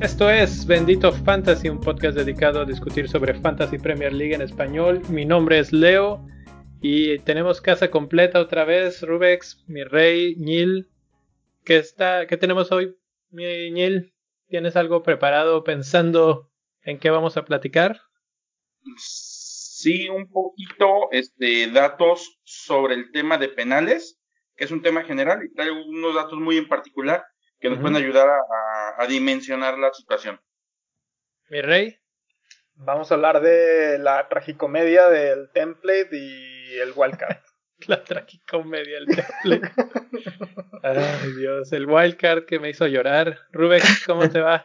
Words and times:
Esto 0.00 0.30
es 0.30 0.66
Bendito 0.66 1.12
Fantasy, 1.12 1.68
un 1.68 1.80
podcast 1.80 2.16
dedicado 2.16 2.60
a 2.60 2.64
discutir 2.64 3.08
sobre 3.08 3.34
Fantasy 3.34 3.78
Premier 3.78 4.12
League 4.12 4.34
en 4.34 4.42
español. 4.42 5.02
Mi 5.08 5.24
nombre 5.24 5.58
es 5.58 5.72
Leo 5.72 6.24
y 6.80 7.18
tenemos 7.20 7.60
casa 7.60 7.90
completa 7.90 8.40
otra 8.40 8.64
vez. 8.64 9.02
Rubex, 9.02 9.64
mi 9.66 9.84
rey, 9.84 10.34
Nil. 10.36 10.88
¿Qué, 11.64 11.76
está, 11.76 12.26
¿Qué 12.26 12.36
tenemos 12.36 12.72
hoy, 12.72 12.96
mi 13.30 13.70
Nil? 13.70 14.12
¿Tienes 14.48 14.76
algo 14.76 15.02
preparado 15.02 15.62
pensando 15.62 16.50
en 16.82 16.98
qué 16.98 17.10
vamos 17.10 17.36
a 17.36 17.44
platicar? 17.44 18.00
Sí, 19.78 20.08
un 20.08 20.28
poquito 20.28 21.08
este, 21.12 21.70
datos 21.70 22.40
sobre 22.42 22.94
el 22.94 23.12
tema 23.12 23.38
de 23.38 23.48
penales, 23.48 24.20
que 24.56 24.64
es 24.64 24.72
un 24.72 24.82
tema 24.82 25.04
general 25.04 25.44
y 25.44 25.54
traigo 25.54 25.76
unos 25.86 26.16
datos 26.16 26.36
muy 26.40 26.58
en 26.58 26.66
particular 26.66 27.24
que 27.60 27.70
nos 27.70 27.78
pueden 27.78 27.94
ayudar 27.94 28.28
a, 28.28 29.06
dimensionar 29.06 29.78
la 29.78 29.92
situación. 29.92 30.40
Mi 31.48 31.60
rey. 31.60 31.96
Vamos 32.74 33.12
a 33.12 33.14
hablar 33.14 33.40
de 33.40 34.00
la 34.00 34.28
tragicomedia 34.28 35.10
del 35.10 35.48
template 35.52 36.08
y 36.10 36.76
el 36.80 36.92
wildcard. 36.96 37.38
la 37.86 38.02
tragicomedia 38.02 38.98
del 38.98 39.06
template. 39.06 39.72
Ay, 40.82 41.32
Dios, 41.38 41.72
el 41.72 41.86
wildcard 41.86 42.46
que 42.46 42.58
me 42.58 42.70
hizo 42.70 42.88
llorar. 42.88 43.38
Rubén, 43.52 43.82
¿cómo 44.06 44.28
te 44.28 44.40
va? 44.40 44.64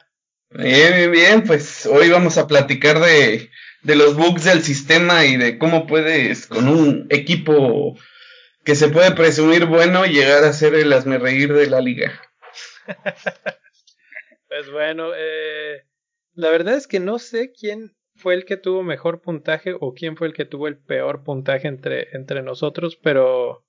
Bien, 0.54 0.94
bien, 0.94 1.12
bien. 1.12 1.44
Pues 1.44 1.86
hoy 1.86 2.10
vamos 2.10 2.38
a 2.38 2.48
platicar 2.48 3.00
de, 3.00 3.50
de 3.82 3.96
los 3.96 4.16
bugs 4.16 4.44
del 4.44 4.62
sistema 4.62 5.26
y 5.26 5.38
de 5.38 5.58
cómo 5.58 5.88
puedes, 5.88 6.48
con 6.48 6.68
un 6.68 7.08
equipo 7.10 7.98
que 8.64 8.76
se 8.76 8.90
puede 8.90 9.12
presumir 9.12 9.66
bueno, 9.66 10.06
llegar 10.06 10.44
a 10.44 10.54
ser 10.54 10.76
el 10.76 10.94
reír 11.20 11.54
de 11.54 11.68
la 11.68 11.82
liga. 11.82 12.22
pues 14.48 14.72
bueno, 14.72 15.12
eh, 15.16 15.84
la 16.34 16.50
verdad 16.50 16.76
es 16.76 16.88
que 16.88 17.00
no 17.00 17.20
sé 17.20 17.52
quién 17.52 17.96
fue 18.16 18.36
el 18.36 18.46
que 18.46 18.58
tuvo 18.58 18.84
mejor 18.84 19.22
puntaje 19.22 19.76
o 19.80 19.94
quién 19.94 20.16
fue 20.16 20.28
el 20.28 20.34
que 20.34 20.46
tuvo 20.46 20.68
el 20.68 20.78
peor 20.78 21.24
puntaje 21.24 21.68
entre, 21.68 22.16
entre 22.16 22.44
nosotros, 22.44 22.96
pero 22.96 23.66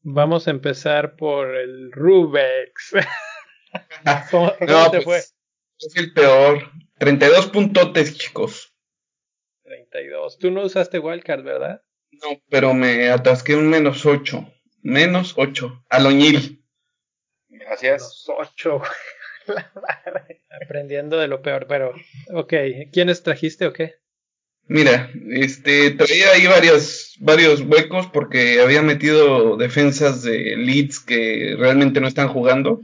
vamos 0.00 0.48
a 0.48 0.50
empezar 0.50 1.16
por 1.16 1.54
el 1.54 1.92
Rubex. 1.92 2.94
¿Cómo, 4.30 4.52
no, 4.66 4.90
te 4.90 5.00
pues, 5.02 5.04
fue? 5.04 5.37
Es 5.78 5.96
el 5.96 6.12
peor. 6.12 6.70
32 6.98 7.46
puntotes, 7.48 8.16
chicos. 8.18 8.74
32. 9.62 10.38
Tú 10.38 10.50
no 10.50 10.62
usaste 10.62 10.98
wildcard, 10.98 11.44
¿verdad? 11.44 11.82
No, 12.10 12.40
pero 12.48 12.74
me 12.74 13.08
atasqué 13.10 13.54
un 13.54 13.68
menos 13.68 14.04
8. 14.04 14.52
Menos 14.82 15.34
8. 15.36 15.84
Aloñil. 15.88 16.64
Gracias. 17.48 18.24
ocho. 18.28 18.82
Aprendiendo 20.62 21.18
de 21.18 21.28
lo 21.28 21.42
peor, 21.42 21.66
pero 21.68 21.94
ok, 22.32 22.52
¿quiénes 22.92 23.22
trajiste 23.22 23.66
o 23.66 23.72
qué? 23.72 23.94
Mira, 24.66 25.10
este 25.30 25.92
traía 25.92 26.32
ahí 26.32 26.46
varios, 26.46 27.16
varios 27.20 27.62
huecos 27.62 28.06
porque 28.12 28.60
había 28.60 28.82
metido 28.82 29.56
defensas 29.56 30.22
de 30.22 30.56
leads 30.56 31.00
que 31.00 31.54
realmente 31.58 32.00
no 32.00 32.08
están 32.08 32.28
jugando. 32.28 32.82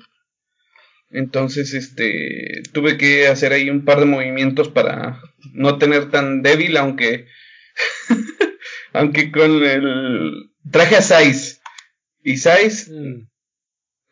Entonces, 1.15 1.73
este, 1.75 2.63
tuve 2.73 2.99
que 2.99 3.29
hacer 3.29 3.53
ahí 3.53 3.71
un 3.71 3.85
par 3.85 4.01
de 4.01 4.07
movimientos 4.07 4.69
para 4.69 5.21
no 5.53 5.79
tener 5.79 6.11
tan 6.11 6.43
débil, 6.43 6.77
aunque, 6.77 7.27
aunque 8.93 9.33
con 9.33 9.65
el, 9.65 10.51
traje 10.71 10.97
a 10.97 11.03
Sais. 11.03 11.61
Y 12.23 12.37
Sais, 12.37 12.91
mm 12.91 13.29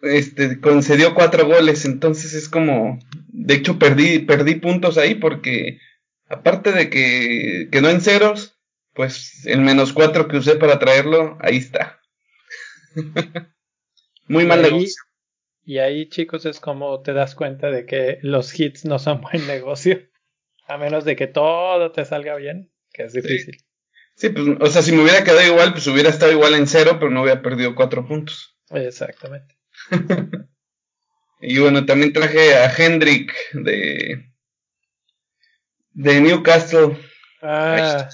este, 0.03 0.61
concedió 0.61 1.14
cuatro 1.14 1.47
goles, 1.47 1.84
entonces 1.84 2.34
es 2.34 2.48
como, 2.48 2.98
de 3.28 3.55
hecho 3.55 3.78
perdí, 3.78 4.19
perdí 4.19 4.56
puntos 4.56 4.99
ahí 4.99 5.15
porque 5.15 5.78
aparte 6.28 6.72
de 6.72 6.91
que 6.91 7.69
quedó 7.71 7.88
en 7.88 8.00
ceros, 8.00 8.59
pues 8.94 9.47
el 9.47 9.60
menos 9.60 9.93
cuatro 9.93 10.28
que 10.28 10.37
usé 10.37 10.56
para 10.56 10.78
traerlo, 10.78 11.38
ahí 11.41 11.56
está. 11.56 12.00
Muy 14.28 14.44
mal 14.44 14.62
negocio. 14.62 15.03
Y 15.65 15.78
ahí, 15.78 16.09
chicos, 16.09 16.45
es 16.47 16.59
como 16.59 17.03
te 17.03 17.12
das 17.12 17.34
cuenta 17.34 17.71
de 17.71 17.87
que 17.87 18.19
los 18.23 18.59
hits 18.59 18.84
no 18.84 18.99
son 18.99 19.21
buen 19.33 19.47
negocio. 19.47 20.00
A 20.67 20.78
menos 20.78 21.05
de 21.05 21.17
que 21.17 21.27
todo 21.27 21.93
te 21.93 22.05
salga 22.05 22.37
bien, 22.37 22.73
que 22.93 23.05
es 23.05 23.12
difícil. 23.12 23.56
Sí. 24.15 24.28
sí, 24.28 24.28
pues, 24.31 24.47
o 24.61 24.67
sea, 24.67 24.83
si 24.83 24.93
me 24.93 25.03
hubiera 25.03 25.25
quedado 25.25 25.47
igual, 25.47 25.73
pues 25.73 25.87
hubiera 25.87 26.09
estado 26.09 26.33
igual 26.33 26.55
en 26.55 26.67
cero, 26.67 26.97
pero 26.99 27.11
no 27.11 27.23
hubiera 27.23 27.43
perdido 27.43 27.75
cuatro 27.75 28.06
puntos. 28.06 28.56
Exactamente. 28.71 29.56
y 31.41 31.59
bueno, 31.59 31.84
también 31.84 32.12
traje 32.12 32.55
a 32.55 32.73
Hendrick 32.75 33.34
de, 33.53 34.33
de 35.91 36.21
Newcastle. 36.21 36.97
Ah. 37.43 38.09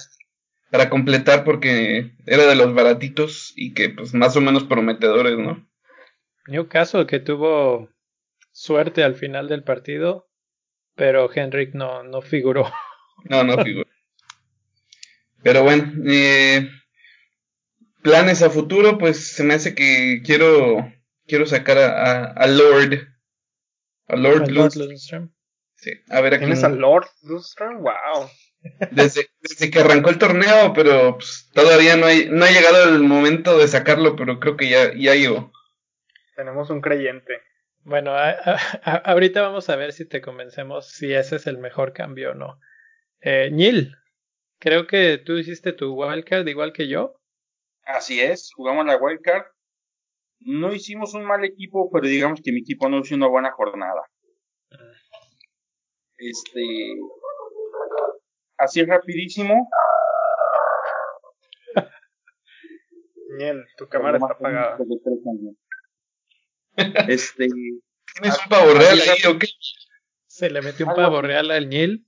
Para 0.71 0.89
completar 0.89 1.43
porque 1.43 2.11
era 2.25 2.45
de 2.45 2.55
los 2.55 2.73
baratitos 2.73 3.53
y 3.55 3.73
que 3.73 3.89
pues 3.89 4.13
más 4.13 4.35
o 4.35 4.41
menos 4.41 4.65
prometedores, 4.65 5.37
¿no? 5.37 5.68
Newcastle 6.49 7.07
que 7.07 7.19
tuvo 7.19 7.89
suerte 8.51 9.03
al 9.03 9.15
final 9.15 9.47
del 9.47 9.63
partido, 9.63 10.29
pero 10.95 11.29
Hendrick 11.33 11.73
no, 11.73 12.03
no 12.03 12.21
figuró. 12.21 12.71
No, 13.25 13.43
no 13.43 13.61
figuró. 13.63 13.89
Pero 15.43 15.63
bueno, 15.63 15.91
eh, 16.07 16.69
planes 18.01 18.41
a 18.41 18.49
futuro, 18.49 18.97
pues 18.97 19.33
se 19.33 19.43
me 19.43 19.55
hace 19.55 19.75
que 19.75 20.21
quiero 20.23 20.89
quiero 21.29 21.45
sacar 21.45 21.77
a, 21.77 22.25
a, 22.25 22.47
Lord. 22.47 23.07
A 24.07 24.15
Lord, 24.15 24.49
Lundstrom. 24.49 25.31
Sí, 25.75 25.91
a 26.09 26.19
ver 26.19 26.33
aquí. 26.33 26.45
¿Tienes 26.45 26.63
a 26.63 26.69
Lord 26.69 27.07
Lundstrom? 27.21 27.81
¡Wow! 27.81 28.29
Desde, 28.91 29.29
desde, 29.39 29.71
que 29.71 29.79
arrancó 29.79 30.09
el 30.09 30.17
torneo, 30.17 30.73
pero 30.73 31.15
pues, 31.15 31.49
todavía 31.53 31.95
no, 31.95 32.07
hay, 32.07 32.27
no 32.29 32.43
ha 32.43 32.51
llegado 32.51 32.89
el 32.89 32.99
momento 32.99 33.57
de 33.57 33.69
sacarlo, 33.69 34.17
pero 34.17 34.39
creo 34.41 34.57
que 34.57 34.69
ya, 34.69 34.93
ya 34.93 35.15
llegó. 35.15 35.53
Tenemos 36.39 36.69
un 36.69 36.79
creyente. 36.79 37.41
Bueno, 37.83 38.13
ahorita 39.03 39.41
vamos 39.41 39.69
a 39.69 39.75
ver 39.75 39.91
si 39.91 40.07
te 40.07 40.21
convencemos 40.21 40.87
si 40.87 41.13
ese 41.13 41.35
es 41.35 41.47
el 41.47 41.57
mejor 41.57 41.91
cambio 41.91 42.31
o 42.31 42.33
no. 42.33 42.61
Eh, 43.19 43.49
Neil, 43.51 43.93
creo 44.57 44.87
que 44.87 45.17
tú 45.17 45.33
hiciste 45.37 45.73
tu 45.73 45.93
wildcard 45.93 46.47
igual 46.47 46.71
que 46.71 46.87
yo. 46.87 47.19
Así 47.83 48.21
es, 48.21 48.51
jugamos 48.55 48.85
la 48.85 48.95
wildcard 48.95 49.47
no 50.39 50.73
hicimos 50.73 51.13
un 51.13 51.25
mal 51.25 51.43
equipo, 51.43 51.89
pero 51.91 52.07
digamos 52.07 52.39
que 52.41 52.53
mi 52.53 52.61
equipo 52.61 52.87
no 52.87 52.99
hizo 52.99 53.15
una 53.15 53.27
buena 53.27 53.51
jornada. 53.51 54.01
Este, 56.15 56.95
así 58.57 58.85
rapidísimo. 58.85 59.69
Bien, 63.37 63.65
tu 63.75 63.89
cámara 63.89 64.17
está 64.17 64.31
apagada. 64.31 64.77
Este, 67.07 67.47
¿tienes 67.47 68.39
un 68.43 68.49
pavo 68.49 68.73
real 68.73 68.99
ahí 68.99 69.31
o 69.31 69.39
qué? 69.39 69.47
Se 70.27 70.49
le 70.49 70.61
metió 70.61 70.87
un 70.87 70.95
pavo 70.95 71.21
real 71.21 71.51
al 71.51 71.69
Niel. 71.69 72.05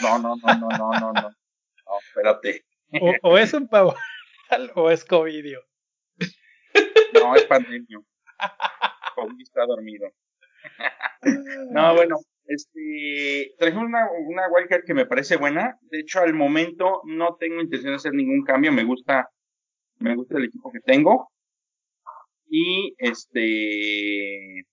No, 0.00 0.18
no, 0.18 0.36
no, 0.36 0.54
no, 0.54 0.68
no, 0.68 0.90
no, 1.00 1.12
no. 1.12 1.22
No, 1.22 1.98
espérate. 2.00 2.64
O, 3.00 3.14
o 3.22 3.38
es 3.38 3.52
un 3.54 3.68
pavo 3.68 3.94
real 4.50 4.72
o 4.74 4.90
es 4.90 5.04
covidio. 5.04 5.64
No, 7.14 7.34
es 7.36 7.44
pandemia. 7.44 7.98
Covid 9.14 9.42
está 9.42 9.66
dormido. 9.66 10.10
no, 11.70 11.94
bueno, 11.94 12.16
este, 12.46 13.54
traje 13.58 13.76
una, 13.76 14.08
una 14.26 14.48
wildcard 14.48 14.84
que 14.84 14.94
me 14.94 15.06
parece 15.06 15.36
buena. 15.36 15.78
De 15.82 16.00
hecho, 16.00 16.20
al 16.20 16.34
momento 16.34 17.02
no 17.04 17.36
tengo 17.36 17.60
intención 17.60 17.92
de 17.92 17.96
hacer 17.96 18.12
ningún 18.12 18.42
cambio. 18.44 18.72
Me 18.72 18.84
gusta, 18.84 19.28
me 19.98 20.14
gusta 20.14 20.38
el 20.38 20.44
equipo 20.44 20.72
que 20.72 20.80
tengo. 20.80 21.30
Y 22.48 22.94
este, 22.98 24.64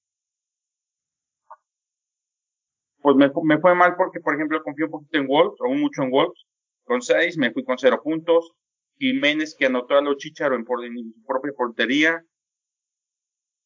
pues 3.01 3.16
me, 3.16 3.30
me 3.44 3.60
fue 3.60 3.75
mal 3.75 3.95
porque, 3.98 4.19
por 4.19 4.36
ejemplo, 4.36 4.63
confío 4.63 4.86
un 4.86 4.92
poquito 4.92 5.18
en 5.18 5.27
Wolves, 5.27 5.60
o 5.60 5.74
mucho 5.74 6.04
en 6.04 6.12
Wolves. 6.12 6.45
Con 6.86 7.01
seis, 7.01 7.38
me 7.38 7.51
fui 7.51 7.63
con 7.63 7.77
cero 7.77 8.01
puntos. 8.04 8.51
Jiménez 8.98 9.56
que 9.57 9.66
anotó 9.66 9.98
a 9.98 10.01
los 10.01 10.18
Chicharo 10.18 10.56
en, 10.56 10.62
en 10.62 11.13
su 11.13 11.24
propia 11.25 11.51
portería. 11.56 12.24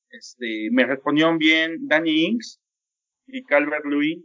Este, 0.10 0.70
me 0.72 0.86
respondieron 0.86 1.38
bien 1.38 1.88
Danny 1.88 2.26
Inks 2.26 2.60
y 3.28 3.44
Calvert 3.44 3.86
Louis. 3.86 4.24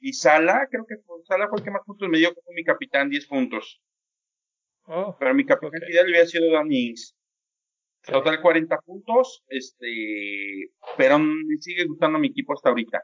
Y 0.00 0.12
Sala, 0.12 0.66
creo 0.70 0.84
que 0.86 0.96
fue, 1.04 1.16
Sala 1.24 1.48
fue 1.48 1.58
el 1.58 1.64
que 1.64 1.70
más 1.70 1.82
puntos 1.84 2.08
me 2.08 2.18
dio, 2.18 2.34
como 2.34 2.54
mi 2.54 2.64
capitán, 2.64 3.10
10 3.10 3.26
puntos. 3.26 3.80
Oh, 4.84 5.16
Pero 5.18 5.34
mi 5.34 5.44
capitán 5.44 5.82
ideal 5.88 6.06
había 6.06 6.26
sido 6.26 6.50
Danny 6.52 6.88
Inks. 6.88 7.14
Total 8.04 8.40
40 8.40 8.78
puntos, 8.78 9.44
este, 9.48 10.70
pero 10.96 11.18
me 11.18 11.56
sigue 11.58 11.84
gustando 11.86 12.18
mi 12.18 12.28
equipo 12.28 12.54
hasta 12.54 12.70
ahorita. 12.70 13.02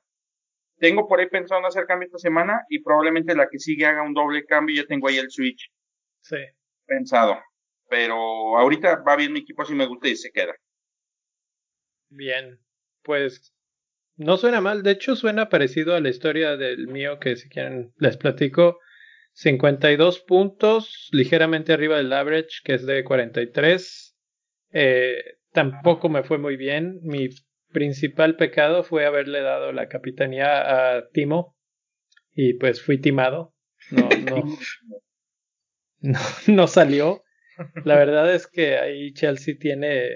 Tengo 0.79 1.07
por 1.07 1.21
ahí 1.21 1.29
pensado 1.29 1.61
en 1.61 1.67
hacer 1.67 1.87
cambio 1.87 2.07
esta 2.07 2.19
semana 2.19 2.63
y 2.69 2.83
probablemente 2.83 3.35
la 3.35 3.49
que 3.49 3.59
sigue 3.59 3.87
haga 3.87 4.03
un 4.03 4.15
doble 4.15 4.45
cambio, 4.45 4.83
ya 4.83 4.87
tengo 4.87 5.09
ahí 5.09 5.17
el 5.17 5.31
switch. 5.31 5.71
Sí. 6.21 6.37
Pensado. 6.87 7.39
Pero 7.89 8.17
ahorita 8.59 9.03
va 9.07 9.17
bien 9.17 9.33
mi 9.33 9.41
equipo, 9.41 9.63
así 9.63 9.75
me 9.75 9.87
gusta 9.87 10.09
y 10.09 10.17
se 10.17 10.31
queda. 10.33 10.55
Bien, 12.09 12.59
pues 13.03 13.55
no 14.17 14.37
suena 14.39 14.61
mal, 14.61 14.83
de 14.83 14.93
hecho 14.93 15.15
suena 15.15 15.49
parecido 15.49 15.95
a 15.95 16.01
la 16.01 16.09
historia 16.09 16.57
del 16.57 16.89
mío 16.89 17.19
que 17.21 17.37
si 17.37 17.49
quieren 17.49 17.93
les 17.99 18.17
platico. 18.17 18.81
52 19.33 20.21
puntos, 20.21 21.11
ligeramente 21.13 21.75
arriba 21.75 21.99
del 21.99 22.13
average, 22.13 22.61
que 22.65 22.75
es 22.75 22.87
de 22.87 23.05
43. 23.05 24.06
Eh, 24.79 25.39
tampoco 25.53 26.11
me 26.11 26.23
fue 26.23 26.37
muy 26.37 26.59
bien. 26.59 27.01
Mi 27.03 27.31
principal 27.73 28.37
pecado 28.37 28.83
fue 28.83 29.07
haberle 29.07 29.41
dado 29.41 29.73
la 29.73 29.89
capitanía 29.89 30.97
a 30.97 31.09
Timo. 31.09 31.57
Y 32.35 32.55
pues 32.55 32.83
fui 32.83 33.01
timado. 33.01 33.55
No, 33.91 34.09
no, 34.31 34.45
no, 36.01 36.21
no 36.49 36.67
salió. 36.67 37.23
La 37.87 37.97
verdad 37.97 38.35
es 38.35 38.47
que 38.47 38.77
ahí 38.77 39.15
Chelsea 39.15 39.55
tiene. 39.59 40.11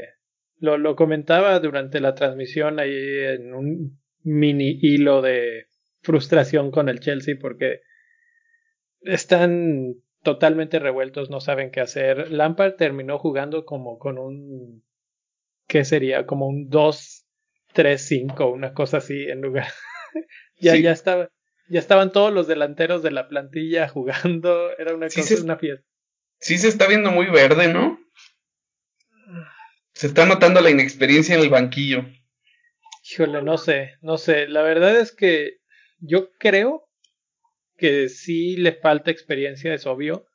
Lo, 0.58 0.76
lo 0.76 0.94
comentaba 0.94 1.58
durante 1.58 2.00
la 2.00 2.14
transmisión 2.14 2.78
ahí 2.78 2.92
en 2.92 3.54
un 3.54 3.98
mini 4.22 4.78
hilo 4.82 5.22
de 5.22 5.68
frustración 6.02 6.70
con 6.70 6.90
el 6.90 7.00
Chelsea 7.00 7.36
porque 7.40 7.80
están 9.00 9.94
totalmente 10.22 10.78
revueltos, 10.78 11.30
no 11.30 11.40
saben 11.40 11.70
qué 11.70 11.80
hacer. 11.80 12.30
Lampard 12.30 12.74
terminó 12.76 13.18
jugando 13.18 13.64
como 13.64 13.98
con 13.98 14.18
un 14.18 14.84
¿qué 15.66 15.84
sería? 15.84 16.26
Como 16.26 16.46
un 16.46 16.68
2 16.68 17.26
3 17.72 18.02
5, 18.02 18.46
una 18.50 18.74
cosa 18.74 18.98
así 18.98 19.24
en 19.28 19.40
lugar. 19.40 19.68
ya 20.56 20.76
ya 20.76 20.92
estaba 20.92 21.30
ya 21.68 21.78
estaban 21.78 22.10
todos 22.10 22.32
los 22.32 22.48
delanteros 22.48 23.02
de 23.02 23.12
la 23.12 23.28
plantilla 23.28 23.88
jugando, 23.88 24.76
era 24.76 24.92
una 24.92 25.06
cosa, 25.06 25.42
una 25.42 25.56
fiesta. 25.56 25.86
Sí 26.40 26.58
se 26.58 26.68
está 26.68 26.88
viendo 26.88 27.12
muy 27.12 27.26
verde, 27.26 27.72
¿no? 27.72 28.00
Se 29.92 30.08
está 30.08 30.26
notando 30.26 30.60
la 30.60 30.70
inexperiencia 30.70 31.36
en 31.36 31.42
el 31.42 31.50
banquillo. 31.50 32.06
Híjole, 33.08 33.42
no 33.42 33.56
sé, 33.56 33.96
no 34.00 34.18
sé. 34.18 34.48
La 34.48 34.62
verdad 34.62 34.98
es 34.98 35.14
que 35.14 35.58
yo 35.98 36.30
creo 36.38 36.89
que 37.80 38.08
sí 38.08 38.56
le 38.56 38.72
falta 38.72 39.10
experiencia, 39.10 39.74
es 39.74 39.86
obvio, 39.86 40.26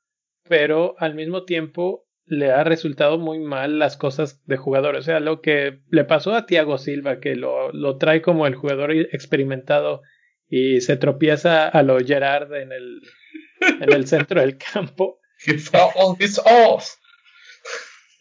pero 0.50 0.96
al 0.98 1.16
mismo 1.16 1.46
tiempo 1.46 2.06
le 2.26 2.52
ha 2.52 2.64
resultado 2.64 3.18
muy 3.20 3.40
mal 3.40 3.80
las 3.80 3.98
cosas 3.98 4.44
de 4.46 4.58
jugador. 4.58 4.96
O 4.96 5.02
sea, 5.02 5.20
lo 5.20 5.42
que 5.42 5.80
le 5.90 6.04
pasó 6.04 6.34
a 6.34 6.46
Thiago 6.46 6.78
Silva, 6.78 7.20
que 7.20 7.36
lo, 7.36 7.72
lo 7.72 7.98
trae 7.98 8.22
como 8.22 8.48
el 8.48 8.56
jugador 8.56 8.92
experimentado 8.92 10.02
y 10.50 10.82
se 10.82 10.98
tropieza 10.98 11.68
a 11.68 11.84
lo 11.84 12.00
Gerard 12.00 12.54
en 12.56 12.72
el, 12.72 13.02
en 13.82 13.94
el 13.94 14.08
centro 14.08 14.42
del 14.42 14.58
campo. 14.58 15.20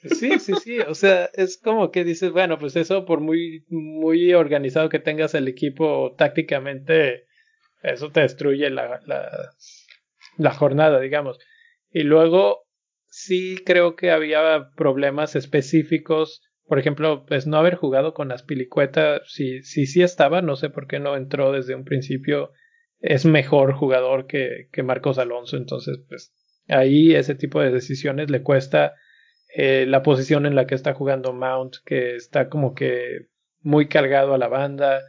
Sí, 0.03 0.39
sí, 0.39 0.53
sí. 0.63 0.81
O 0.81 0.95
sea, 0.95 1.31
es 1.33 1.57
como 1.57 1.91
que 1.91 2.05
dices, 2.05 2.31
bueno, 2.31 2.59
pues 2.59 2.77
eso 2.77 3.07
por 3.07 3.21
muy, 3.21 3.65
muy 3.69 4.35
organizado 4.35 4.89
que 4.91 4.99
tengas 4.99 5.35
el 5.35 5.49
equipo 5.49 6.15
tácticamente, 6.19 7.25
eso 7.85 8.11
te 8.11 8.21
destruye 8.21 8.71
la, 8.71 9.01
la, 10.39 10.51
jornada, 10.53 11.01
digamos. 11.01 11.39
Y 11.91 12.03
luego 12.03 12.65
sí 13.07 13.59
creo 13.65 13.95
que 13.95 14.11
había 14.11 14.71
problemas 14.77 15.37
específicos. 15.37 16.43
Por 16.67 16.79
ejemplo, 16.79 17.27
pues 17.27 17.47
no 17.47 17.59
haber 17.59 17.77
jugado 17.77 18.15
con 18.15 18.33
Aspilicueta, 18.33 19.21
sí, 19.27 19.63
sí, 19.63 19.87
sí 19.87 20.03
estaba, 20.03 20.41
no 20.41 20.57
sé 20.57 20.71
por 20.71 20.87
qué 20.87 20.99
no 20.99 21.17
entró 21.17 21.53
desde 21.53 21.75
un 21.75 21.85
principio. 21.85 22.53
Es 23.01 23.27
mejor 23.27 23.75
jugador 23.75 24.27
que, 24.27 24.69
que 24.73 24.83
Marcos 24.83 25.19
Alonso, 25.19 25.59
entonces, 25.59 25.99
pues 26.09 26.33
ahí 26.69 27.15
ese 27.15 27.35
tipo 27.35 27.61
de 27.61 27.71
decisiones 27.71 28.31
le 28.31 28.43
cuesta 28.43 28.95
eh, 29.55 29.85
la 29.87 30.03
posición 30.03 30.47
en 30.47 30.55
la 30.55 30.67
que 30.67 30.75
está 30.75 30.95
jugando 30.95 31.33
Mount, 31.33 31.77
que 31.85 32.17
está 32.17 32.49
como 32.49 32.75
que 32.75 33.29
muy 33.61 33.89
cargado 33.89 34.35
a 34.35 34.39
la 34.39 34.49
banda. 34.49 35.03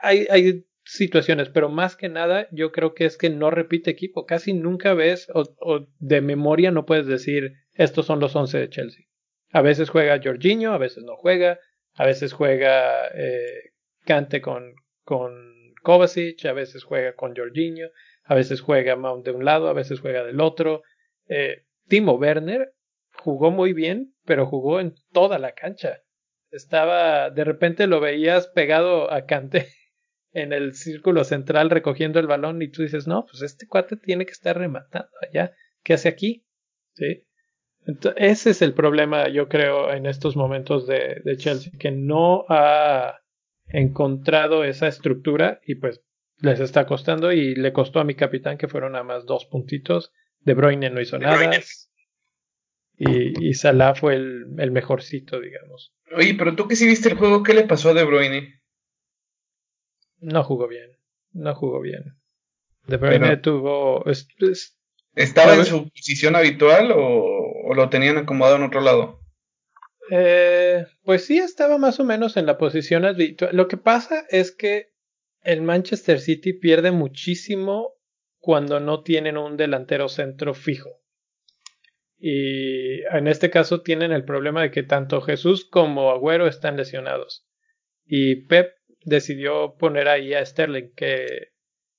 Hay, 0.00 0.26
hay 0.30 0.64
situaciones, 0.86 1.48
pero 1.48 1.68
más 1.68 1.96
que 1.96 2.08
nada 2.08 2.46
yo 2.52 2.70
creo 2.70 2.94
que 2.94 3.04
es 3.04 3.18
que 3.18 3.28
no 3.28 3.50
repite 3.50 3.90
equipo. 3.90 4.24
Casi 4.24 4.54
nunca 4.54 4.94
ves 4.94 5.28
o, 5.34 5.86
de 5.98 6.20
memoria 6.20 6.70
no 6.70 6.86
puedes 6.86 7.06
decir 7.06 7.54
estos 7.74 8.06
son 8.06 8.20
los 8.20 8.34
11 8.34 8.58
de 8.58 8.68
Chelsea. 8.70 9.06
A 9.52 9.62
veces 9.62 9.90
juega 9.90 10.20
Jorginho, 10.22 10.72
a 10.72 10.78
veces 10.78 11.04
no 11.04 11.16
juega, 11.16 11.58
a 11.94 12.06
veces 12.06 12.32
juega 12.32 13.08
eh, 13.08 13.72
Kante 14.04 14.40
con, 14.40 14.74
con 15.02 15.74
Kovacic, 15.82 16.44
a 16.46 16.52
veces 16.52 16.84
juega 16.84 17.14
con 17.14 17.34
Jorginho, 17.34 17.88
a 18.24 18.34
veces 18.34 18.60
juega 18.60 18.96
Mount 18.96 19.24
de 19.24 19.32
un 19.32 19.44
lado, 19.44 19.68
a 19.68 19.72
veces 19.72 20.00
juega 20.00 20.24
del 20.24 20.40
otro. 20.40 20.82
Eh, 21.28 21.64
Timo 21.88 22.14
Werner 22.14 22.72
jugó 23.12 23.50
muy 23.50 23.72
bien, 23.72 24.14
pero 24.24 24.46
jugó 24.46 24.78
en 24.80 24.94
toda 25.12 25.38
la 25.38 25.52
cancha. 25.52 26.02
Estaba, 26.50 27.30
de 27.30 27.44
repente 27.44 27.88
lo 27.88 28.00
veías 28.00 28.46
pegado 28.48 29.12
a 29.12 29.26
Cante 29.26 29.68
en 30.36 30.52
el 30.52 30.74
círculo 30.74 31.24
central 31.24 31.70
recogiendo 31.70 32.20
el 32.20 32.26
balón 32.26 32.60
y 32.60 32.68
tú 32.68 32.82
dices, 32.82 33.06
no, 33.06 33.24
pues 33.24 33.42
este 33.42 33.66
cuate 33.66 33.96
tiene 33.96 34.26
que 34.26 34.32
estar 34.32 34.56
rematando 34.58 35.08
allá. 35.26 35.54
¿Qué 35.82 35.94
hace 35.94 36.08
aquí? 36.08 36.46
¿Sí? 36.92 37.24
Entonces, 37.86 38.22
ese 38.22 38.50
es 38.50 38.62
el 38.62 38.74
problema, 38.74 39.28
yo 39.28 39.48
creo, 39.48 39.92
en 39.92 40.04
estos 40.04 40.36
momentos 40.36 40.86
de, 40.86 41.22
de 41.24 41.36
Chelsea, 41.38 41.72
que 41.78 41.90
no 41.90 42.44
ha 42.48 43.20
encontrado 43.68 44.64
esa 44.64 44.88
estructura 44.88 45.60
y 45.64 45.76
pues 45.76 46.02
les 46.40 46.60
está 46.60 46.86
costando 46.86 47.32
y 47.32 47.54
le 47.54 47.72
costó 47.72 48.00
a 48.00 48.04
mi 48.04 48.14
capitán 48.14 48.58
que 48.58 48.68
fueron 48.68 48.92
nada 48.92 49.04
más 49.04 49.24
dos 49.24 49.46
puntitos. 49.46 50.12
De 50.40 50.52
Bruyne 50.52 50.90
no 50.90 51.00
hizo 51.00 51.18
nada 51.18 51.50
y, 52.98 53.48
y 53.48 53.54
Salah 53.54 53.94
fue 53.94 54.16
el, 54.16 54.46
el, 54.58 54.70
mejorcito, 54.70 55.40
digamos. 55.40 55.94
Oye, 56.16 56.34
pero 56.34 56.56
tú 56.56 56.66
que 56.66 56.76
sí 56.76 56.86
viste 56.86 57.10
el 57.10 57.18
juego, 57.18 57.42
¿qué 57.42 57.52
le 57.52 57.64
pasó 57.64 57.90
a 57.90 57.94
De 57.94 58.04
Bruyne? 58.04 58.55
No 60.18 60.44
jugó 60.44 60.68
bien, 60.68 60.90
no 61.32 61.54
jugó 61.54 61.80
bien. 61.80 62.16
De 62.86 62.96
Bruyne 62.96 63.36
tuvo... 63.38 64.04
¿Estaba 65.14 65.54
en 65.54 65.64
su 65.64 65.88
posición 65.88 66.36
habitual 66.36 66.92
o, 66.92 67.24
o, 67.64 67.74
lo 67.74 67.88
tenían 67.88 68.18
acomodado 68.18 68.56
en 68.56 68.62
otro 68.64 68.80
lado? 68.80 69.20
Eh, 70.10 70.86
pues 71.02 71.24
sí, 71.24 71.38
estaba 71.38 71.78
más 71.78 71.98
o 72.00 72.04
menos 72.04 72.36
en 72.36 72.46
la 72.46 72.58
posición 72.58 73.04
habitual. 73.04 73.56
Lo 73.56 73.66
que 73.66 73.76
pasa 73.76 74.24
es 74.28 74.52
que 74.52 74.92
el 75.42 75.62
Manchester 75.62 76.20
City 76.20 76.52
pierde 76.52 76.90
muchísimo 76.90 77.94
cuando 78.38 78.78
no 78.78 79.02
tienen 79.02 79.36
un 79.36 79.56
delantero 79.56 80.08
centro 80.08 80.54
fijo. 80.54 80.90
Y 82.18 83.02
en 83.04 83.26
este 83.26 83.50
caso 83.50 83.82
tienen 83.82 84.12
el 84.12 84.24
problema 84.24 84.62
de 84.62 84.70
que 84.70 84.82
tanto 84.82 85.20
Jesús 85.20 85.64
como 85.68 86.10
Agüero 86.10 86.46
están 86.46 86.76
lesionados. 86.76 87.46
Y 88.04 88.46
Pep 88.46 88.75
decidió 89.06 89.76
poner 89.78 90.08
ahí 90.08 90.34
a 90.34 90.44
Sterling, 90.44 90.92
que 90.94 91.52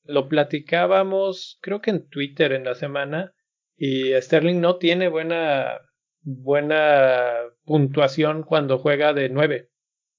lo 0.04 0.28
platicábamos 0.28 1.58
creo 1.62 1.82
que 1.82 1.90
en 1.90 2.08
Twitter 2.08 2.52
en 2.52 2.66
la 2.66 2.76
semana. 2.76 3.34
Y 3.76 4.12
Sterling 4.14 4.60
no 4.60 4.78
tiene 4.78 5.08
buena, 5.08 5.80
buena 6.22 7.34
puntuación 7.64 8.44
cuando 8.44 8.78
juega 8.78 9.14
de 9.14 9.30
9. 9.30 9.70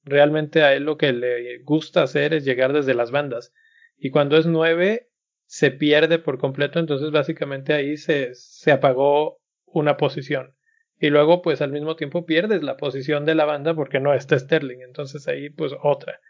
Realmente 0.04 0.62
a 0.62 0.75
él 0.75 0.85
lo 0.85 0.97
que 0.97 1.12
le 1.12 1.59
gusta 1.62 2.02
hacer 2.02 2.35
es 2.35 2.45
llegar 2.45 2.73
desde 2.73 2.95
las 2.95 3.11
bandas. 3.11 3.52
Y 3.99 4.11
cuando 4.11 4.37
es 4.38 4.47
9 4.47 5.11
se 5.47 5.71
pierde 5.71 6.18
por 6.18 6.38
completo, 6.38 6.78
entonces 6.78 7.11
básicamente 7.11 7.75
ahí 7.75 7.97
se, 7.97 8.35
se 8.35 8.71
apagó 8.71 9.40
una 9.66 9.97
posición. 9.97 10.54
Y 11.00 11.11
luego, 11.11 11.42
pues 11.42 11.61
al 11.61 11.73
mismo 11.73 11.97
tiempo 11.97 12.26
pierdes 12.26 12.62
la 12.62 12.76
posición 12.76 13.25
de 13.25 13.35
la 13.35 13.45
banda 13.45 13.75
porque 13.75 14.00
no 14.00 14.14
está 14.14 14.38
Sterling. 14.38 14.80
Entonces 14.80 15.28
ahí, 15.28 15.50
pues 15.50 15.73
otra. 15.83 16.21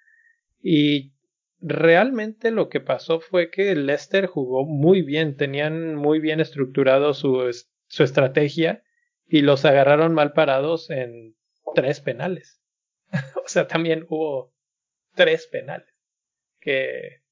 Y 0.61 1.13
realmente 1.61 2.51
lo 2.51 2.69
que 2.69 2.81
pasó 2.81 3.21
fue 3.21 3.51
que 3.51 3.75
Leicester 3.75 4.27
jugó 4.27 4.65
muy 4.65 5.03
bien. 5.03 5.37
Tenían 5.37 5.95
muy 5.95 6.21
bien 6.21 6.41
estructurado 6.41 7.15
su, 7.15 7.51
su 7.87 8.03
estrategia 8.03 8.83
y 9.27 9.43
los 9.43 9.65
agarraron 9.65 10.15
mal 10.15 10.33
parados 10.33 10.91
en 10.91 11.37
tres 11.75 12.01
penales. 12.01 12.61
o 13.45 13.49
sea, 13.49 13.67
también 13.67 14.07
hubo 14.09 14.53
tres 15.15 15.47
penales. 15.47 15.95
Que, 16.61 17.23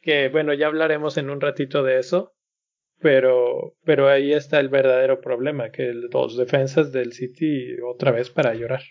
que 0.00 0.28
bueno, 0.28 0.54
ya 0.54 0.66
hablaremos 0.66 1.16
en 1.16 1.30
un 1.30 1.40
ratito 1.40 1.82
de 1.82 1.98
eso. 1.98 2.34
Pero, 3.00 3.76
pero 3.84 4.08
ahí 4.08 4.32
está 4.32 4.60
el 4.60 4.68
verdadero 4.68 5.20
problema, 5.20 5.70
que 5.70 5.92
los 5.92 6.36
defensas 6.36 6.92
del 6.92 7.12
City 7.12 7.76
otra 7.82 8.12
vez 8.12 8.30
para 8.30 8.54
llorar. 8.54 8.82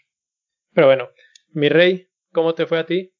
Pero 0.73 0.87
bueno, 0.87 1.09
mi 1.51 1.69
rey, 1.69 2.09
¿cómo 2.31 2.53
te 2.53 2.65
fue 2.65 2.79
a 2.79 2.85
ti? 2.85 3.13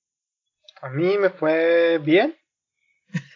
A 0.83 0.89
mí 0.89 1.17
me 1.17 1.29
fue 1.29 1.97
bien. 1.99 2.37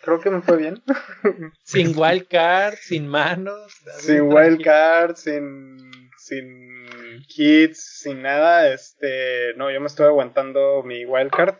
Creo 0.01 0.19
que 0.19 0.29
me 0.29 0.41
fue 0.41 0.57
bien. 0.57 0.83
sin 1.63 1.97
wildcard, 1.97 2.75
sin 2.75 3.07
manos. 3.07 3.71
Sin 3.99 4.23
wildcard, 4.23 5.15
sin, 5.15 5.77
sin 6.17 7.23
kits, 7.29 8.01
sin 8.01 8.21
nada. 8.21 8.73
Este, 8.73 9.53
no, 9.55 9.71
yo 9.71 9.79
me 9.79 9.87
estoy 9.87 10.07
aguantando 10.07 10.83
mi 10.83 11.05
wildcard, 11.05 11.55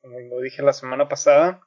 como 0.00 0.20
lo 0.20 0.38
dije 0.38 0.62
la 0.62 0.72
semana 0.72 1.08
pasada. 1.08 1.60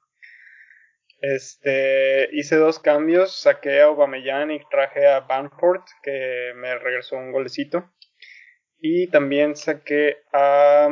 Este, 1.20 2.30
hice 2.32 2.56
dos 2.56 2.80
cambios, 2.80 3.42
saqué 3.42 3.82
a 3.82 3.88
Aubameyang 3.88 4.52
y 4.52 4.62
traje 4.70 5.06
a 5.06 5.20
Banford, 5.20 5.84
que 6.02 6.54
me 6.56 6.78
regresó 6.80 7.18
un 7.18 7.34
golecito. 7.34 7.92
Y 8.80 9.08
también 9.08 9.58
saqué 9.58 10.20
a, 10.32 10.88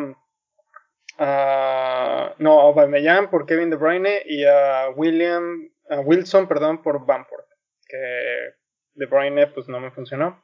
a 1.17 2.33
no, 2.39 2.59
a 2.59 2.63
Aubameyang 2.63 3.29
por 3.29 3.45
Kevin 3.45 3.69
De 3.69 3.75
Bruyne 3.75 4.23
y 4.25 4.45
a 4.45 4.89
William, 4.95 5.69
a 5.89 5.99
Wilson, 5.99 6.47
perdón, 6.47 6.81
por 6.81 7.05
Banford, 7.05 7.45
que 7.87 8.53
De 8.95 9.05
Bruyne 9.05 9.47
pues 9.47 9.67
no 9.67 9.79
me 9.79 9.91
funcionó 9.91 10.43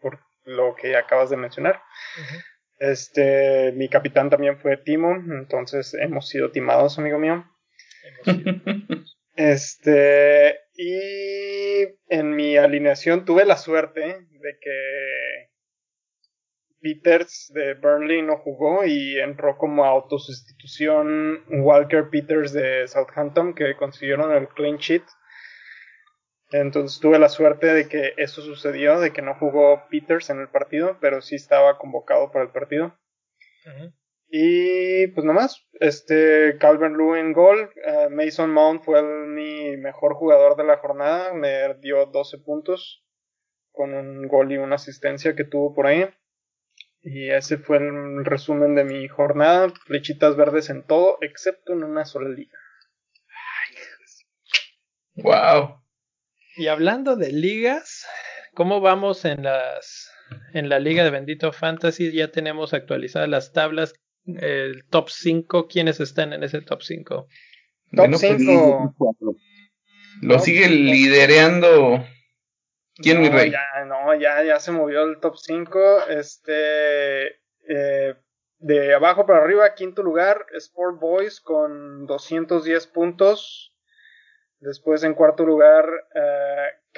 por 0.00 0.18
lo 0.44 0.74
que 0.74 0.96
acabas 0.96 1.30
de 1.30 1.36
mencionar. 1.36 1.82
Este, 2.78 3.72
mi 3.72 3.88
capitán 3.88 4.30
también 4.30 4.58
fue 4.58 4.76
Timo, 4.76 5.14
entonces 5.14 5.94
hemos 5.94 6.28
sido 6.28 6.50
timados, 6.50 6.98
amigo 6.98 7.18
mío. 7.18 7.44
Este, 9.38 10.60
y 10.72 11.82
en 12.08 12.34
mi 12.34 12.56
alineación 12.56 13.26
tuve 13.26 13.44
la 13.44 13.58
suerte 13.58 14.00
de 14.00 14.58
que 14.58 15.25
Peters 16.86 17.50
de 17.52 17.74
Burnley 17.74 18.22
no 18.22 18.38
jugó 18.38 18.84
y 18.84 19.18
entró 19.18 19.58
como 19.58 19.84
autosustitución 19.84 21.42
Walker 21.48 22.08
Peters 22.10 22.52
de 22.52 22.86
Southampton 22.86 23.54
que 23.54 23.76
consiguieron 23.76 24.32
el 24.32 24.48
clean 24.48 24.76
sheet. 24.76 25.02
Entonces 26.52 27.00
tuve 27.00 27.18
la 27.18 27.28
suerte 27.28 27.66
de 27.66 27.88
que 27.88 28.14
eso 28.16 28.40
sucedió, 28.40 29.00
de 29.00 29.12
que 29.12 29.22
no 29.22 29.34
jugó 29.34 29.82
Peters 29.90 30.30
en 30.30 30.40
el 30.40 30.48
partido, 30.48 30.96
pero 31.00 31.20
sí 31.20 31.34
estaba 31.34 31.78
convocado 31.78 32.30
para 32.30 32.44
el 32.44 32.50
partido. 32.50 32.96
Y 34.28 35.08
pues 35.08 35.24
nomás, 35.24 35.66
este 35.80 36.56
Calvin 36.58 36.96
Lewin 36.96 37.32
gol, 37.32 37.70
eh, 37.84 38.08
Mason 38.10 38.52
Mount 38.52 38.84
fue 38.84 39.02
mi 39.02 39.76
mejor 39.76 40.14
jugador 40.14 40.56
de 40.56 40.64
la 40.64 40.78
jornada, 40.78 41.32
me 41.32 41.74
dio 41.80 42.06
12 42.06 42.38
puntos 42.38 43.04
con 43.72 43.94
un 43.94 44.26
gol 44.26 44.52
y 44.52 44.56
una 44.56 44.76
asistencia 44.76 45.34
que 45.34 45.44
tuvo 45.44 45.74
por 45.74 45.86
ahí. 45.86 46.08
Y 47.08 47.30
ese 47.30 47.56
fue 47.56 47.76
el 47.76 48.24
resumen 48.24 48.74
de 48.74 48.82
mi 48.82 49.06
jornada, 49.06 49.72
flechitas 49.84 50.34
verdes 50.34 50.70
en 50.70 50.82
todo, 50.82 51.18
excepto 51.20 51.72
en 51.72 51.84
una 51.84 52.04
sola 52.04 52.28
liga. 52.28 52.58
Wow. 55.14 55.84
Y 56.56 56.66
hablando 56.66 57.14
de 57.14 57.30
ligas, 57.30 58.04
¿cómo 58.54 58.80
vamos 58.80 59.24
en 59.24 59.44
las 59.44 60.10
en 60.52 60.68
la 60.68 60.80
liga 60.80 61.04
de 61.04 61.10
Bendito 61.10 61.52
Fantasy? 61.52 62.10
Ya 62.10 62.32
tenemos 62.32 62.74
actualizadas 62.74 63.28
las 63.28 63.52
tablas 63.52 63.94
el 64.24 64.84
top 64.90 65.08
5, 65.08 65.68
¿quiénes 65.68 66.00
están 66.00 66.32
en 66.32 66.42
ese 66.42 66.60
top 66.60 66.82
5? 66.82 67.28
Top 67.94 68.14
5. 68.14 68.94
Pues, 68.98 69.36
lo 70.22 70.38
sigue 70.40 70.68
lidereando. 70.68 72.04
¿Quién, 72.96 73.20
mi 73.20 73.28
rey? 73.28 73.50
Ya, 73.50 73.84
no, 73.84 74.14
ya, 74.14 74.42
ya 74.42 74.58
se 74.58 74.72
movió 74.72 75.02
el 75.02 75.20
top 75.20 75.36
5. 75.36 76.08
Este. 76.08 77.40
Eh, 77.68 78.14
de 78.58 78.94
abajo 78.94 79.26
para 79.26 79.40
arriba, 79.40 79.74
quinto 79.74 80.02
lugar, 80.02 80.46
Sport 80.54 80.98
Boys 80.98 81.40
con 81.40 82.06
210 82.06 82.86
puntos. 82.86 83.74
Después 84.60 85.04
en 85.04 85.14
cuarto 85.14 85.44
lugar, 85.44 85.86
uh, 85.86 86.96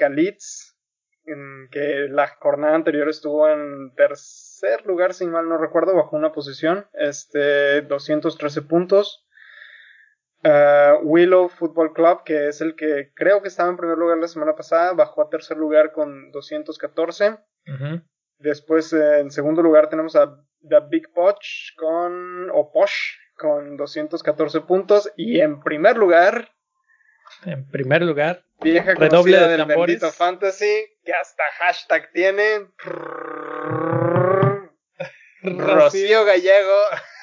que 1.69 2.07
la 2.09 2.27
jornada 2.39 2.75
anterior 2.75 3.09
estuvo 3.09 3.47
en 3.49 3.93
tercer 3.95 4.85
lugar, 4.85 5.13
si 5.13 5.27
mal 5.27 5.47
no 5.47 5.57
recuerdo, 5.57 5.93
bajo 5.95 6.15
una 6.15 6.31
posición, 6.31 6.87
este, 6.93 7.81
213 7.81 8.61
puntos. 8.63 9.27
Uh, 10.41 11.03
Willow 11.03 11.49
Football 11.49 11.91
Club, 11.93 12.23
que 12.23 12.47
es 12.47 12.61
el 12.61 12.75
que 12.75 13.11
creo 13.13 13.41
que 13.41 13.49
estaba 13.49 13.69
en 13.69 13.75
primer 13.77 13.97
lugar 13.97 14.17
la 14.17 14.27
semana 14.27 14.55
pasada, 14.55 14.93
bajó 14.93 15.21
a 15.21 15.29
tercer 15.29 15.57
lugar 15.57 15.91
con 15.91 16.31
214. 16.31 17.37
Después, 18.37 18.93
eh, 18.93 19.19
en 19.19 19.31
segundo 19.31 19.61
lugar, 19.61 19.89
tenemos 19.89 20.15
a 20.15 20.41
The 20.61 20.79
Big 20.89 21.11
Poch 21.13 21.75
con, 21.75 22.49
o 22.51 22.71
Posh, 22.71 23.17
con 23.35 23.75
214 23.75 24.61
puntos. 24.61 25.11
Y 25.17 25.41
en 25.41 25.59
primer 25.61 25.97
lugar, 25.97 26.49
en 27.45 27.67
primer 27.69 28.01
lugar, 28.01 28.43
vieja 28.61 28.95
redoble 28.95 29.37
de 29.37 29.47
del 29.49 29.65
bendito 29.65 30.09
fantasy, 30.11 30.85
que 31.03 31.13
hasta 31.13 31.43
hashtag 31.59 32.11
tiene. 32.13 32.67
Rocío 35.41 36.25
Gallego 36.25 36.77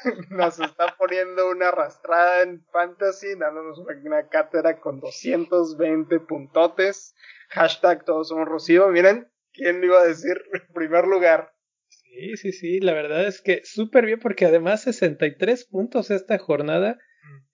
nos 0.31 0.59
está 0.61 0.95
poniendo 0.99 1.51
una 1.51 1.69
arrastrada 1.69 2.43
en 2.43 2.65
fantasy, 2.73 3.35
dándonos 3.39 3.79
una 3.79 4.29
cátedra 4.29 4.81
con 4.81 5.01
220 5.01 6.21
puntotes. 6.21 7.15
Hashtag 7.51 8.05
todos 8.05 8.29
somos 8.29 8.49
Rocío. 8.49 8.89
Miren, 8.89 9.29
¿quién 9.53 9.81
le 9.81 9.87
iba 9.87 10.01
a 10.01 10.07
decir 10.07 10.41
en 10.53 10.63
primer 10.75 11.07
lugar? 11.07 11.53
Sí, 11.89 12.37
sí, 12.37 12.53
sí, 12.53 12.81
la 12.81 12.93
verdad 12.95 13.27
es 13.27 13.43
que 13.43 13.61
súper 13.65 14.07
bien 14.07 14.19
porque 14.19 14.47
además 14.47 14.83
63 14.83 15.67
puntos 15.67 16.11
esta 16.11 16.39
jornada 16.39 16.99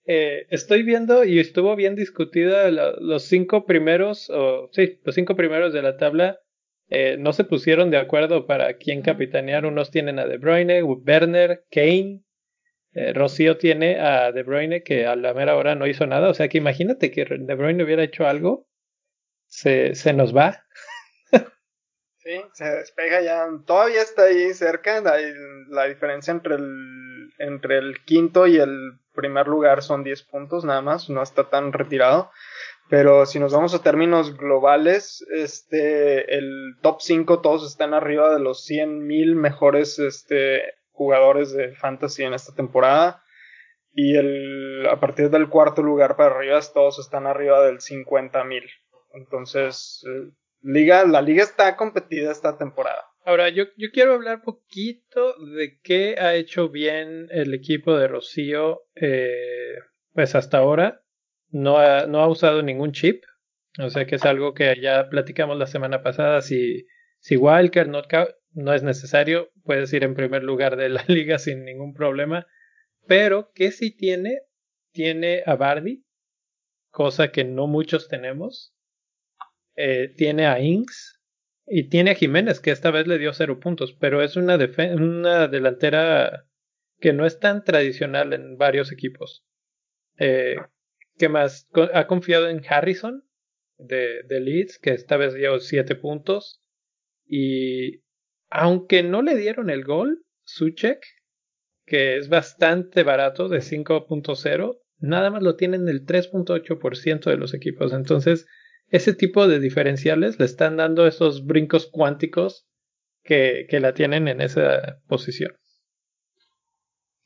eh, 0.05 0.47
estoy 0.49 0.83
viendo 0.83 1.23
y 1.23 1.39
estuvo 1.39 1.75
bien 1.75 1.95
discutida 1.95 2.69
los 2.71 3.23
cinco 3.23 3.65
primeros, 3.65 4.29
o 4.29 4.69
sí, 4.73 4.99
los 5.03 5.15
cinco 5.15 5.35
primeros 5.35 5.73
de 5.73 5.81
la 5.81 5.97
tabla. 5.97 6.39
Eh, 6.89 7.15
no 7.17 7.33
se 7.33 7.45
pusieron 7.45 7.89
de 7.89 7.97
acuerdo 7.97 8.45
para 8.45 8.75
quién 8.77 9.01
capitanear. 9.01 9.65
Unos 9.65 9.91
tienen 9.91 10.19
a 10.19 10.25
De 10.25 10.37
Bruyne, 10.37 10.83
Werner, 10.83 11.63
Kane. 11.71 12.22
Eh, 12.93 13.13
Rocío 13.13 13.57
tiene 13.57 13.99
a 13.99 14.31
De 14.31 14.43
Bruyne 14.43 14.83
que 14.83 15.07
a 15.07 15.15
la 15.15 15.33
mera 15.33 15.55
hora 15.55 15.75
no 15.75 15.87
hizo 15.87 16.05
nada. 16.05 16.29
O 16.29 16.33
sea 16.33 16.47
que 16.47 16.57
imagínate 16.57 17.11
que 17.11 17.25
De 17.25 17.55
Bruyne 17.55 17.83
hubiera 17.83 18.03
hecho 18.03 18.27
algo. 18.27 18.67
Se, 19.47 19.95
se 19.95 20.13
nos 20.13 20.35
va. 20.35 20.63
sí, 22.17 22.41
se 22.53 22.65
despega 22.65 23.21
ya. 23.21 23.45
Todavía 23.65 24.01
está 24.01 24.23
ahí 24.23 24.53
cerca. 24.53 25.01
La, 25.69 25.85
diferencia 25.85 26.31
entre 26.31 26.55
el, 26.55 27.33
entre 27.39 27.77
el 27.77 28.03
quinto 28.05 28.47
y 28.47 28.57
el 28.57 28.99
primer 29.13 29.47
lugar 29.47 29.83
son 29.83 30.03
10 30.03 30.23
puntos 30.23 30.65
nada 30.65 30.81
más, 30.81 31.09
no 31.09 31.21
está 31.21 31.49
tan 31.49 31.71
retirado. 31.71 32.31
Pero 32.89 33.25
si 33.25 33.39
nos 33.39 33.53
vamos 33.53 33.73
a 33.73 33.81
términos 33.81 34.37
globales, 34.37 35.25
este, 35.31 36.35
el 36.35 36.75
top 36.81 37.01
5 37.01 37.41
todos 37.41 37.65
están 37.69 37.93
arriba 37.93 38.33
de 38.33 38.39
los 38.39 38.69
100.000 38.69 39.35
mejores 39.35 39.99
este, 39.99 40.75
jugadores 40.93 41.51
de 41.51 41.75
fantasy 41.75 42.23
en 42.23 42.33
esta 42.33 42.53
temporada. 42.53 43.23
Y 43.91 44.15
el, 44.15 44.87
a 44.89 44.99
partir 44.99 45.29
del 45.29 45.49
cuarto 45.49 45.83
lugar 45.83 46.15
para 46.15 46.35
arriba, 46.35 46.59
todos 46.73 46.99
están 46.99 47.27
arriba 47.27 47.63
del 47.65 47.79
50.000. 47.79 48.63
Entonces, 49.13 50.03
eh, 50.07 50.31
liga, 50.61 51.05
la 51.05 51.21
liga 51.21 51.43
está 51.43 51.75
competida 51.75 52.31
esta 52.31 52.57
temporada. 52.57 53.03
Ahora, 53.25 53.49
yo, 53.49 53.65
yo 53.77 53.89
quiero 53.93 54.13
hablar 54.13 54.41
poquito 54.41 55.35
de 55.55 55.79
qué 55.81 56.15
ha 56.19 56.35
hecho 56.35 56.69
bien 56.69 57.27
el 57.29 57.53
equipo 57.53 57.95
de 57.95 58.07
Rocío, 58.07 58.81
eh, 58.95 59.75
pues 60.13 60.35
hasta 60.35 60.57
ahora. 60.57 61.01
No 61.49 61.77
ha, 61.77 62.07
no 62.07 62.19
ha 62.19 62.27
usado 62.27 62.63
ningún 62.63 62.93
chip, 62.93 63.23
o 63.77 63.91
sea 63.91 64.05
que 64.07 64.15
es 64.15 64.25
algo 64.25 64.55
que 64.55 64.73
ya 64.81 65.07
platicamos 65.09 65.55
la 65.57 65.67
semana 65.67 66.01
pasada. 66.01 66.41
Si, 66.41 66.87
si 67.19 67.37
Walker 67.37 67.87
no, 67.87 68.01
no 68.53 68.73
es 68.73 68.83
necesario, 68.83 69.51
puedes 69.63 69.91
ir 69.93 70.03
en 70.03 70.15
primer 70.15 70.43
lugar 70.43 70.75
de 70.75 70.89
la 70.89 71.03
liga 71.07 71.39
sin 71.39 71.65
ningún 71.65 71.93
problema. 71.93 72.47
Pero 73.07 73.51
que 73.53 73.71
sí 73.71 73.91
tiene, 73.91 74.41
tiene 74.91 75.43
a 75.45 75.55
Bardi, 75.55 76.05
cosa 76.91 77.31
que 77.31 77.43
no 77.43 77.67
muchos 77.67 78.07
tenemos. 78.07 78.73
Eh, 79.75 80.13
tiene 80.15 80.45
a 80.45 80.59
Inks, 80.59 81.19
y 81.65 81.89
tiene 81.89 82.11
a 82.11 82.15
Jiménez, 82.15 82.59
que 82.59 82.71
esta 82.71 82.91
vez 82.91 83.07
le 83.07 83.17
dio 83.17 83.33
cero 83.33 83.59
puntos, 83.59 83.93
pero 83.93 84.21
es 84.21 84.35
una, 84.35 84.57
una 84.95 85.47
delantera 85.47 86.45
que 86.99 87.13
no 87.13 87.25
es 87.25 87.39
tan 87.39 87.63
tradicional 87.63 88.33
en 88.33 88.57
varios 88.57 88.91
equipos. 88.91 89.45
Eh, 90.17 90.57
¿Qué 91.17 91.29
más? 91.29 91.69
Ha 91.93 92.07
confiado 92.07 92.49
en 92.49 92.61
Harrison 92.67 93.23
de, 93.77 94.23
de 94.23 94.39
Leeds, 94.39 94.79
que 94.79 94.91
esta 94.91 95.17
vez 95.17 95.33
dio 95.33 95.59
siete 95.59 95.95
puntos. 95.95 96.61
Y 97.25 98.02
aunque 98.53 99.01
no 99.01 99.23
le 99.23 99.35
dieron 99.35 99.71
el 99.71 99.83
gol, 99.83 100.23
Suchek, 100.43 101.03
que 101.87 102.17
es 102.17 102.29
bastante 102.29 103.01
barato, 103.01 103.49
de 103.49 103.59
5.0, 103.59 104.79
nada 104.99 105.31
más 105.31 105.41
lo 105.41 105.55
tienen 105.55 105.87
el 105.89 106.05
3.8% 106.05 107.31
de 107.31 107.37
los 107.37 107.55
equipos. 107.55 107.93
Entonces, 107.93 108.45
ese 108.89 109.15
tipo 109.15 109.47
de 109.47 109.59
diferenciales 109.59 110.37
le 110.37 110.45
están 110.45 110.77
dando 110.77 111.07
esos 111.07 111.47
brincos 111.47 111.89
cuánticos 111.91 112.67
que, 113.23 113.65
que 113.69 113.79
la 113.79 113.95
tienen 113.95 114.27
en 114.27 114.39
esa 114.39 114.99
posición. 115.07 115.57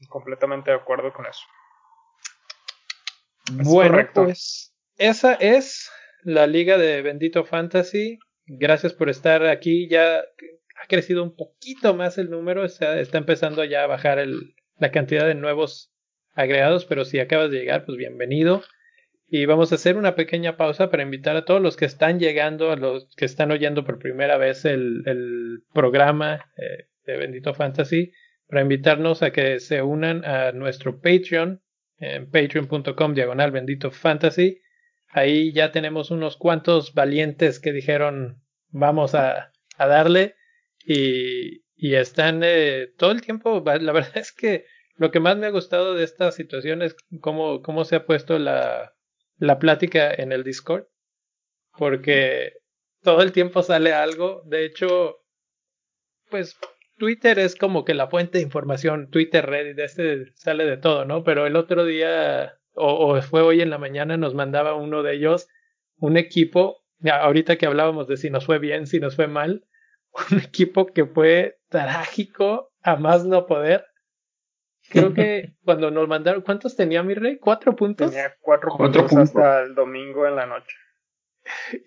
Completamente 0.08 0.72
de 0.72 0.78
acuerdo 0.78 1.12
con 1.12 1.26
eso. 1.26 1.42
bueno, 3.66 3.98
pues 4.14 4.74
esa 4.96 5.34
es 5.34 5.92
la 6.24 6.48
liga 6.48 6.78
de 6.78 7.02
Bendito 7.02 7.44
Fantasy. 7.44 8.18
Gracias 8.46 8.94
por 8.94 9.10
estar 9.10 9.46
aquí. 9.46 9.90
Ya 9.90 10.24
ha 10.82 10.88
crecido 10.88 11.24
un 11.24 11.36
poquito 11.36 11.94
más 11.96 12.18
el 12.18 12.30
número. 12.30 12.66
Está, 12.66 13.00
empezando 13.00 13.64
ya 13.64 13.84
a 13.84 13.88
bajar 13.88 14.24
la 14.78 14.92
cantidad 14.92 15.26
de 15.26 15.36
nuevos 15.36 15.94
agregados. 16.34 16.86
Pero 16.86 17.06
si 17.06 17.20
acabas 17.20 17.52
de 17.52 17.60
llegar, 17.60 17.86
pues 17.86 17.98
bienvenido. 17.98 18.64
y 19.30 19.46
vamos 19.46 19.72
a 19.72 19.76
hacer 19.76 19.98
una 19.98 20.16
pequeña 20.16 20.56
pausa 20.56 20.90
para 20.90 21.04
invitar 21.04 21.36
a 21.36 21.44
todos 21.44 21.62
los 21.62 21.76
que 21.76 21.86
están 21.86 22.20
llegando, 22.20 22.72
a 22.72 22.78
los 22.78 23.14
que 23.16 23.26
están 23.26 23.52
oyendo 23.52 23.84
por 23.84 24.00
primera 24.00 24.38
vez 24.38 24.64
el, 24.64 25.64
programa 25.74 26.46
eh, 26.56 26.86
de 27.06 27.18
Bendito 27.18 27.54
Fantasy, 27.54 28.14
para 28.48 28.62
invitarnos 28.62 29.24
a 29.24 29.32
que 29.32 29.60
se 29.60 29.82
unan 29.82 30.24
a 30.24 30.54
nuestro 30.54 31.02
Patreon 31.02 31.62
en 32.00 32.30
patreon.com 32.30 33.14
diagonal 33.14 33.52
bendito 33.52 33.92
fantasy. 33.92 34.62
Ahí 35.10 35.52
ya 35.52 35.72
tenemos 35.72 36.12
unos 36.12 36.38
cuantos 36.38 36.94
valientes 36.94 37.60
que 37.60 37.74
dijeron 37.74 38.42
vamos 38.70 39.16
a 39.16 39.52
darle 39.78 40.36
y, 40.88 41.64
están 41.96 42.42
eh, 42.44 42.88
todo 42.98 43.12
el 43.12 43.22
tiempo, 43.22 43.64
la 43.66 43.78
verdad 43.92 44.18
es 44.18 44.32
que 44.32 44.66
lo 44.96 45.12
que 45.12 45.20
más 45.20 45.38
me 45.38 45.48
ha 45.48 45.52
gustado 45.52 45.94
de 45.94 46.04
esta 46.04 46.32
situación 46.32 46.82
es 46.82 46.96
cómo, 47.22 47.62
cómo 47.62 47.84
se 47.84 47.98
ha 47.98 48.06
puesto 48.06 48.40
la, 48.40 48.96
la 49.38 49.60
plática 49.60 50.12
en 50.12 50.32
el 50.32 50.44
Discord, 50.44 50.86
porque 51.78 52.54
todo 53.04 53.22
el 53.22 53.32
tiempo 53.32 53.62
sale 53.62 53.94
algo. 53.94 54.42
De 54.46 54.66
hecho, 54.66 55.18
pues 56.30 56.58
Twitter 56.98 57.38
es 57.38 57.56
como 57.56 57.86
que 57.86 57.94
la 57.94 58.08
fuente 58.08 58.40
de 58.40 58.44
información, 58.44 59.12
Twitter, 59.12 59.46
Reddit, 59.46 59.78
este 59.78 60.34
sale 60.34 60.66
de 60.66 60.78
todo, 60.78 61.06
¿no? 61.06 61.24
Pero 61.24 61.46
el 61.46 61.56
otro 61.56 61.86
día, 61.86 62.58
o, 62.74 63.14
o 63.14 63.22
fue 63.22 63.42
hoy 63.42 63.62
en 63.62 63.70
la 63.70 63.78
mañana, 63.78 64.18
nos 64.18 64.34
mandaba 64.34 64.74
uno 64.74 65.04
de 65.04 65.14
ellos 65.14 65.48
un 66.00 66.18
equipo, 66.18 66.84
ahorita 67.04 67.58
que 67.58 67.66
hablábamos 67.66 68.08
de 68.08 68.18
si 68.18 68.30
nos 68.30 68.46
fue 68.46 68.58
bien, 68.58 68.88
si 68.88 69.00
nos 69.00 69.16
fue 69.16 69.28
mal, 69.28 69.68
un 70.32 70.40
equipo 70.40 70.88
que 70.88 71.06
fue 71.06 71.60
trágico 71.70 72.72
a 72.82 72.96
más 72.96 73.26
no 73.26 73.46
poder 73.46 73.86
Creo 74.90 75.14
que 75.14 75.54
cuando 75.64 75.92
nos 75.92 76.08
mandaron, 76.08 76.42
¿cuántos 76.42 76.76
tenía 76.76 77.04
mi 77.04 77.14
rey? 77.14 77.38
¿Cuatro 77.38 77.76
puntos? 77.76 78.12
Tenía 78.12 78.36
cuatro, 78.40 78.72
puntos, 78.76 79.14
hasta 79.14 79.64
el 79.64 79.76
domingo 79.76 80.28
en 80.28 80.36
la 80.36 80.46
noche. 80.46 80.76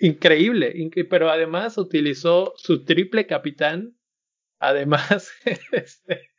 Increíble, 0.01 0.75
pero 1.09 1.31
además 1.31 1.77
utilizó 1.77 2.55
su 2.57 2.85
triple 2.85 3.27
capitán. 3.27 3.95
Además, 4.59 5.33
este, 5.73 6.31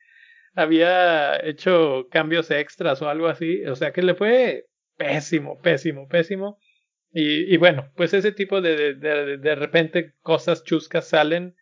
había 0.55 1.37
hecho 1.45 2.07
cambios 2.09 2.51
extras 2.51 3.01
o 3.01 3.09
algo 3.09 3.27
así. 3.27 3.63
O 3.65 3.75
sea 3.75 3.91
que 3.91 4.01
le 4.01 4.15
fue 4.15 4.65
pésimo, 4.97 5.59
pésimo, 5.61 6.07
pésimo. 6.07 6.59
Y, 7.13 7.53
y 7.53 7.57
bueno, 7.57 7.91
pues 7.95 8.13
ese 8.13 8.31
tipo 8.31 8.61
de, 8.61 8.95
de, 8.95 9.37
de, 9.37 9.55
repente 9.55 10.13
cosas 10.21 10.63
chuscas 10.63 11.09
salen. 11.09 11.55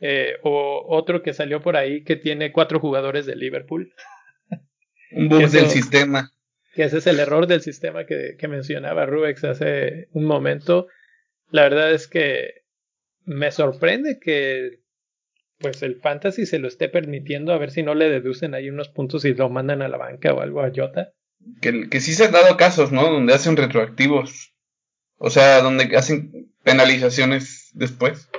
Eh, 0.00 0.38
o 0.42 0.86
otro 0.88 1.22
que 1.22 1.34
salió 1.34 1.60
por 1.60 1.76
ahí 1.76 2.02
que 2.04 2.16
tiene 2.16 2.52
cuatro 2.52 2.80
jugadores 2.80 3.26
de 3.26 3.36
Liverpool. 3.36 3.92
Un 5.12 5.28
bug 5.28 5.48
del 5.50 5.66
sistema. 5.66 6.32
Que 6.74 6.84
ese 6.84 6.98
es 6.98 7.06
el 7.06 7.20
error 7.20 7.46
del 7.46 7.60
sistema 7.60 8.06
que, 8.06 8.36
que 8.38 8.48
mencionaba 8.48 9.04
Rubex 9.04 9.44
hace 9.44 10.08
un 10.12 10.24
momento. 10.24 10.86
La 11.50 11.62
verdad 11.62 11.92
es 11.92 12.06
que 12.06 12.62
me 13.24 13.50
sorprende 13.50 14.18
que 14.20 14.80
pues 15.58 15.82
el 15.82 16.00
fantasy 16.00 16.46
se 16.46 16.58
lo 16.58 16.68
esté 16.68 16.88
permitiendo 16.88 17.52
a 17.52 17.58
ver 17.58 17.70
si 17.70 17.82
no 17.82 17.94
le 17.94 18.08
deducen 18.08 18.54
ahí 18.54 18.70
unos 18.70 18.88
puntos 18.88 19.26
y 19.26 19.34
lo 19.34 19.50
mandan 19.50 19.82
a 19.82 19.88
la 19.88 19.98
banca 19.98 20.32
o 20.32 20.40
algo 20.40 20.62
a 20.62 20.70
Jota. 20.74 21.12
Que, 21.60 21.90
que 21.90 22.00
sí 22.00 22.14
se 22.14 22.26
han 22.26 22.32
dado 22.32 22.56
casos, 22.56 22.92
¿no? 22.92 23.10
Donde 23.10 23.34
hacen 23.34 23.56
retroactivos. 23.56 24.54
O 25.18 25.28
sea, 25.28 25.60
donde 25.60 25.94
hacen 25.96 26.54
penalizaciones 26.62 27.70
después 27.74 28.30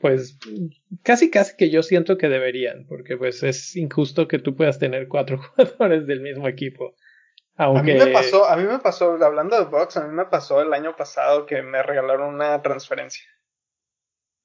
pues 0.00 0.38
casi 1.02 1.30
casi 1.30 1.56
que 1.56 1.70
yo 1.70 1.82
siento 1.82 2.18
que 2.18 2.28
deberían, 2.28 2.86
porque 2.86 3.16
pues 3.16 3.42
es 3.42 3.76
injusto 3.76 4.28
que 4.28 4.38
tú 4.38 4.54
puedas 4.54 4.78
tener 4.78 5.08
cuatro 5.08 5.38
jugadores 5.56 6.06
del 6.06 6.20
mismo 6.20 6.48
equipo. 6.48 6.94
Aunque... 7.56 8.00
A 8.00 8.04
mí 8.04 8.04
me 8.04 8.12
pasó, 8.12 8.48
a 8.48 8.56
mí 8.56 8.62
me 8.64 8.78
pasó, 8.78 9.12
hablando 9.24 9.58
de 9.58 9.64
box, 9.64 9.96
a 9.96 10.06
mí 10.06 10.14
me 10.14 10.26
pasó 10.26 10.62
el 10.62 10.72
año 10.72 10.94
pasado 10.94 11.44
que 11.44 11.62
me 11.62 11.82
regalaron 11.82 12.34
una 12.34 12.62
transferencia. 12.62 13.24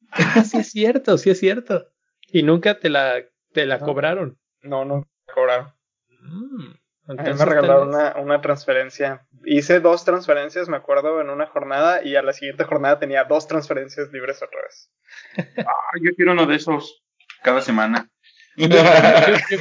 Ah, 0.10 0.44
sí 0.44 0.58
es 0.58 0.72
cierto, 0.72 1.18
sí 1.18 1.30
es 1.30 1.40
cierto. 1.40 1.92
Y 2.32 2.44
nunca 2.44 2.80
te 2.80 2.90
la, 2.90 3.24
te 3.52 3.66
la 3.66 3.80
cobraron. 3.80 4.40
No, 4.62 4.86
no 4.86 5.08
cobraron. 5.34 5.74
Mm. 6.22 6.83
A 7.06 7.13
mí 7.13 7.34
me 7.34 7.46
regalaron 7.46 7.89
una, 7.89 8.16
una, 8.18 8.39
transferencia. 8.39 9.28
Hice 9.44 9.82
dos 9.82 10.06
transferencias, 10.06 10.70
me 10.70 10.78
acuerdo, 10.78 11.20
en 11.20 11.30
una 11.30 11.48
jornada 11.48 12.02
y 12.04 12.16
a 12.16 12.22
la 12.22 12.32
siguiente 12.32 12.63
jornada 12.63 13.00
tenía 13.00 13.26
dos 13.26 13.46
transferencias 13.48 14.10
libres 14.13 14.42
otra 14.42 14.62
vez. 14.62 14.89
ah, 15.68 16.00
yo 16.02 16.12
quiero 16.16 16.32
uno 16.32 16.46
de 16.46 16.56
esos 16.56 17.04
cada 17.42 17.60
semana. 17.62 18.10
yo, 18.56 18.70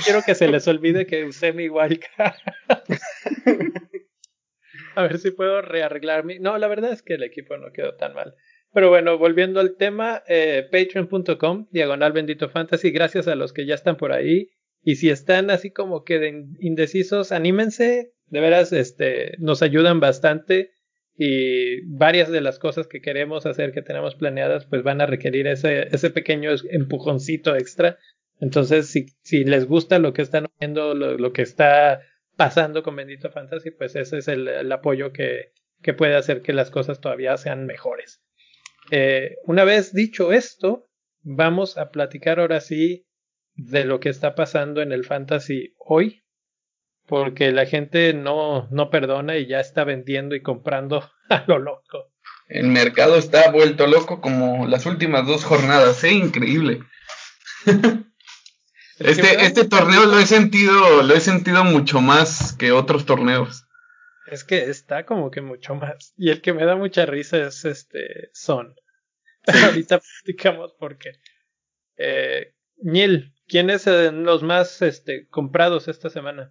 quiero 0.05 0.23
que 0.25 0.37
se 0.37 0.47
les 0.47 0.69
olvide 0.69 1.07
que 1.07 1.25
usé 1.25 1.53
mi 1.53 1.69
wildcard. 1.69 2.37
a 4.95 5.03
ver 5.03 5.19
si 5.19 5.33
puedo 5.33 5.63
rearreglar 5.63 6.25
mi... 6.25 6.39
No, 6.39 6.57
la 6.59 6.69
verdad 6.69 6.93
es 6.93 7.03
que 7.03 7.15
el 7.15 7.25
equipo 7.25 7.57
no 7.57 7.73
quedó 7.73 7.97
tan 7.97 8.15
mal. 8.15 8.35
Pero 8.73 8.89
bueno, 8.89 9.19
volviendo 9.19 9.59
al 9.59 9.77
tema, 9.77 10.23
eh, 10.29 10.69
patreon.com, 10.71 11.67
diagonal 11.73 12.13
bendito 12.13 12.49
fantasy, 12.49 12.93
gracias 12.93 13.27
a 13.27 13.35
los 13.35 13.53
que 13.53 13.67
ya 13.67 13.75
están 13.75 13.97
por 13.97 14.13
ahí 14.13 14.51
y 14.83 14.97
si 14.97 15.11
están 15.11 15.51
así 15.51 15.71
como 15.71 16.05
que 16.05 16.47
indecisos, 16.59 17.33
anímense, 17.33 18.13
de 18.27 18.41
veras, 18.41 18.73
este, 18.73 19.37
nos 19.39 19.63
ayudan 19.63 20.01
bastante 20.01 20.73
y 21.17 21.83
varias 21.87 22.31
de 22.31 22.41
las 22.41 22.59
cosas 22.59 22.89
que 22.89 23.01
queremos 23.01 23.47
hacer, 23.47 23.73
que 23.73 23.83
tenemos 23.83 24.15
planeadas, 24.15 24.67
pues 24.67 24.83
van 24.83 25.01
a 25.01 25.07
requerir 25.07 25.47
ese, 25.47 25.95
ese 25.95 26.11
pequeño 26.11 26.51
empujoncito 26.71 27.55
extra. 27.55 27.99
Entonces, 28.41 28.89
si, 28.89 29.07
si 29.23 29.45
les 29.45 29.67
gusta 29.67 29.99
lo 29.99 30.13
que 30.13 30.23
están 30.23 30.47
viendo, 30.59 30.95
lo, 30.95 31.33
que 31.33 31.43
está 31.43 32.01
pasando 32.37 32.83
con 32.83 32.97
Bendito 32.97 33.31
Fantasy, 33.31 33.71
pues 33.71 33.95
ese 33.95 34.19
es 34.19 34.27
el, 34.27 34.73
apoyo 34.73 35.13
que, 35.13 35.53
que, 35.81 35.93
puede 35.93 36.17
hacer 36.17 36.41
que 36.41 36.53
las 36.53 36.71
cosas 36.71 37.01
todavía 37.01 37.37
sean 37.37 37.67
mejores. 37.67 38.21
Eh, 38.91 39.37
una 39.45 39.63
vez 39.65 39.93
dicho 39.93 40.33
esto, 40.33 40.89
vamos 41.21 41.79
a 41.79 41.91
platicar 41.91 42.41
ahora 42.41 42.61
sí 42.61 43.07
de 43.55 43.85
lo 43.85 44.01
que 44.01 44.09
está 44.09 44.35
pasando 44.35 44.83
en 44.83 44.93
el 44.93 45.05
fantasy 45.05 45.75
hoy, 45.79 46.25
porque 47.07 47.53
la 47.53 47.67
gente 47.67 48.15
no, 48.15 48.69
no 48.71 48.91
perdona 48.91 49.37
y 49.37 49.47
ya 49.47 49.61
está 49.61 49.85
vendiendo 49.85 50.35
y 50.35 50.43
comprando 50.43 51.11
a 51.29 51.45
lo 51.47 51.59
loco. 51.59 52.13
El 52.49 52.69
mercado 52.69 53.17
está 53.17 53.51
vuelto 53.51 53.87
loco 53.87 54.21
como 54.21 54.67
las 54.67 54.85
últimas 54.87 55.27
dos 55.27 55.45
jornadas, 55.45 56.05
¿eh? 56.05 56.13
Increíble. 56.13 56.81
este, 58.99 59.45
este 59.45 59.65
torneo 59.65 60.05
lo 60.05 60.19
he 60.19 60.27
sentido, 60.27 61.03
lo 61.03 61.15
he 61.15 61.21
sentido 61.21 61.65
mucho 61.65 62.01
más 62.01 62.55
que 62.55 62.73
otros 62.73 63.07
torneos. 63.07 63.65
Es 64.27 64.45
que 64.45 64.71
está 64.71 65.05
como 65.07 65.31
que 65.31 65.41
mucho 65.41 65.75
más. 65.75 66.15
Y 66.17 66.31
el 66.31 66.41
que 66.41 66.53
me 66.53 66.65
da 66.65 66.77
mucha 66.77 67.07
risa 67.07 67.39
es 67.47 67.65
este 67.65 68.31
Son. 68.33 68.75
ahorita 69.47 70.01
platicamos 70.01 70.75
porque 70.79 71.13
eh, 71.97 72.55
Niel, 72.77 73.33
¿quiénes 73.53 73.83
son 73.83 74.25
los 74.25 74.43
más 74.43 74.81
este, 74.81 75.29
comprados 75.29 75.87
esta 75.87 76.09
semana? 76.09 76.51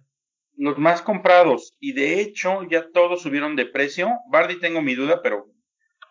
Los 0.56 0.78
más 0.78 1.02
comprados, 1.02 1.76
y 1.80 1.94
de 1.94 2.20
hecho 2.20 2.62
ya 2.70 2.90
todos 2.92 3.22
subieron 3.22 3.56
de 3.56 3.66
precio. 3.66 4.08
Bardi 4.30 4.60
tengo 4.60 4.80
mi 4.82 4.94
duda, 4.94 5.20
pero 5.20 5.46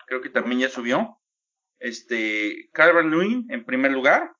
creo 0.05 0.19
que 0.19 0.29
también 0.29 0.59
ya 0.59 0.69
subió. 0.69 1.17
Este, 1.79 2.69
Calvin 2.73 3.09
Lewin 3.09 3.47
en 3.49 3.65
primer 3.65 3.93
lugar. 3.93 4.33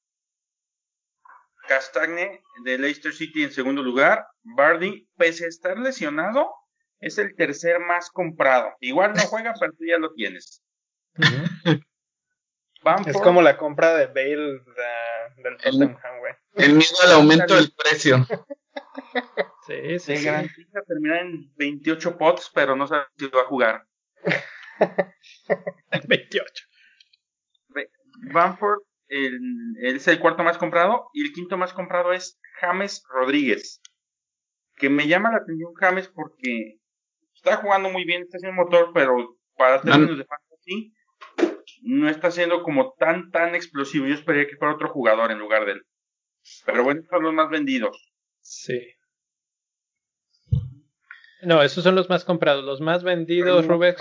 Castagne 1.70 2.44
de 2.66 2.78
Leicester 2.78 3.14
City 3.14 3.44
en 3.44 3.52
segundo 3.52 3.82
lugar. 3.82 4.26
Bardi, 4.44 5.08
pese 5.18 5.46
a 5.46 5.48
estar 5.48 5.80
lesionado, 5.80 6.52
es 7.00 7.18
el 7.18 7.34
tercer 7.36 7.80
más 7.80 8.10
comprado. 8.10 8.74
Igual 8.82 9.14
no 9.14 9.22
juega, 9.22 9.54
pero 9.58 9.72
tú 9.72 9.86
ya 9.86 9.98
lo 9.98 10.14
tienes. 10.14 10.62
es 13.06 13.18
como 13.18 13.42
la 13.42 13.58
compra 13.58 13.96
de 13.96 14.08
Bale 14.08 14.64
del 15.44 15.58
Tottenham. 15.58 15.98
El 16.56 16.74
miedo 16.74 16.96
al 17.04 17.14
aumento 17.14 17.56
del 17.56 17.72
precio. 17.72 18.26
sí, 19.68 20.00
sí. 20.00 20.18
Se 20.18 20.24
garantiza 20.24 20.82
terminar 20.88 21.20
en 21.20 21.54
28 21.56 22.18
pots, 22.18 22.52
pero 22.54 22.76
no 22.76 22.88
sabe 22.88 23.06
si 23.18 23.28
va 23.28 23.42
a 23.42 23.46
jugar. 23.46 23.88
28. 26.08 26.64
Bamford 28.34 28.80
el, 29.12 29.40
es 29.82 30.08
el 30.08 30.20
cuarto 30.20 30.44
más 30.44 30.58
comprado 30.58 31.10
y 31.14 31.24
el 31.26 31.34
quinto 31.34 31.58
más 31.58 31.74
comprado 31.74 32.14
es 32.14 32.40
James 32.60 33.04
Rodríguez. 33.10 33.82
Que 34.78 34.90
me 34.90 35.08
llama 35.08 35.32
la 35.32 35.38
atención 35.38 35.74
James 35.76 36.08
porque 36.08 36.80
está 37.36 37.58
jugando 37.58 37.90
muy 37.90 38.06
bien, 38.06 38.24
está 38.24 38.38
haciendo 38.38 38.64
motor, 38.64 38.92
pero 38.94 39.38
para 39.58 39.82
términos 39.82 40.18
de 40.18 40.26
fantasy 40.26 40.94
no 41.84 42.10
está 42.10 42.32
siendo 42.32 42.64
como 42.64 42.94
tan, 42.94 43.32
tan 43.32 43.54
explosivo. 43.54 44.08
Yo 44.08 44.14
esperaría 44.14 44.48
que 44.48 44.56
fuera 44.56 44.76
otro 44.76 44.90
jugador 44.90 45.32
en 45.32 45.40
lugar 45.40 45.66
de 45.66 45.74
él. 45.74 45.86
Pero 46.66 46.84
bueno, 46.84 47.02
son 47.10 47.24
los 47.24 47.34
más 47.34 47.50
vendidos. 47.50 48.12
Sí. 48.42 48.80
No, 51.44 51.64
esos 51.64 51.84
son 51.84 51.96
los 51.96 52.10
más 52.10 52.24
comprados. 52.24 52.64
Los 52.64 52.82
más 52.82 53.04
vendidos, 53.04 53.66
Rubén. 53.66 53.96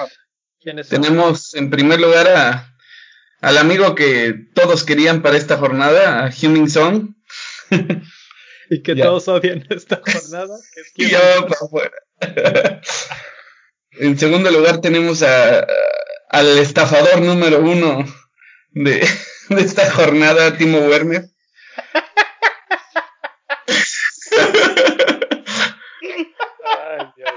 ¿Quiénes 0.61 0.89
son? 0.89 1.01
Tenemos 1.01 1.55
en 1.55 1.71
primer 1.71 2.01
lugar 2.01 2.29
a, 2.29 2.77
al 3.41 3.59
amigo 3.59 3.95
que 3.95 4.35
todos 4.55 4.85
querían 4.85 5.23
para 5.23 5.37
esta 5.37 5.57
jornada, 5.57 6.27
a 6.27 6.31
Huming 6.31 6.69
Song. 6.69 7.15
y 8.71 8.83
que 8.83 8.95
todos 8.95 9.29
odian 9.29 9.67
esta 9.71 9.97
jornada. 10.05 10.57
Que 10.75 10.81
es 10.81 10.93
y 10.97 11.11
yo 11.11 11.19
para 11.49 11.61
afuera. 11.61 12.81
En 13.93 14.17
segundo 14.17 14.51
lugar 14.53 14.81
tenemos 14.81 15.23
a, 15.23 15.67
al 16.31 16.59
estafador 16.59 17.21
número 17.21 17.61
uno 17.61 18.07
de, 18.71 19.07
de 19.49 19.61
esta 19.61 19.91
jornada, 19.91 20.57
Timo 20.57 20.79
Werner. 20.79 21.25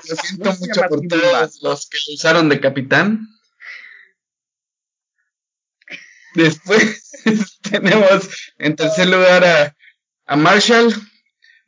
Lo 0.09 0.15
siento 0.15 0.53
mucho 0.59 0.81
por 0.89 1.07
todos 1.07 1.61
los 1.61 1.87
que 1.87 1.97
lo 2.07 2.13
usaron 2.15 2.49
de 2.49 2.59
capitán. 2.59 3.27
Después 6.35 7.11
tenemos 7.71 8.29
en 8.57 8.75
tercer 8.75 9.07
lugar 9.07 9.45
a, 9.45 9.75
a 10.25 10.35
Marshall 10.35 10.93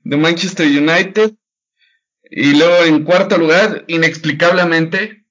de 0.04 0.18
Manchester 0.18 0.68
United. 0.68 1.34
Y 2.30 2.58
luego 2.58 2.84
en 2.86 3.04
cuarto 3.04 3.38
lugar, 3.38 3.86
inexplicablemente, 3.88 5.26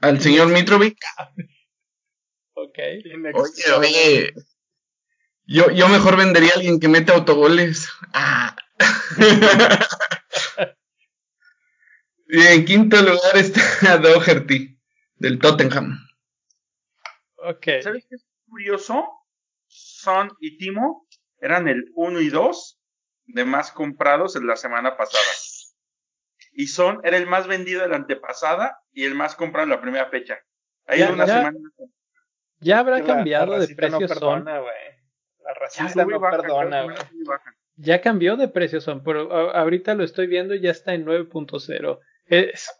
al 0.00 0.20
señor 0.20 0.48
Mitrovic. 0.48 0.98
Ok. 2.52 2.78
Oye, 3.34 3.72
oye. 3.78 4.34
Yo, 5.46 5.70
yo 5.70 5.88
mejor 5.88 6.16
vendería 6.16 6.50
a 6.52 6.56
alguien 6.56 6.80
que 6.80 6.88
mete 6.88 7.12
autogoles. 7.12 7.88
Ah. 8.12 8.53
y 12.28 12.40
en 12.46 12.64
quinto 12.64 12.96
lugar 13.00 13.36
está 13.36 13.98
Doherty, 14.02 14.78
del 15.16 15.38
Tottenham. 15.38 15.98
Ok. 17.36 17.66
¿Sabes 17.82 18.06
qué 18.08 18.16
es 18.16 18.26
curioso? 18.48 19.06
Son 19.66 20.30
y 20.40 20.56
Timo 20.58 21.06
eran 21.40 21.68
el 21.68 21.90
1 21.94 22.20
y 22.20 22.28
2 22.30 22.80
de 23.26 23.44
más 23.44 23.72
comprados 23.72 24.36
en 24.36 24.46
la 24.46 24.56
semana 24.56 24.96
pasada. 24.96 25.22
Y 26.52 26.68
Son 26.68 27.00
era 27.04 27.16
el 27.16 27.26
más 27.26 27.46
vendido 27.46 27.82
de 27.82 27.88
la 27.88 27.96
antepasada 27.96 28.78
y 28.92 29.04
el 29.04 29.14
más 29.14 29.34
comprado 29.34 29.64
en 29.64 29.70
la 29.70 29.80
primera 29.80 30.06
fecha. 30.06 30.38
Ahí 30.86 31.00
Ya, 31.00 31.10
una 31.12 31.26
ya. 31.26 31.36
semana. 31.38 31.58
Ya 32.60 32.78
habrá 32.78 33.04
cambiado 33.04 33.52
la 33.52 33.58
de 33.58 33.68
no 33.68 33.76
precio 33.76 34.08
Son. 34.08 34.10
perdona, 34.44 34.58
güey. 34.60 34.72
La 35.44 35.54
racista 35.54 36.04
Muy 36.04 36.14
no 36.14 36.20
baja, 36.20 36.36
perdona, 36.38 36.82
güey. 36.84 36.96
Ya 37.76 38.00
cambió 38.00 38.36
de 38.36 38.48
precio 38.48 38.80
Son, 38.80 39.02
pero 39.02 39.32
ahorita 39.32 39.94
lo 39.94 40.04
estoy 40.04 40.26
viendo 40.26 40.54
y 40.54 40.60
ya 40.60 40.70
está 40.70 40.94
en 40.94 41.04
9.0. 41.04 41.98
Es... 42.26 42.70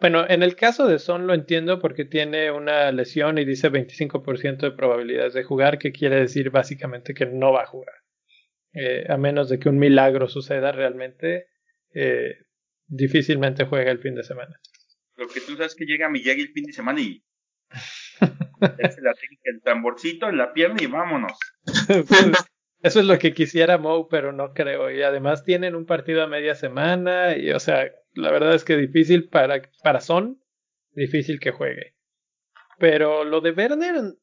Bueno, 0.00 0.24
en 0.26 0.42
el 0.42 0.56
caso 0.56 0.86
de 0.86 0.98
Son 0.98 1.26
lo 1.26 1.34
entiendo 1.34 1.80
porque 1.80 2.06
tiene 2.06 2.50
una 2.50 2.90
lesión 2.92 3.36
y 3.36 3.44
dice 3.44 3.70
25% 3.70 4.58
de 4.58 4.70
probabilidades 4.70 5.34
de 5.34 5.44
jugar, 5.44 5.78
que 5.78 5.92
quiere 5.92 6.16
decir 6.16 6.50
básicamente 6.50 7.12
que 7.12 7.26
no 7.26 7.52
va 7.52 7.62
a 7.62 7.66
jugar. 7.66 7.94
Eh, 8.72 9.04
a 9.08 9.16
menos 9.18 9.48
de 9.48 9.58
que 9.58 9.68
un 9.68 9.78
milagro 9.78 10.28
suceda 10.28 10.72
realmente, 10.72 11.48
eh, 11.94 12.36
difícilmente 12.86 13.64
juega 13.64 13.90
el 13.90 13.98
fin 13.98 14.14
de 14.14 14.22
semana. 14.22 14.58
Lo 15.16 15.28
que 15.28 15.40
tú 15.40 15.56
sabes 15.56 15.74
que 15.74 15.84
llega 15.84 16.08
Miyagi 16.08 16.42
el 16.42 16.52
fin 16.52 16.64
de 16.64 16.72
semana 16.72 17.00
y 17.00 17.22
la 18.60 19.14
técnica 19.14 19.42
el 19.44 19.62
tamborcito 19.62 20.28
en 20.28 20.38
la 20.38 20.52
pierna 20.52 20.82
y 20.82 20.86
vámonos. 20.86 21.38
Eso 22.86 23.00
es 23.00 23.06
lo 23.06 23.18
que 23.18 23.34
quisiera 23.34 23.78
Mo, 23.78 24.06
pero 24.06 24.30
no 24.30 24.54
creo. 24.54 24.92
Y 24.92 25.02
además 25.02 25.42
tienen 25.42 25.74
un 25.74 25.86
partido 25.86 26.22
a 26.22 26.28
media 26.28 26.54
semana. 26.54 27.36
Y, 27.36 27.50
o 27.50 27.58
sea, 27.58 27.90
la 28.14 28.30
verdad 28.30 28.54
es 28.54 28.62
que 28.62 28.76
difícil 28.76 29.28
para, 29.28 29.60
para 29.82 30.00
Son, 30.00 30.40
difícil 30.92 31.40
que 31.40 31.50
juegue. 31.50 31.96
Pero 32.78 33.24
lo 33.24 33.40
de 33.40 33.50
Werner, 33.50 34.14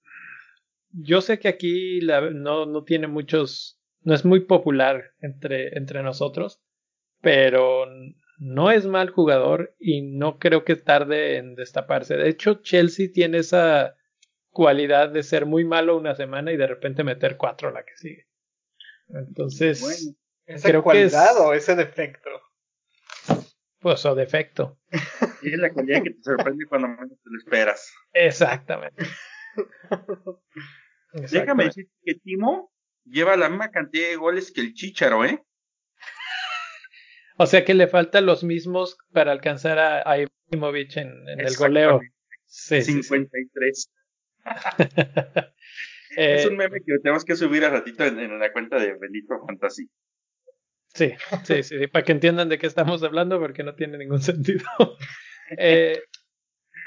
yo 0.92 1.20
sé 1.20 1.40
que 1.40 1.50
aquí 1.50 2.00
no, 2.06 2.66
no 2.66 2.84
tiene 2.86 3.08
muchos, 3.08 3.82
no 4.00 4.14
es 4.14 4.24
muy 4.24 4.46
popular 4.46 5.12
entre, 5.20 5.78
entre 5.78 6.02
nosotros, 6.02 6.62
pero 7.20 7.86
no 8.38 8.72
es 8.72 8.86
mal 8.86 9.10
jugador 9.10 9.76
y 9.78 10.04
no 10.04 10.40
creo 10.40 10.64
que 10.64 10.78
tarde 10.78 11.36
en 11.36 11.56
destaparse. 11.56 12.16
De 12.16 12.30
hecho, 12.30 12.62
Chelsea 12.62 13.10
tiene 13.14 13.40
esa 13.40 13.98
cualidad 14.52 15.10
de 15.10 15.24
ser 15.24 15.46
muy 15.46 15.66
malo 15.66 15.98
una 15.98 16.16
semana 16.16 16.54
y 16.54 16.56
de 16.56 16.68
repente 16.68 17.04
meter 17.04 17.36
cuatro 17.36 17.70
la 17.70 17.84
que 17.84 17.98
sigue. 17.98 18.28
Entonces, 19.14 19.82
Bueno, 19.82 20.16
¿Esa 20.46 20.68
Creo 20.70 20.82
que 20.82 20.84
cualidad 20.84 21.32
es- 21.32 21.38
o 21.40 21.54
ese 21.54 21.76
defecto? 21.76 22.30
pues 23.80 24.06
o 24.06 24.16
defecto. 24.16 24.78
es 25.54 25.60
la 25.60 25.74
calidad 25.74 26.04
que 26.04 26.12
te 26.12 26.22
sorprende 26.24 26.66
cuando 26.68 26.88
menos 26.90 27.10
te 27.22 27.30
lo 27.30 27.38
esperas. 27.38 27.94
Exactamente. 28.14 29.06
Déjame 31.14 31.66
decir 31.66 31.90
que 32.04 32.16
Timo 32.16 32.72
lleva 33.06 33.36
la 33.38 33.50
misma 33.50 33.70
cantidad 33.72 34.08
de 34.10 34.16
goles 34.16 34.52
que 34.52 34.62
el 34.62 34.74
Chicharo, 34.74 35.24
¿eh? 35.26 35.44
O 37.38 37.46
sea 37.46 37.66
que 37.66 37.74
le 37.74 37.88
faltan 37.88 38.26
los 38.26 38.44
mismos 38.44 38.98
para 39.12 39.32
alcanzar 39.32 39.80
a, 39.80 40.10
a 40.10 40.18
en, 40.18 40.30
en 41.30 41.40
el 41.40 41.56
goleo. 41.58 42.00
Sí, 42.46 42.82
sí, 42.84 43.02
sí. 43.04 43.28
53. 46.16 46.18
Eh, 46.18 46.36
Es 46.42 46.46
un 46.46 46.58
meme 46.58 46.80
que 46.86 47.00
tenemos 47.02 47.26
que 47.26 47.36
subir 47.36 47.66
a 47.66 47.70
ratito 47.70 48.04
en, 48.06 48.20
en 48.20 48.40
la 48.40 48.52
cuenta 48.52 48.78
de 48.80 48.96
Benito 48.98 49.36
Fantasy. 49.46 49.88
Sí, 50.94 51.14
sí, 51.44 51.64
sí, 51.64 51.80
sí, 51.80 51.88
para 51.88 52.06
que 52.06 52.12
entiendan 52.12 52.50
de 52.50 52.60
qué 52.60 52.68
estamos 52.68 53.02
hablando, 53.04 53.40
porque 53.40 53.64
no 53.64 53.76
tiene 53.76 53.98
ningún 53.98 54.22
sentido. 54.22 54.64
Eh, 55.58 56.02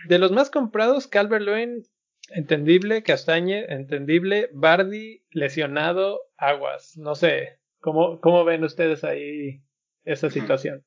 de 0.08 0.18
los 0.18 0.30
más 0.32 0.50
comprados, 0.50 1.08
Calvert 1.08 1.44
Lewin, 1.44 1.82
entendible, 2.30 3.02
Castañe, 3.02 3.64
entendible, 3.68 4.48
Bardi, 4.52 5.24
lesionado, 5.30 6.20
Aguas. 6.36 6.96
No 6.96 7.14
sé, 7.14 7.58
¿cómo, 7.80 8.20
cómo 8.20 8.44
ven 8.44 8.62
ustedes 8.64 9.02
ahí 9.04 9.62
esa 10.04 10.30
situación? 10.30 10.84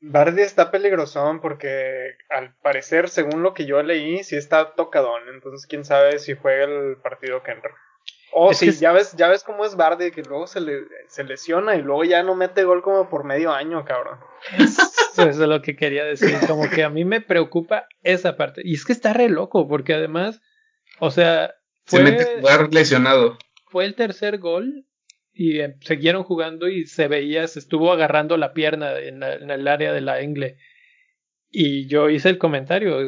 Bardi 0.00 0.42
está 0.42 0.70
peligrosón 0.70 1.40
porque 1.40 2.16
al 2.30 2.54
parecer, 2.62 3.08
según 3.08 3.42
lo 3.42 3.54
que 3.54 3.66
yo 3.66 3.82
leí, 3.82 4.22
sí 4.24 4.36
está 4.36 4.74
tocadón. 4.74 5.22
Entonces, 5.32 5.66
quién 5.66 5.84
sabe 5.84 6.18
si 6.18 6.34
juega 6.34 6.64
el 6.64 6.96
partido 6.98 7.42
que 7.42 7.52
entra. 7.52 7.70
O 8.32 8.52
si 8.52 8.66
que- 8.66 8.72
ya 8.72 8.92
ves, 8.92 9.14
ya 9.16 9.28
ves 9.28 9.42
cómo 9.42 9.64
es 9.64 9.76
Bardi, 9.76 10.10
que 10.10 10.22
luego 10.22 10.46
se, 10.46 10.60
le, 10.60 10.82
se 11.08 11.24
lesiona 11.24 11.74
y 11.76 11.82
luego 11.82 12.04
ya 12.04 12.22
no 12.22 12.34
mete 12.34 12.64
gol 12.64 12.82
como 12.82 13.08
por 13.08 13.24
medio 13.24 13.52
año, 13.52 13.84
cabrón. 13.86 14.18
Eso 14.58 15.22
es 15.22 15.38
lo 15.38 15.62
que 15.62 15.74
quería 15.76 16.04
decir, 16.04 16.36
como 16.46 16.68
que 16.68 16.84
a 16.84 16.90
mí 16.90 17.04
me 17.06 17.22
preocupa 17.22 17.86
esa 18.02 18.36
parte. 18.36 18.60
Y 18.64 18.74
es 18.74 18.84
que 18.84 18.92
está 18.92 19.14
re 19.14 19.30
loco, 19.30 19.66
porque 19.66 19.94
además, 19.94 20.42
o 20.98 21.10
sea, 21.10 21.54
Se 21.86 21.96
fue, 21.96 22.02
mete 22.02 22.22
a 22.36 22.40
jugar 22.40 22.68
lesionado. 22.74 23.38
fue 23.70 23.86
el 23.86 23.94
tercer 23.94 24.36
gol 24.38 24.84
y 25.36 25.60
eh, 25.60 25.76
siguieron 25.80 26.24
jugando 26.24 26.66
y 26.68 26.86
se 26.86 27.08
veía, 27.08 27.46
se 27.46 27.58
estuvo 27.58 27.92
agarrando 27.92 28.36
la 28.38 28.54
pierna 28.54 28.98
en, 28.98 29.22
el 29.22 29.68
área 29.68 29.92
de 29.92 30.00
la 30.00 30.20
Engle. 30.20 30.56
Y 31.50 31.86
yo 31.88 32.08
hice 32.10 32.28
el 32.30 32.38
comentario, 32.38 32.98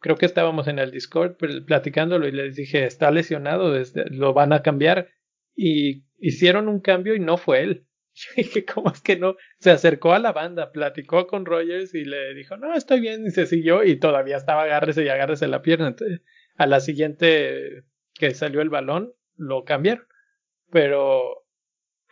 creo 0.00 0.16
que 0.16 0.26
estábamos 0.26 0.66
en 0.68 0.78
el 0.78 0.90
Discord 0.90 1.36
pl- 1.36 1.62
platicándolo 1.62 2.26
y 2.26 2.32
les 2.32 2.56
dije, 2.56 2.84
está 2.84 3.10
lesionado, 3.10 3.72
desde- 3.72 4.08
lo 4.10 4.32
van 4.32 4.52
a 4.52 4.62
cambiar. 4.62 5.10
Y 5.54 6.04
hicieron 6.18 6.68
un 6.68 6.80
cambio 6.80 7.14
y 7.14 7.20
no 7.20 7.36
fue 7.36 7.62
él. 7.62 7.86
Dije, 8.36 8.64
¿cómo 8.64 8.90
es 8.92 9.00
que 9.02 9.16
no? 9.16 9.36
Se 9.58 9.70
acercó 9.70 10.12
a 10.14 10.18
la 10.18 10.32
banda, 10.32 10.72
platicó 10.72 11.26
con 11.26 11.44
Rogers 11.44 11.94
y 11.94 12.04
le 12.04 12.32
dijo, 12.34 12.56
no, 12.56 12.74
estoy 12.74 13.00
bien, 13.00 13.26
y 13.26 13.30
se 13.30 13.46
siguió 13.46 13.84
y 13.84 13.96
todavía 13.96 14.36
estaba 14.36 14.62
agárrese 14.62 15.04
y 15.04 15.08
agárrese 15.08 15.48
la 15.48 15.62
pierna. 15.62 15.88
Entonces, 15.88 16.22
a 16.56 16.66
la 16.66 16.80
siguiente 16.80 17.84
que 18.14 18.30
salió 18.34 18.62
el 18.62 18.70
balón, 18.70 19.12
lo 19.36 19.64
cambiaron. 19.64 20.06
Pero 20.70 21.43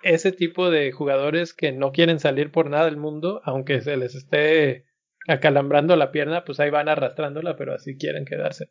ese 0.03 0.33
tipo 0.33 0.71
de 0.71 0.93
jugadores 0.93 1.55
que 1.55 1.73
no 1.73 1.93
quieren 1.93 2.21
salir 2.21 2.51
por 2.51 2.69
nada 2.71 2.85
del 2.87 2.97
mundo, 2.97 3.41
aunque 3.45 3.81
se 3.81 3.97
les 3.97 4.15
esté 4.15 4.87
acalambrando 5.29 5.95
la 5.97 6.11
pierna, 6.13 6.45
pues 6.45 6.59
ahí 6.61 6.71
van 6.71 6.89
arrastrándola, 6.89 7.57
pero 7.57 7.75
así 7.75 7.97
quieren 7.97 8.25
quedarse. 8.25 8.71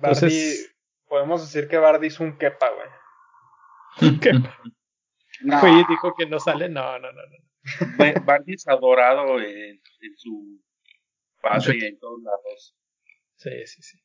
Bardi, 0.00 0.16
Entonces- 0.16 0.76
podemos 1.06 1.40
decir 1.40 1.68
que 1.68 1.78
Bardi 1.78 2.08
es 2.08 2.20
un 2.20 2.36
quepa, 2.38 2.68
güey. 2.70 2.88
Que 4.20 4.32
No, 5.44 5.60
dijo 5.88 6.14
que 6.16 6.26
no 6.26 6.38
sale, 6.40 6.68
no, 6.68 6.98
no, 6.98 7.12
no, 7.12 7.22
no. 7.22 7.96
Ba- 7.96 8.20
Bardi 8.24 8.54
es 8.54 8.66
adorado 8.68 9.38
en, 9.40 9.80
en 10.00 10.16
su 10.16 10.60
patria 11.40 11.84
y 11.84 11.88
en 11.88 11.98
todos 11.98 12.20
lados. 12.22 12.76
Sí, 13.36 13.50
sí, 13.66 13.82
sí. 13.82 13.98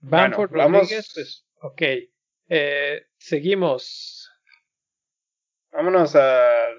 Bamford 0.00 0.50
Bueno, 0.50 0.64
vamos- 0.64 0.80
Rodríguez, 0.82 1.10
pues, 1.14 1.46
ok. 1.60 1.82
Eh, 2.50 3.02
seguimos. 3.18 4.17
Vámonos 5.72 6.14
al, 6.16 6.74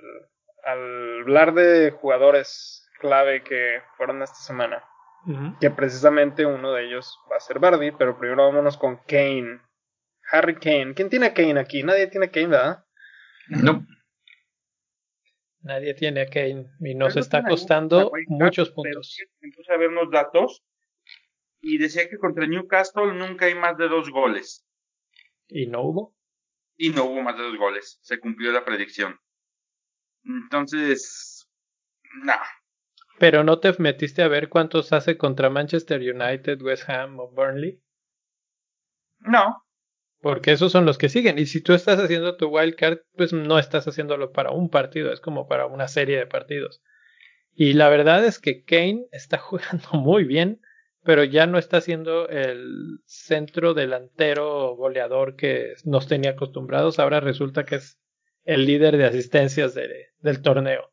al 0.63 1.21
hablar 1.21 1.54
de 1.54 1.91
jugadores 1.91 2.89
clave 2.99 3.43
que 3.43 3.82
fueron 3.97 4.21
esta 4.21 4.36
semana. 4.38 4.84
Que 5.60 5.69
precisamente 5.69 6.45
uno 6.45 6.71
de 6.71 6.86
ellos 6.86 7.19
va 7.32 7.36
a 7.36 7.41
ser 7.41 7.60
Bardi, 7.60 7.91
pero 7.91 8.17
primero 8.17 8.45
vámonos 8.45 8.78
con 8.78 8.97
Kane. 9.06 9.62
Harry 10.32 10.56
Kane. 10.56 10.93
¿Quién 10.95 11.10
tiene 11.10 11.28
a 11.28 11.34
Kane 11.34 11.60
aquí? 11.60 11.84
Nadie 11.84 12.08
tiene 12.08 12.32
Kane, 12.32 12.47
¿verdad? 12.47 12.86
No. 13.49 13.86
Nadie 15.62 15.93
tiene 15.93 16.21
a 16.21 16.30
Kane 16.30 16.67
y 16.80 16.95
nos 16.95 17.13
Pero 17.13 17.21
está 17.21 17.43
costando 17.43 18.12
muchos 18.28 18.71
puntos. 18.71 19.17
puse 19.56 19.73
a 19.73 19.78
ver 19.78 19.89
unos 19.89 20.10
datos 20.10 20.63
y 21.62 21.78
decía 21.78 22.10
que 22.10 22.17
contra 22.17 22.47
Newcastle 22.47 23.13
nunca 23.13 23.45
hay 23.45 23.56
más 23.56 23.78
de 23.78 23.89
dos 23.89 24.10
goles. 24.10 24.65
¿Y 25.47 25.67
no 25.67 25.82
hubo? 25.82 26.15
Y 26.82 26.92
no 26.92 27.04
hubo 27.04 27.22
más 27.22 27.38
de 27.38 27.44
dos 27.44 27.58
goles. 27.58 28.00
Se 28.02 28.20
cumplió 28.20 28.54
la 28.54 28.63
predicción. 28.63 29.20
Entonces, 30.24 31.46
no. 32.24 32.34
Pero 33.20 33.44
no 33.44 33.60
te 33.60 33.74
metiste 33.80 34.22
a 34.22 34.30
ver 34.30 34.48
cuántos 34.48 34.94
hace 34.94 35.18
contra 35.18 35.50
Manchester 35.50 36.00
United, 36.00 36.62
West 36.62 36.89
Ham 36.89 37.20
o 37.20 37.30
Burnley. 37.30 37.82
No. 39.20 39.65
Porque 40.22 40.54
esos 40.54 40.72
son 40.72 40.86
los 40.86 40.98
que 40.98 41.10
siguen. 41.10 41.38
Y 41.38 41.48
si 41.48 41.62
tú 41.62 41.74
estás 41.74 42.00
haciendo 42.00 42.38
tu 42.38 42.48
wildcard, 42.48 43.00
pues 43.18 43.34
no 43.34 43.60
estás 43.60 43.86
haciéndolo 43.86 44.32
para 44.32 44.52
un 44.52 44.70
partido, 44.70 45.12
es 45.12 45.20
como 45.20 45.50
para 45.50 45.65
una 45.65 45.89
serie 45.89 46.18
de 46.18 46.28
partidos. 46.28 46.82
Y 47.54 47.74
la 47.74 47.89
verdad 47.89 48.24
es 48.24 48.39
que 48.39 48.63
Kane 48.63 49.06
está 49.12 49.38
jugando 49.38 49.89
muy 49.92 50.24
bien, 50.24 50.62
pero 51.10 51.24
ya 51.24 51.48
no 51.48 51.58
está 51.58 51.82
siendo 51.82 52.30
el 52.30 53.00
centro 53.08 53.74
delantero 53.74 54.76
goleador 54.76 55.36
que 55.36 55.74
nos 55.84 56.08
tenía 56.08 56.34
acostumbrados. 56.34 57.00
Ahora 57.00 57.19
resulta 57.19 57.65
que 57.65 57.78
es 57.78 58.00
el 58.43 58.67
líder 58.67 58.95
de 58.95 59.06
asistencias 59.06 59.74
del 59.74 60.41
torneo. 60.43 60.91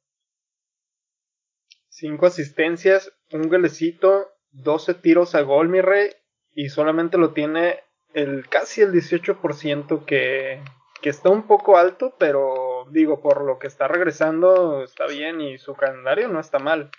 Cinco 1.90 2.24
asistencias, 2.24 3.12
un 3.31 3.50
golecito, 3.50 4.31
12 4.52 4.94
tiros 4.94 5.35
a 5.35 5.42
gol, 5.42 5.68
mi 5.68 5.83
rey, 5.83 6.09
y 6.55 6.70
solamente 6.70 7.18
lo 7.18 7.35
tiene 7.35 7.81
el 8.14 8.48
casi 8.48 8.81
el 8.81 8.92
18% 8.92 10.07
que, 10.07 10.62
que 11.02 11.11
está 11.11 11.29
un 11.29 11.46
poco 11.46 11.76
alto, 11.76 12.14
pero 12.18 12.87
digo, 12.90 13.20
por 13.20 13.44
lo 13.44 13.59
que 13.59 13.66
está 13.66 13.87
regresando 13.87 14.83
está 14.83 15.07
bien 15.09 15.42
y 15.42 15.59
su 15.59 15.74
calendario 15.74 16.29
no 16.29 16.40
está 16.40 16.59
mal. 16.59 16.90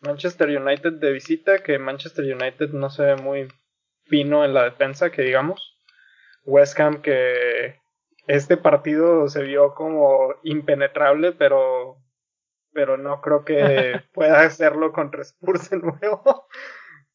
Manchester 0.00 0.48
United 0.48 0.94
de 0.94 1.12
visita, 1.12 1.62
que 1.62 1.78
Manchester 1.78 2.24
United 2.24 2.70
no 2.70 2.90
se 2.90 3.02
ve 3.02 3.16
muy 3.16 3.48
fino 4.04 4.44
en 4.44 4.54
la 4.54 4.64
defensa, 4.64 5.10
que 5.10 5.22
digamos. 5.22 5.76
West 6.44 6.78
Ham 6.80 7.02
que 7.02 7.80
este 8.26 8.56
partido 8.56 9.28
se 9.28 9.42
vio 9.42 9.74
como 9.74 10.34
impenetrable, 10.42 11.32
pero 11.32 11.98
pero 12.72 12.96
no 12.96 13.20
creo 13.20 13.44
que 13.44 14.00
pueda 14.14 14.42
hacerlo 14.42 14.92
contra 14.92 15.22
Spurs 15.22 15.70
de 15.70 15.78
nuevo. 15.78 16.46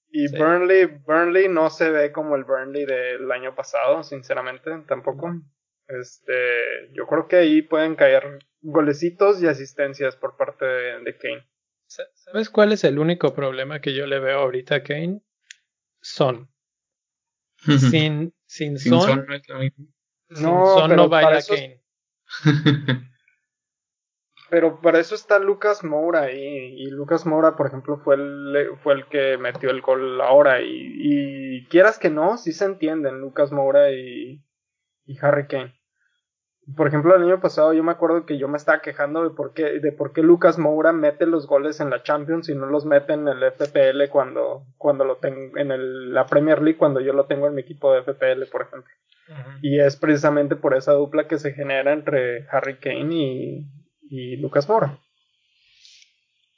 Y 0.10 0.28
Burnley, 0.38 0.86
Burnley 0.86 1.48
no 1.48 1.72
se 1.72 1.90
ve 1.90 2.12
como 2.12 2.36
el 2.36 2.44
Burnley 2.44 2.86
del 2.86 3.32
año 3.32 3.56
pasado, 3.56 4.04
sinceramente, 4.04 4.70
tampoco. 4.88 5.34
Este, 5.88 6.92
yo 6.94 7.08
creo 7.08 7.28
que 7.28 7.38
ahí 7.38 7.62
pueden 7.64 7.96
caer 7.96 8.40
golecitos 8.62 9.42
y 9.42 9.48
asistencias 9.48 10.16
por 10.16 10.38
parte 10.38 10.66
de, 10.66 11.18
Kane. 11.18 11.48
¿Sabes 12.14 12.50
cuál 12.50 12.72
es 12.72 12.84
el 12.84 13.00
único 13.00 13.34
problema 13.34 13.80
que 13.80 13.94
yo 13.94 14.08
le 14.08 14.20
veo 14.20 14.40
ahorita 14.40 14.76
a 14.76 14.84
Kane? 14.84 15.22
Son. 16.02 16.50
sin, 17.92 18.34
sin, 18.46 18.78
son, 18.78 19.26
no 19.26 19.34
es 19.34 19.48
lo 19.48 19.60
mismo. 19.60 19.88
No, 20.30 20.78
son 20.78 20.96
no 20.96 21.10
baila 21.10 21.42
Kane. 21.42 21.82
pero 24.50 24.82
para 24.82 25.00
eso 25.00 25.16
está 25.16 25.40
Lucas 25.40 25.84
Moura 25.84 26.32
y, 26.32 26.38
y 26.38 26.86
Lucas 26.92 27.26
Moura, 27.26 27.56
por 27.56 27.68
ejemplo, 27.68 27.98
fue 27.98 28.16
el, 28.16 28.70
fue 28.84 28.94
el 28.94 29.08
que 29.08 29.38
metió 29.38 29.70
el 29.70 29.82
gol 29.82 30.22
ahora 30.22 30.62
y, 30.62 30.70
y 30.70 31.66
quieras 31.70 31.98
que 31.98 32.10
no, 32.10 32.38
sí 32.38 32.52
se 32.52 32.66
entienden 32.66 33.20
Lucas 33.20 33.52
Moura 33.52 33.92
y, 33.92 34.44
y 35.06 35.18
Harry 35.22 35.48
Kane. 35.48 35.74
Por 36.78 36.88
ejemplo, 36.88 37.14
el 37.16 37.24
año 37.24 37.42
pasado 37.42 37.74
yo 37.74 37.84
me 37.84 37.92
acuerdo 37.92 38.26
que 38.26 38.38
yo 38.38 38.48
me 38.48 38.58
estaba 38.58 38.82
quejando 38.82 39.24
de 39.24 39.32
por 39.32 39.54
qué, 39.54 39.80
de 39.80 39.92
por 39.92 40.14
qué 40.14 40.22
Lucas 40.22 40.58
Moura 40.58 40.94
mete 40.94 41.26
los 41.26 41.46
goles 41.46 41.82
en 41.82 41.90
la 41.90 42.04
Champions 42.04 42.48
y 42.48 42.56
no 42.56 42.68
los 42.68 42.86
mete 42.86 43.14
en 43.14 43.28
el 43.28 43.44
FPL 43.52 44.10
cuando, 44.10 44.66
cuando 44.78 45.04
lo 45.04 45.18
tengo, 45.18 45.58
en 45.58 45.72
el, 45.72 46.14
la 46.14 46.26
Premier 46.26 46.62
League 46.62 46.78
cuando 46.78 47.02
yo 47.02 47.12
lo 47.12 47.26
tengo 47.26 47.48
en 47.48 47.56
mi 47.56 47.62
equipo 47.62 47.94
de 47.94 48.04
FPL, 48.04 48.50
por 48.50 48.62
ejemplo. 48.62 48.94
Y 49.62 49.80
es 49.80 49.98
precisamente 49.98 50.56
por 50.56 50.76
esa 50.76 50.94
dupla 50.94 51.28
que 51.28 51.38
se 51.38 51.54
genera 51.54 51.92
entre 51.92 52.48
Harry 52.50 52.78
Kane 52.78 53.14
y, 53.14 53.68
y 54.10 54.38
Lucas 54.38 54.68
Moura. 54.70 54.98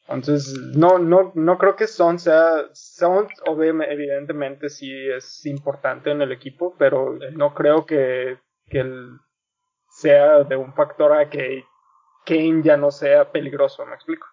Entonces, 0.08 0.54
no, 0.76 1.00
no, 1.00 1.32
no 1.34 1.58
creo 1.58 1.76
que 1.76 1.88
Son 1.88 2.20
sea, 2.20 2.65
Son 2.74 3.28
evidentemente 3.44 4.70
sí 4.70 4.91
es 5.10 5.46
importante 5.48 6.12
en 6.12 6.22
el 6.22 6.32
equipo, 6.32 6.76
pero 6.78 7.18
no 7.34 7.56
creo 7.56 7.86
que, 7.86 8.38
que 8.68 8.82
el, 8.82 9.20
sea 9.95 10.43
de 10.43 10.58
un 10.58 10.73
factor 10.73 11.13
a 11.13 11.29
que 11.29 11.63
Kane 12.25 12.62
ya 12.63 12.75
no 12.75 12.91
sea 12.91 13.31
peligroso, 13.31 13.86
¿me 13.86 13.95
explico? 13.95 14.27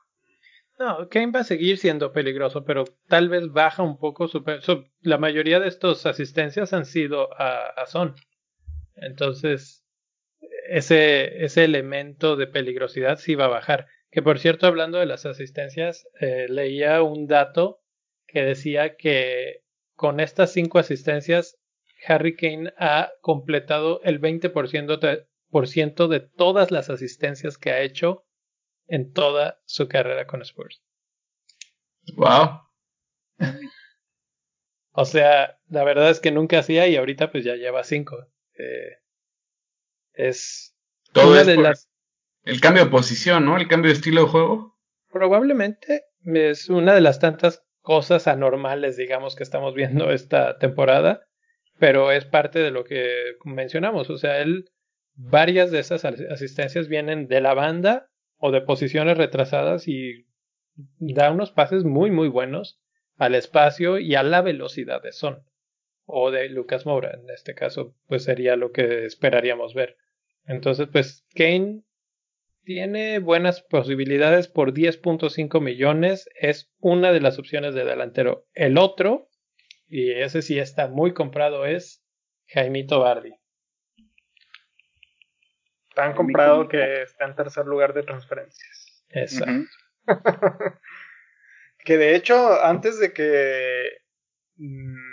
No, 0.78 1.08
Kane 1.08 1.30
va 1.30 1.40
a 1.40 1.44
seguir 1.44 1.78
siendo 1.78 2.12
peligroso, 2.12 2.64
pero 2.64 2.84
tal 3.06 3.28
vez 3.28 3.52
baja 3.52 3.84
un 3.84 3.98
poco 3.98 4.26
su... 4.26 4.42
la 5.02 5.18
mayoría 5.18 5.60
de 5.60 5.68
estos 5.68 6.04
asistencias 6.06 6.72
han 6.72 6.84
sido 6.84 7.28
a, 7.38 7.86
Son. 7.86 8.16
Entonces, 8.96 9.84
ese, 10.68 11.44
ese 11.44 11.64
elemento 11.64 12.34
de 12.34 12.48
peligrosidad 12.48 13.18
sí 13.18 13.36
va 13.36 13.44
a 13.44 13.48
bajar. 13.48 13.86
Que 14.10 14.20
por 14.20 14.40
cierto, 14.40 14.66
hablando 14.66 14.98
de 14.98 15.06
las 15.06 15.26
asistencias, 15.26 16.08
eh, 16.20 16.46
leía 16.48 17.02
un 17.02 17.28
dato 17.28 17.80
que 18.26 18.42
decía 18.42 18.96
que 18.96 19.62
con 19.94 20.18
estas 20.18 20.52
cinco 20.52 20.80
asistencias, 20.80 21.60
Harry 22.08 22.34
Kane 22.34 22.72
ha 22.78 23.12
completado 23.20 24.00
el 24.02 24.20
20% 24.20 24.98
de, 24.98 25.18
por 25.18 25.31
ciento 25.66 26.08
de 26.08 26.20
todas 26.20 26.70
las 26.70 26.90
asistencias 26.90 27.58
que 27.58 27.70
ha 27.70 27.80
hecho 27.80 28.26
en 28.86 29.12
toda 29.12 29.60
su 29.64 29.88
carrera 29.88 30.26
con 30.26 30.42
Spurs. 30.42 30.82
Wow. 32.16 32.60
o 34.92 35.04
sea, 35.04 35.58
la 35.68 35.84
verdad 35.84 36.10
es 36.10 36.20
que 36.20 36.32
nunca 36.32 36.58
hacía 36.58 36.88
y 36.88 36.96
ahorita 36.96 37.30
pues 37.30 37.44
ya 37.44 37.54
lleva 37.56 37.84
cinco. 37.84 38.16
Eh, 38.58 38.98
es 40.14 40.74
todo 41.12 41.32
de 41.44 41.56
las 41.56 41.88
el 42.44 42.60
cambio 42.60 42.84
de 42.84 42.90
posición, 42.90 43.44
¿no? 43.44 43.56
El 43.56 43.68
cambio 43.68 43.90
de 43.90 43.94
estilo 43.94 44.22
de 44.22 44.28
juego. 44.28 44.76
Probablemente 45.10 46.04
es 46.24 46.68
una 46.68 46.94
de 46.94 47.00
las 47.00 47.20
tantas 47.20 47.64
cosas 47.80 48.26
anormales, 48.26 48.96
digamos, 48.96 49.36
que 49.36 49.42
estamos 49.44 49.74
viendo 49.74 50.10
esta 50.10 50.58
temporada, 50.58 51.26
pero 51.78 52.10
es 52.10 52.24
parte 52.24 52.58
de 52.58 52.70
lo 52.70 52.84
que 52.84 53.36
mencionamos. 53.44 54.10
O 54.10 54.18
sea, 54.18 54.40
él 54.40 54.70
varias 55.14 55.70
de 55.70 55.80
esas 55.80 56.04
asistencias 56.04 56.88
vienen 56.88 57.28
de 57.28 57.40
la 57.40 57.54
banda 57.54 58.10
o 58.38 58.50
de 58.50 58.60
posiciones 58.60 59.16
retrasadas 59.16 59.88
y 59.88 60.26
da 60.74 61.30
unos 61.30 61.52
pases 61.52 61.84
muy 61.84 62.10
muy 62.10 62.28
buenos 62.28 62.80
al 63.16 63.34
espacio 63.34 63.98
y 63.98 64.14
a 64.14 64.22
la 64.22 64.42
velocidad 64.42 65.02
de 65.02 65.12
Son. 65.12 65.44
O 66.04 66.30
de 66.30 66.48
Lucas 66.48 66.86
Moura 66.86 67.12
en 67.12 67.30
este 67.30 67.54
caso 67.54 67.94
pues 68.06 68.24
sería 68.24 68.56
lo 68.56 68.72
que 68.72 69.04
esperaríamos 69.04 69.74
ver. 69.74 69.96
Entonces 70.44 70.88
pues 70.90 71.24
Kane 71.34 71.82
tiene 72.64 73.18
buenas 73.18 73.62
posibilidades 73.62 74.48
por 74.48 74.72
10.5 74.72 75.60
millones. 75.60 76.28
Es 76.34 76.72
una 76.78 77.12
de 77.12 77.20
las 77.20 77.38
opciones 77.38 77.74
de 77.74 77.84
delantero. 77.84 78.46
El 78.54 78.78
otro 78.78 79.28
y 79.86 80.10
ese 80.12 80.42
sí 80.42 80.58
está 80.58 80.88
muy 80.88 81.12
comprado 81.12 81.66
es 81.66 82.02
Jaimito 82.46 83.00
Bardi 83.00 83.41
Tan 85.94 86.14
comprado 86.14 86.68
que 86.68 87.02
está 87.02 87.26
en 87.26 87.34
tercer 87.34 87.66
lugar 87.66 87.92
de 87.92 88.02
transferencias. 88.02 89.04
Exacto. 89.10 89.68
que 91.84 91.98
de 91.98 92.14
hecho, 92.14 92.62
antes 92.64 92.98
de 92.98 93.12
que. 93.12 93.98
Mm, 94.56 95.12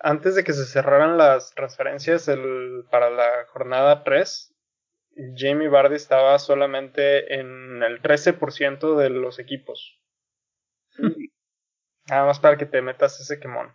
antes 0.00 0.34
de 0.34 0.44
que 0.44 0.52
se 0.52 0.64
cerraran 0.64 1.18
las 1.18 1.54
transferencias 1.54 2.28
el, 2.28 2.84
para 2.90 3.10
la 3.10 3.46
jornada 3.48 4.04
3, 4.04 4.54
Jamie 5.36 5.68
Bardi 5.68 5.96
estaba 5.96 6.38
solamente 6.38 7.34
en 7.34 7.82
el 7.82 8.00
13% 8.00 8.96
de 8.96 9.10
los 9.10 9.38
equipos. 9.38 10.00
Nada 12.08 12.26
más 12.26 12.40
para 12.40 12.56
que 12.56 12.66
te 12.66 12.82
metas 12.82 13.20
ese 13.20 13.38
quemón. 13.38 13.74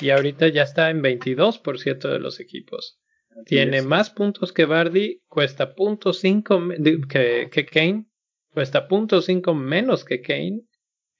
Y 0.00 0.10
ahorita 0.10 0.48
ya 0.48 0.62
está 0.62 0.90
en 0.90 1.02
22% 1.02 2.08
de 2.08 2.18
los 2.18 2.40
equipos. 2.40 3.00
Tiene 3.46 3.82
más 3.82 4.10
puntos 4.10 4.52
que 4.52 4.64
Bardi, 4.64 5.22
cuesta 5.28 5.74
punto 5.74 6.12
cinco 6.12 6.62
que, 7.08 7.48
que 7.50 7.66
Kane, 7.66 8.06
cuesta 8.50 8.86
punto 8.88 9.20
cinco 9.20 9.54
menos 9.54 10.04
que 10.04 10.22
Kane, 10.22 10.62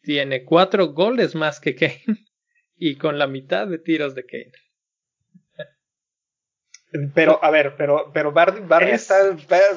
tiene 0.00 0.44
cuatro 0.44 0.88
goles 0.92 1.34
más 1.34 1.60
que 1.60 1.74
Kane 1.74 2.04
y 2.76 2.96
con 2.96 3.18
la 3.18 3.26
mitad 3.26 3.66
de 3.66 3.78
tiros 3.78 4.14
de 4.14 4.24
Kane. 4.24 4.52
Pero, 7.12 7.42
a 7.42 7.50
ver, 7.50 7.74
pero, 7.76 8.12
pero 8.14 8.30
Bardi, 8.30 8.60
Bardi 8.60 8.92
está, 8.92 9.16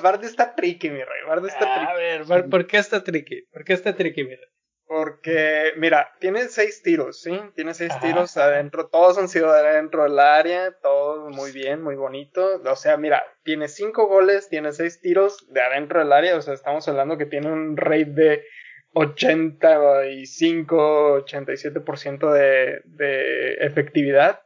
Bardi 0.03 0.27
está 0.27 0.53
tricky, 0.53 0.89
mi 0.91 0.99
rey. 0.99 1.25
Bardi 1.27 1.47
está 1.47 1.75
tricky. 1.75 1.91
A 1.91 1.95
ver, 1.95 2.49
¿por 2.49 2.67
qué 2.67 2.77
está 2.77 3.03
tricky? 3.03 3.41
¿Por 3.51 3.63
qué 3.63 3.73
está 3.73 3.95
tricky, 3.95 4.23
mi 4.23 4.35
rey? 4.35 4.49
Porque, 4.87 5.73
mira, 5.75 6.15
tiene 6.21 6.47
seis 6.47 6.81
tiros, 6.81 7.21
¿sí? 7.21 7.37
Tiene 7.55 7.73
seis 7.73 7.91
tiros 7.99 8.37
adentro, 8.37 8.87
todos 8.87 9.17
han 9.17 9.27
sido 9.27 9.49
adentro 9.49 10.03
del 10.03 10.17
área, 10.17 10.71
todo 10.81 11.29
muy 11.29 11.51
bien, 11.51 11.83
muy 11.83 11.95
bonito. 11.95 12.61
O 12.63 12.75
sea, 12.77 12.95
mira, 12.95 13.25
tiene 13.43 13.67
cinco 13.67 14.07
goles, 14.07 14.47
tiene 14.47 14.71
seis 14.71 15.01
tiros 15.01 15.45
de 15.51 15.61
adentro 15.61 15.99
del 15.99 16.13
área, 16.13 16.37
o 16.37 16.41
sea, 16.41 16.53
estamos 16.53 16.87
hablando 16.87 17.17
que 17.17 17.25
tiene 17.25 17.51
un 17.51 17.75
rate 17.75 18.05
de 18.05 18.45
85, 18.93 21.25
87% 21.25 22.31
de, 22.31 22.81
de 22.85 23.53
efectividad. 23.55 24.41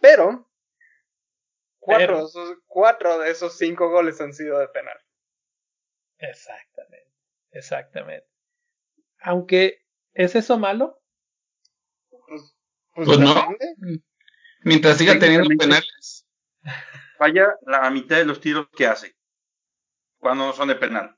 Pero, 0.00 0.50
cuatro, 1.78 2.26
cuatro 2.66 3.20
de 3.20 3.30
esos 3.30 3.56
cinco 3.56 3.90
goles 3.90 4.20
han 4.20 4.32
sido 4.32 4.58
de 4.58 4.66
penal. 4.68 4.98
Exactamente, 6.18 7.12
exactamente 7.52 8.27
aunque 9.20 9.82
¿Es 10.18 10.34
eso 10.34 10.58
malo? 10.58 11.00
Pues, 12.10 12.56
pues, 12.92 13.06
pues 13.06 13.18
no. 13.20 13.54
Mientras 14.62 14.98
siga 14.98 15.16
teniendo 15.16 15.48
penales. 15.56 16.26
Falla 17.16 17.56
la 17.64 17.88
mitad 17.90 18.16
de 18.16 18.24
los 18.24 18.40
tiros 18.40 18.68
que 18.76 18.88
hace. 18.88 19.14
Cuando 20.18 20.46
no 20.46 20.52
son 20.52 20.66
de 20.66 20.74
penal. 20.74 21.16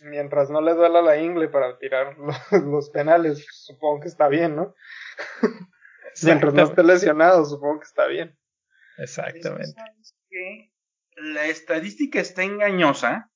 Mientras 0.00 0.48
no 0.48 0.62
le 0.62 0.72
duela 0.72 1.02
la 1.02 1.18
ingle 1.18 1.48
para 1.48 1.78
tirar 1.78 2.16
los, 2.64 2.88
penales, 2.88 3.46
supongo 3.50 4.00
que 4.00 4.08
está 4.08 4.28
bien, 4.28 4.56
¿no? 4.56 4.74
Mientras 6.22 6.54
no 6.54 6.62
esté 6.62 6.82
lesionado, 6.82 7.44
supongo 7.44 7.80
que 7.80 7.86
está 7.86 8.06
bien. 8.06 8.34
Exactamente. 8.96 9.74
la 11.16 11.44
estadística 11.48 12.18
está 12.18 12.44
engañosa, 12.44 13.30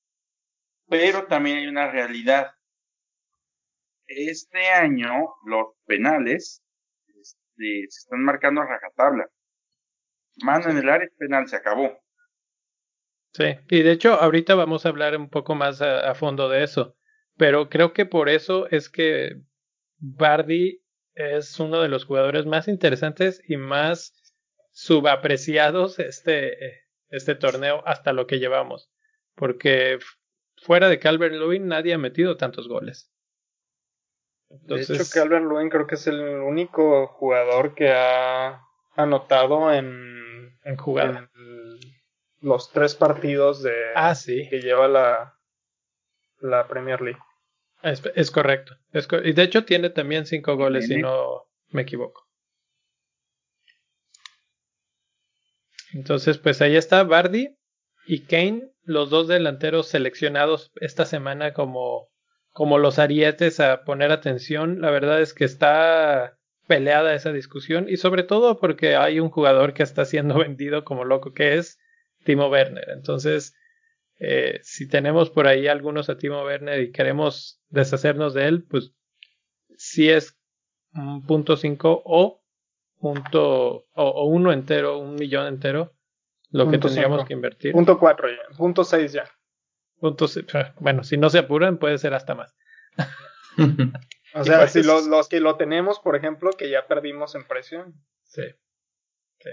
pero 0.88 1.26
también 1.26 1.58
hay 1.58 1.66
una 1.66 1.90
realidad. 1.90 2.55
Este 4.06 4.68
año 4.68 5.34
los 5.44 5.66
penales 5.86 6.62
este, 7.08 7.86
se 7.88 7.98
están 7.98 8.22
marcando 8.22 8.60
a 8.60 8.66
rajatabla. 8.66 9.28
Mano 10.42 10.70
en 10.70 10.78
el 10.78 10.88
área 10.88 11.08
penal, 11.18 11.48
se 11.48 11.56
acabó. 11.56 11.98
Sí, 13.32 13.44
y 13.68 13.82
de 13.82 13.92
hecho 13.92 14.14
ahorita 14.14 14.54
vamos 14.54 14.86
a 14.86 14.88
hablar 14.88 15.16
un 15.16 15.28
poco 15.28 15.54
más 15.54 15.82
a, 15.82 16.14
fondo 16.14 16.48
de 16.48 16.62
eso, 16.62 16.96
pero 17.36 17.68
creo 17.68 17.92
que 17.92 18.06
por 18.06 18.30
eso 18.30 18.66
es 18.70 18.88
que 18.88 19.42
Bardi 19.98 20.82
es 21.14 21.58
uno 21.60 21.82
de 21.82 21.88
los 21.88 22.06
jugadores 22.06 22.46
más 22.46 22.66
interesantes 22.66 23.42
y 23.46 23.58
más 23.58 24.14
subapreciados 24.72 25.98
este, 25.98 26.84
este 27.08 27.34
torneo 27.34 27.82
hasta 27.86 28.14
lo 28.14 28.26
que 28.26 28.38
llevamos, 28.38 28.90
porque 29.34 29.98
fuera 30.62 30.88
de 30.88 30.98
Calvert 30.98 31.34
Lewin 31.34 31.66
nadie 31.66 31.92
ha 31.92 31.98
metido 31.98 32.38
tantos 32.38 32.68
goles. 32.68 33.10
De 34.48 34.80
hecho, 34.80 34.94
Calvert 35.12 35.44
Lewin 35.44 35.68
creo 35.68 35.86
que 35.86 35.96
es 35.96 36.06
el 36.06 36.20
único 36.20 37.08
jugador 37.08 37.74
que 37.74 37.90
ha 37.90 38.62
anotado 38.94 39.72
en, 39.72 40.56
en 40.64 40.76
jugada. 40.76 41.28
los 42.40 42.70
tres 42.72 42.94
partidos 42.94 43.62
de 43.62 43.74
ah, 43.94 44.14
sí. 44.14 44.48
que 44.48 44.60
lleva 44.60 44.88
la, 44.88 45.36
la 46.40 46.66
Premier 46.68 47.00
League. 47.00 47.20
Es, 47.82 48.30
correcto. 48.30 48.74
y 49.22 49.32
de 49.32 49.42
hecho 49.42 49.64
tiene 49.64 49.90
también 49.90 50.26
cinco 50.26 50.56
goles, 50.56 50.88
si 50.88 50.96
no 50.96 51.44
me 51.68 51.82
equivoco. 51.82 52.26
Entonces, 55.92 56.38
pues 56.38 56.60
ahí 56.62 56.76
está 56.76 57.04
Bardi 57.04 57.56
y 58.06 58.22
Kane, 58.24 58.70
los 58.82 59.10
dos 59.10 59.28
delanteros 59.28 59.88
seleccionados 59.88 60.72
esta 60.80 61.04
semana 61.04 61.52
como, 61.52 62.08
como 62.56 62.78
los 62.78 62.98
arietes 62.98 63.60
a 63.60 63.84
poner 63.84 64.10
atención. 64.10 64.80
La 64.80 64.90
verdad 64.90 65.20
es 65.20 65.34
que 65.34 65.44
está 65.44 66.38
peleada 66.66 67.14
esa 67.14 67.30
discusión 67.30 67.84
y 67.86 67.98
sobre 67.98 68.22
todo 68.22 68.58
porque 68.58 68.96
hay 68.96 69.20
un 69.20 69.28
jugador 69.28 69.74
que 69.74 69.82
está 69.82 70.06
siendo 70.06 70.38
vendido 70.38 70.82
como 70.82 71.04
loco 71.04 71.34
que 71.34 71.58
es 71.58 71.78
Timo 72.24 72.48
Werner. 72.48 72.88
Entonces, 72.88 73.54
eh, 74.20 74.58
si 74.62 74.88
tenemos 74.88 75.28
por 75.28 75.46
ahí 75.46 75.68
algunos 75.68 76.08
a 76.08 76.16
Timo 76.16 76.42
Werner 76.44 76.80
y 76.80 76.92
queremos 76.92 77.60
deshacernos 77.68 78.32
de 78.32 78.46
él, 78.46 78.64
pues 78.64 78.94
si 79.76 80.08
es 80.08 80.34
un 80.94 81.26
punto 81.26 81.58
5 81.58 82.04
o 82.06 82.42
punto 82.98 83.86
o, 83.92 84.26
uno 84.28 84.50
entero, 84.50 84.98
un 84.98 85.16
millón 85.16 85.46
entero, 85.46 85.92
lo 86.48 86.70
que 86.70 86.78
tendríamos 86.78 87.26
que 87.26 87.34
invertir. 87.34 87.72
Punto 87.72 87.98
4 87.98 88.30
ya, 88.30 88.56
punto 88.56 88.82
6 88.82 89.12
ya. 89.12 89.30
Bueno, 90.80 91.04
si 91.04 91.16
no 91.16 91.30
se 91.30 91.38
apuran 91.38 91.78
puede 91.78 91.98
ser 91.98 92.14
hasta 92.14 92.34
más. 92.34 92.56
o 94.34 94.44
sea, 94.44 94.66
si 94.68 94.82
los, 94.82 95.06
los, 95.06 95.28
que 95.28 95.40
lo 95.40 95.56
tenemos, 95.56 95.98
por 96.00 96.16
ejemplo, 96.16 96.50
que 96.52 96.70
ya 96.70 96.86
perdimos 96.86 97.34
en 97.34 97.46
presión. 97.46 97.94
Sí. 98.24 98.42
Sí. 99.40 99.50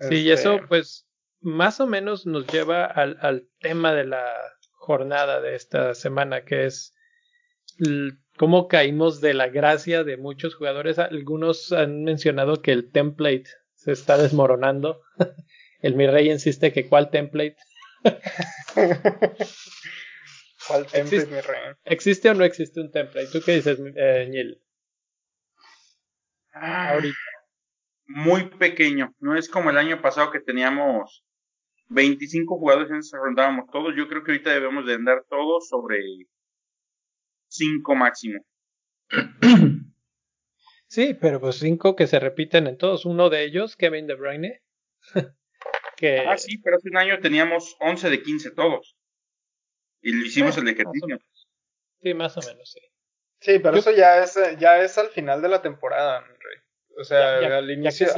Sí, 0.00 0.14
y 0.22 0.30
eso 0.30 0.54
este 0.54 0.66
pues 0.66 1.08
más 1.40 1.80
o 1.80 1.86
menos 1.86 2.26
nos 2.26 2.46
lleva 2.46 2.84
al, 2.84 3.18
al 3.20 3.48
tema 3.60 3.92
de 3.92 4.04
la 4.06 4.24
jornada 4.72 5.40
de 5.40 5.54
esta 5.54 5.94
semana, 5.94 6.44
que 6.44 6.66
es 6.66 6.94
cómo 8.36 8.68
caímos 8.68 9.20
de 9.20 9.34
la 9.34 9.48
gracia 9.48 10.04
de 10.04 10.16
muchos 10.16 10.54
jugadores. 10.54 10.98
Algunos 10.98 11.72
han 11.72 12.04
mencionado 12.04 12.62
que 12.62 12.72
el 12.72 12.90
template 12.90 13.48
se 13.74 13.92
está 13.92 14.16
desmoronando. 14.16 15.02
El 15.80 15.94
mi 15.94 16.08
rey 16.08 16.28
insiste 16.28 16.72
que 16.72 16.88
cuál 16.88 17.10
template. 17.10 17.56
¿Cuál 20.66 20.86
template, 20.86 21.16
¿Existe, 21.16 21.34
mi 21.34 21.40
rey? 21.40 21.60
¿Existe 21.84 22.30
o 22.30 22.34
no 22.34 22.44
existe 22.44 22.80
un 22.80 22.90
template? 22.90 23.28
¿Tú 23.32 23.40
qué 23.44 23.52
dices, 23.56 23.78
eh, 23.96 24.60
ah, 26.52 26.90
ahorita. 26.90 27.16
Muy 28.06 28.48
pequeño. 28.50 29.14
No 29.18 29.36
es 29.36 29.48
como 29.48 29.70
el 29.70 29.78
año 29.78 30.00
pasado 30.00 30.30
que 30.30 30.40
teníamos 30.40 31.24
25 31.88 32.58
jugadores 32.58 32.90
y 32.90 32.94
nos 32.94 33.10
rondábamos 33.12 33.70
todos. 33.70 33.94
Yo 33.96 34.08
creo 34.08 34.24
que 34.24 34.32
ahorita 34.32 34.50
debemos 34.50 34.86
de 34.86 34.94
andar 34.94 35.24
todos 35.28 35.68
sobre 35.68 35.98
5 37.48 37.94
máximo. 37.94 38.44
Sí, 40.86 41.14
pero 41.20 41.38
pues 41.38 41.56
5 41.56 41.96
que 41.96 42.06
se 42.06 42.18
repiten 42.18 42.66
en 42.66 42.78
todos. 42.78 43.04
Uno 43.04 43.28
de 43.28 43.44
ellos, 43.44 43.76
Kevin 43.76 44.06
De 44.06 44.14
Bruyne. 44.14 44.62
que... 45.98 46.20
Ah, 46.20 46.38
sí, 46.38 46.58
pero 46.58 46.76
hace 46.76 46.88
un 46.88 46.96
año 46.96 47.18
teníamos 47.20 47.76
11 47.80 48.08
de 48.08 48.22
15 48.22 48.50
todos. 48.52 48.96
Y 50.00 50.12
lo 50.12 50.24
hicimos 50.24 50.56
el 50.56 50.68
ejercicio. 50.68 51.18
Sí, 52.00 52.14
más 52.14 52.36
o 52.36 52.40
menos, 52.40 52.70
sí. 52.70 52.80
Sí, 53.40 53.58
pero 53.58 53.76
eso 53.76 53.90
ya 53.90 54.22
es, 54.22 54.38
ya 54.58 54.80
es 54.80 54.96
al 54.98 55.08
final 55.10 55.42
de 55.42 55.48
la 55.48 55.62
temporada, 55.62 56.24
O 56.98 57.04
sea, 57.04 57.38
al 57.58 57.70
inicio, 57.70 58.08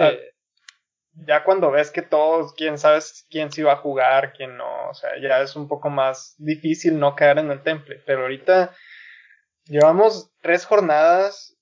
ya 1.12 1.44
cuando 1.44 1.70
ves 1.70 1.90
que 1.90 2.02
todos, 2.02 2.54
quién 2.54 2.78
sabes 2.78 3.26
quién 3.28 3.50
sí 3.50 3.62
va 3.62 3.72
a 3.72 3.76
jugar, 3.76 4.32
quién 4.32 4.56
no, 4.56 4.88
o 4.88 4.94
sea, 4.94 5.10
ya 5.20 5.42
es 5.42 5.56
un 5.56 5.68
poco 5.68 5.90
más 5.90 6.34
difícil 6.38 6.98
no 6.98 7.14
caer 7.14 7.38
en 7.38 7.50
el 7.50 7.62
temple. 7.62 8.02
Pero 8.06 8.22
ahorita 8.22 8.74
llevamos 9.64 10.32
tres 10.40 10.64
jornadas, 10.64 11.58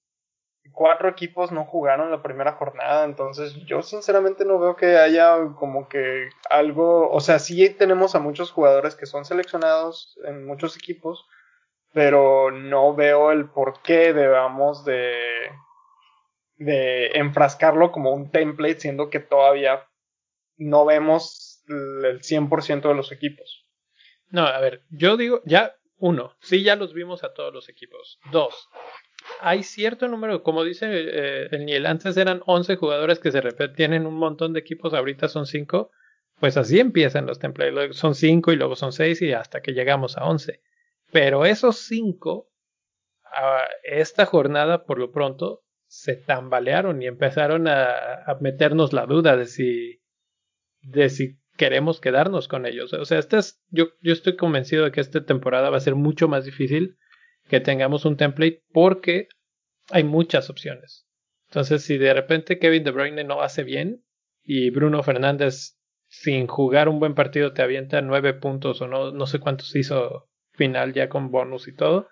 cuatro 0.73 1.09
equipos 1.09 1.53
no 1.53 1.65
jugaron 1.65 2.11
la 2.11 2.23
primera 2.23 2.53
jornada, 2.53 3.05
entonces 3.05 3.55
yo 3.67 3.83
sinceramente 3.83 4.45
no 4.45 4.59
veo 4.59 4.77
que 4.77 4.97
haya 4.97 5.37
como 5.57 5.89
que 5.89 6.29
algo, 6.51 7.11
o 7.11 7.21
sea, 7.21 7.39
sí 7.39 7.69
tenemos 7.71 8.15
a 8.15 8.21
muchos 8.21 8.51
jugadores 8.51 8.95
que 8.95 9.07
son 9.07 9.25
seleccionados 9.25 10.19
en 10.25 10.47
muchos 10.47 10.77
equipos, 10.77 11.27
pero 11.93 12.51
no 12.51 12.95
veo 12.95 13.33
el 13.33 13.49
por 13.49 13.83
qué 13.83 14.13
debamos 14.13 14.85
de 14.85 15.15
de 16.59 17.13
enfrascarlo 17.15 17.93
como 17.93 18.13
un 18.13 18.31
template, 18.31 18.81
siendo 18.81 19.11
que 19.11 19.21
todavía 19.21 19.89
no 20.57 20.85
vemos 20.85 21.63
el 21.69 22.21
100% 22.21 22.89
de 22.89 22.95
los 22.95 23.13
equipos. 23.13 23.65
No, 24.31 24.45
a 24.45 24.61
ver, 24.61 24.83
yo 24.91 25.17
digo, 25.17 25.41
ya, 25.45 25.75
uno, 25.97 26.35
sí, 26.41 26.63
ya 26.63 26.77
los 26.77 26.93
vimos 26.93 27.25
a 27.25 27.33
todos 27.33 27.55
los 27.55 27.69
equipos. 27.69 28.19
Dos, 28.31 28.69
hay 29.41 29.63
cierto 29.63 30.09
número, 30.09 30.43
como 30.43 30.65
dice 30.65 30.87
eh, 30.91 31.49
el 31.51 31.67
Niel, 31.67 31.87
antes 31.87 32.17
eran 32.17 32.43
11 32.47 32.77
jugadores 32.77 33.19
que 33.19 33.33
se 33.33 33.41
repiten 33.41 33.93
en 33.93 34.07
un 34.07 34.15
montón 34.15 34.53
de 34.53 34.61
equipos, 34.61 34.95
ahorita 34.95 35.29
son 35.29 35.47
5. 35.47 35.91
Pues 36.41 36.57
así 36.57 36.79
empiezan 36.79 37.27
los 37.27 37.39
templates, 37.39 37.97
son 37.97 38.15
5 38.15 38.53
y 38.53 38.57
luego 38.57 38.77
son 38.77 38.93
6 38.93 39.23
y 39.23 39.33
hasta 39.33 39.61
que 39.61 39.73
llegamos 39.73 40.17
a 40.17 40.25
11. 40.25 40.63
Pero 41.11 41.45
esos 41.45 41.79
5, 41.79 42.49
esta 43.83 44.25
jornada 44.25 44.85
por 44.85 44.99
lo 44.99 45.11
pronto, 45.11 45.65
se 45.87 46.17
tambalearon 46.17 47.03
y 47.03 47.07
empezaron 47.07 47.67
a, 47.67 48.37
meternos 48.41 48.93
la 48.93 49.07
duda 49.07 49.37
de 49.37 49.47
si, 49.47 50.03
de 50.83 51.09
si 51.09 51.41
queremos 51.57 52.01
quedarnos 52.01 52.47
con 52.47 52.67
ellos. 52.67 52.93
O 52.93 53.05
sea, 53.05 53.19
este 53.19 53.39
es, 53.39 53.61
yo, 53.71 53.87
yo 54.01 54.13
estoy 54.13 54.37
convencido 54.37 54.85
de 54.85 54.93
que 54.93 55.01
esta 55.01 55.25
temporada 55.25 55.71
va 55.71 55.79
a 55.79 55.81
ser 55.81 55.97
mucho 55.97 56.29
más 56.29 56.45
difícil 56.45 56.99
que 57.49 57.61
tengamos 57.61 58.05
un 58.05 58.17
template 58.17 58.63
porque 58.73 59.29
hay 59.91 60.05
muchas 60.05 60.51
opciones. 60.51 61.07
Entonces, 61.49 61.83
si 61.83 61.99
de 61.99 62.13
repente 62.13 62.59
Kevin 62.59 62.85
De 62.85 62.91
Bruyne 62.91 63.25
no 63.25 63.41
hace 63.41 63.65
bien 63.65 64.05
y 64.43 64.71
Bruno 64.71 65.03
Fernández 65.03 65.79
sin 66.09 66.47
jugar 66.47 66.89
un 66.89 67.01
buen 67.01 67.15
partido 67.15 67.53
te 67.53 67.63
avienta 67.63 68.01
nueve 68.01 68.35
puntos 68.35 68.81
o 68.81 68.89
no, 68.89 69.13
no 69.13 69.27
sé 69.27 69.39
cuántos 69.39 69.75
hizo 69.77 70.29
final 70.53 70.93
ya 70.93 71.09
con 71.09 71.31
bonus 71.31 71.69
y 71.69 71.75
todo, 71.75 72.09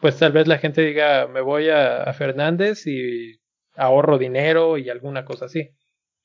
pues 0.00 0.18
tal 0.18 0.32
vez 0.32 0.46
la 0.46 0.58
gente 0.58 0.82
diga, 0.82 1.26
me 1.26 1.40
voy 1.40 1.68
a, 1.70 2.12
Fernández 2.12 2.86
y 2.86 3.40
ahorro 3.74 4.18
dinero 4.18 4.78
y 4.78 4.90
alguna 4.90 5.24
cosa 5.24 5.46
así. 5.46 5.70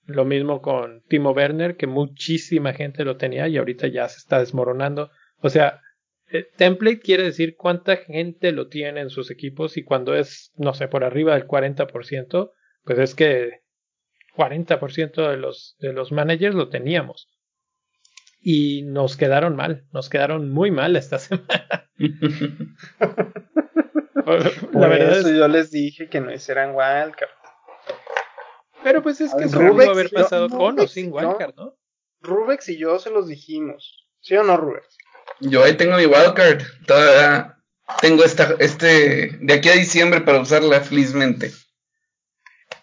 Lo 0.05 0.25
mismo 0.25 0.61
con 0.61 1.01
Timo 1.07 1.31
Werner, 1.31 1.77
que 1.77 1.87
muchísima 1.87 2.73
gente 2.73 3.05
lo 3.05 3.17
tenía 3.17 3.47
y 3.47 3.57
ahorita 3.57 3.87
ya 3.87 4.07
se 4.09 4.17
está 4.17 4.39
desmoronando. 4.39 5.11
O 5.37 5.49
sea, 5.49 5.81
eh, 6.33 6.49
template 6.57 6.99
quiere 6.99 7.23
decir 7.23 7.55
cuánta 7.55 7.97
gente 7.97 8.51
lo 8.51 8.67
tiene 8.67 9.01
en 9.01 9.11
sus 9.11 9.29
equipos 9.29 9.77
y 9.77 9.83
cuando 9.83 10.15
es, 10.15 10.51
no 10.55 10.73
sé, 10.73 10.87
por 10.87 11.03
arriba 11.03 11.35
del 11.35 11.47
40%, 11.47 12.51
pues 12.83 12.97
es 12.97 13.13
que 13.13 13.61
40% 14.35 15.29
de 15.29 15.37
los, 15.37 15.75
de 15.77 15.93
los 15.93 16.11
managers 16.11 16.55
lo 16.55 16.69
teníamos. 16.69 17.29
Y 18.41 18.81
nos 18.81 19.15
quedaron 19.15 19.55
mal, 19.55 19.85
nos 19.93 20.09
quedaron 20.09 20.49
muy 20.49 20.71
mal 20.71 20.95
esta 20.95 21.19
semana. 21.19 21.87
la 24.73 24.87
verdad 24.87 25.19
eso 25.19 25.31
yo 25.31 25.47
les 25.47 25.69
dije 25.69 26.09
que 26.09 26.19
no 26.19 26.33
hicieran 26.33 26.71
wildcard. 26.71 27.29
Pero 28.83 29.03
pues 29.03 29.21
es 29.21 29.35
que 29.35 29.43
eso 29.43 29.59
pudo 29.59 29.91
haber 29.91 30.09
pasado 30.09 30.49
con 30.49 30.79
o 30.79 30.87
sin 30.87 31.13
wildcard, 31.13 31.55
¿no? 31.55 31.77
Rubex 32.21 32.69
y 32.69 32.79
yo 32.79 32.97
se 32.97 33.11
los 33.11 33.27
dijimos. 33.27 34.07
¿Sí 34.19 34.35
o 34.35 34.43
no, 34.43 34.57
Rubex? 34.57 34.97
Yo 35.39 35.63
ahí 35.63 35.75
tengo 35.75 35.97
mi 35.97 36.05
wildcard. 36.05 36.63
Todavía 36.85 37.57
tengo 38.01 38.23
esta, 38.23 38.55
este, 38.59 39.37
de 39.39 39.53
aquí 39.53 39.69
a 39.69 39.73
diciembre 39.73 40.21
para 40.21 40.41
usarla 40.41 40.81
felizmente. 40.81 41.51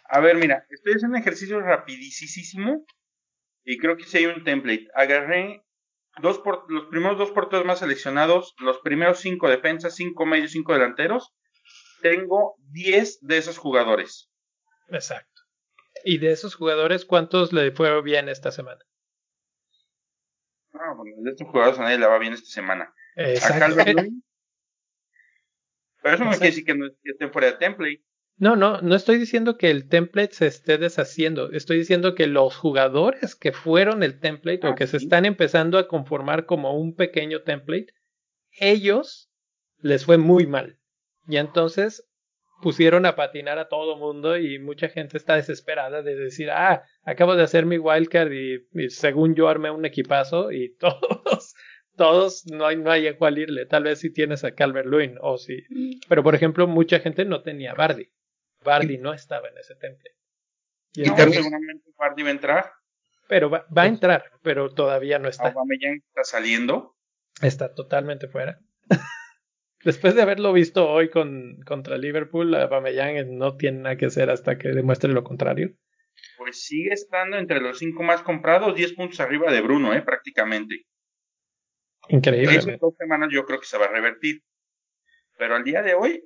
A 0.08 0.20
ver, 0.20 0.36
mira, 0.36 0.66
estoy 0.70 0.94
haciendo 0.94 1.16
un 1.16 1.22
ejercicio 1.22 1.60
rapidísimo 1.60 2.84
y 3.64 3.78
creo 3.78 3.96
que 3.96 4.04
sí 4.04 4.18
hay 4.18 4.26
un 4.26 4.44
template. 4.44 4.88
Agarré 4.94 5.64
dos 6.20 6.38
por, 6.38 6.70
los 6.70 6.86
primeros 6.86 7.18
dos 7.18 7.30
porteros 7.30 7.64
más 7.64 7.78
seleccionados, 7.78 8.54
los 8.58 8.78
primeros 8.80 9.20
cinco 9.20 9.48
defensas, 9.48 9.94
cinco 9.94 10.26
medios, 10.26 10.50
cinco 10.50 10.72
delanteros. 10.72 11.32
Tengo 12.02 12.56
diez 12.70 13.18
de 13.20 13.38
esos 13.38 13.58
jugadores. 13.58 14.30
Exacto. 14.88 15.42
¿Y 16.04 16.18
de 16.18 16.32
esos 16.32 16.54
jugadores 16.54 17.04
cuántos 17.04 17.52
le 17.52 17.70
fue 17.72 18.02
bien 18.02 18.28
esta 18.28 18.50
semana? 18.50 18.80
Ah, 20.82 20.94
bueno, 20.96 21.16
de 21.18 21.30
estos 21.30 21.46
jugadores 21.48 21.78
a 21.78 21.82
nadie 21.82 21.98
le 21.98 22.06
va 22.06 22.18
bien 22.18 22.32
esta 22.32 22.48
semana. 22.48 22.94
Exacto. 23.16 23.76
Pero 26.02 26.14
eso 26.14 26.24
no 26.24 26.30
quiere 26.30 26.46
decir 26.46 26.64
que 26.64 26.74
no 26.74 26.86
estén 27.04 27.30
fuera 27.30 27.48
de 27.48 27.58
template. 27.58 28.02
No, 28.38 28.56
no, 28.56 28.80
no 28.80 28.94
estoy 28.94 29.18
diciendo 29.18 29.58
que 29.58 29.70
el 29.70 29.86
template 29.86 30.32
se 30.32 30.46
esté 30.46 30.78
deshaciendo. 30.78 31.52
Estoy 31.52 31.76
diciendo 31.76 32.14
que 32.14 32.26
los 32.26 32.56
jugadores 32.56 33.34
que 33.36 33.52
fueron 33.52 34.02
el 34.02 34.18
template 34.18 34.66
o 34.66 34.70
ah, 34.70 34.74
que 34.74 34.86
se 34.86 34.96
están 34.96 35.26
empezando 35.26 35.76
a 35.76 35.86
conformar 35.86 36.46
como 36.46 36.74
un 36.74 36.94
pequeño 36.96 37.42
template, 37.42 37.92
ellos 38.58 39.30
les 39.80 40.06
fue 40.06 40.16
muy 40.16 40.46
mal. 40.46 40.78
Y 41.28 41.36
entonces 41.36 42.09
pusieron 42.60 43.06
a 43.06 43.16
patinar 43.16 43.58
a 43.58 43.68
todo 43.68 43.96
mundo 43.96 44.36
y 44.36 44.58
mucha 44.58 44.88
gente 44.88 45.16
está 45.16 45.34
desesperada 45.34 46.02
de 46.02 46.14
decir, 46.14 46.50
ah, 46.50 46.84
acabo 47.04 47.36
de 47.36 47.42
hacer 47.42 47.66
mi 47.66 47.78
wildcard 47.78 48.32
y, 48.32 48.90
según 48.90 49.34
yo 49.34 49.48
armé 49.48 49.70
un 49.70 49.84
equipazo 49.84 50.52
y 50.52 50.74
todos, 50.76 51.54
todos 51.96 52.46
no 52.46 52.66
hay, 52.66 52.76
no 52.76 52.90
hay 52.90 53.08
a 53.08 53.16
cuál 53.16 53.38
irle. 53.38 53.66
Tal 53.66 53.84
vez 53.84 54.00
si 54.00 54.12
tienes 54.12 54.44
a 54.44 54.54
Calvert 54.54 54.86
Lewin 54.86 55.16
o 55.20 55.38
si, 55.38 55.64
pero 56.08 56.22
por 56.22 56.34
ejemplo 56.34 56.66
mucha 56.66 57.00
gente 57.00 57.24
no 57.24 57.42
tenía 57.42 57.74
Bardi. 57.74 58.10
Bardi 58.64 58.98
no 58.98 59.14
estaba 59.14 59.48
en 59.48 59.58
ese 59.58 59.74
temple. 59.74 60.10
Y, 60.94 61.04
también 61.04 61.32
seguramente 61.32 61.90
Bardi 61.96 62.22
va 62.22 62.28
a 62.28 62.32
entrar. 62.32 62.72
Pero 63.28 63.48
va, 63.48 63.64
va 63.76 63.82
a 63.82 63.86
entrar, 63.86 64.24
pero 64.42 64.70
todavía 64.70 65.18
no 65.18 65.28
está. 65.28 65.48
Aubameyang 65.48 66.02
está 66.08 66.24
saliendo. 66.24 66.96
Está 67.40 67.72
totalmente 67.72 68.26
fuera. 68.28 68.58
Después 69.82 70.14
de 70.14 70.22
haberlo 70.22 70.52
visto 70.52 70.90
hoy 70.90 71.08
con, 71.08 71.60
contra 71.66 71.96
Liverpool, 71.96 72.54
Aubameyang 72.54 73.38
no 73.38 73.56
tiene 73.56 73.78
nada 73.78 73.96
que 73.96 74.06
hacer 74.06 74.28
hasta 74.28 74.58
que 74.58 74.68
demuestre 74.68 75.12
lo 75.12 75.24
contrario. 75.24 75.74
Pues 76.36 76.64
sigue 76.64 76.92
estando 76.92 77.38
entre 77.38 77.60
los 77.60 77.78
cinco 77.78 78.02
más 78.02 78.22
comprados, 78.22 78.74
10 78.74 78.92
puntos 78.92 79.20
arriba 79.20 79.50
de 79.50 79.62
Bruno, 79.62 79.94
¿eh? 79.94 80.02
prácticamente. 80.02 80.86
Increíble. 82.08 82.72
En 82.72 82.78
dos 82.78 82.94
semanas 82.98 83.30
yo 83.32 83.44
creo 83.46 83.58
que 83.58 83.66
se 83.66 83.78
va 83.78 83.86
a 83.86 83.92
revertir. 83.92 84.42
Pero 85.38 85.56
al 85.56 85.64
día 85.64 85.80
de 85.80 85.94
hoy 85.94 86.22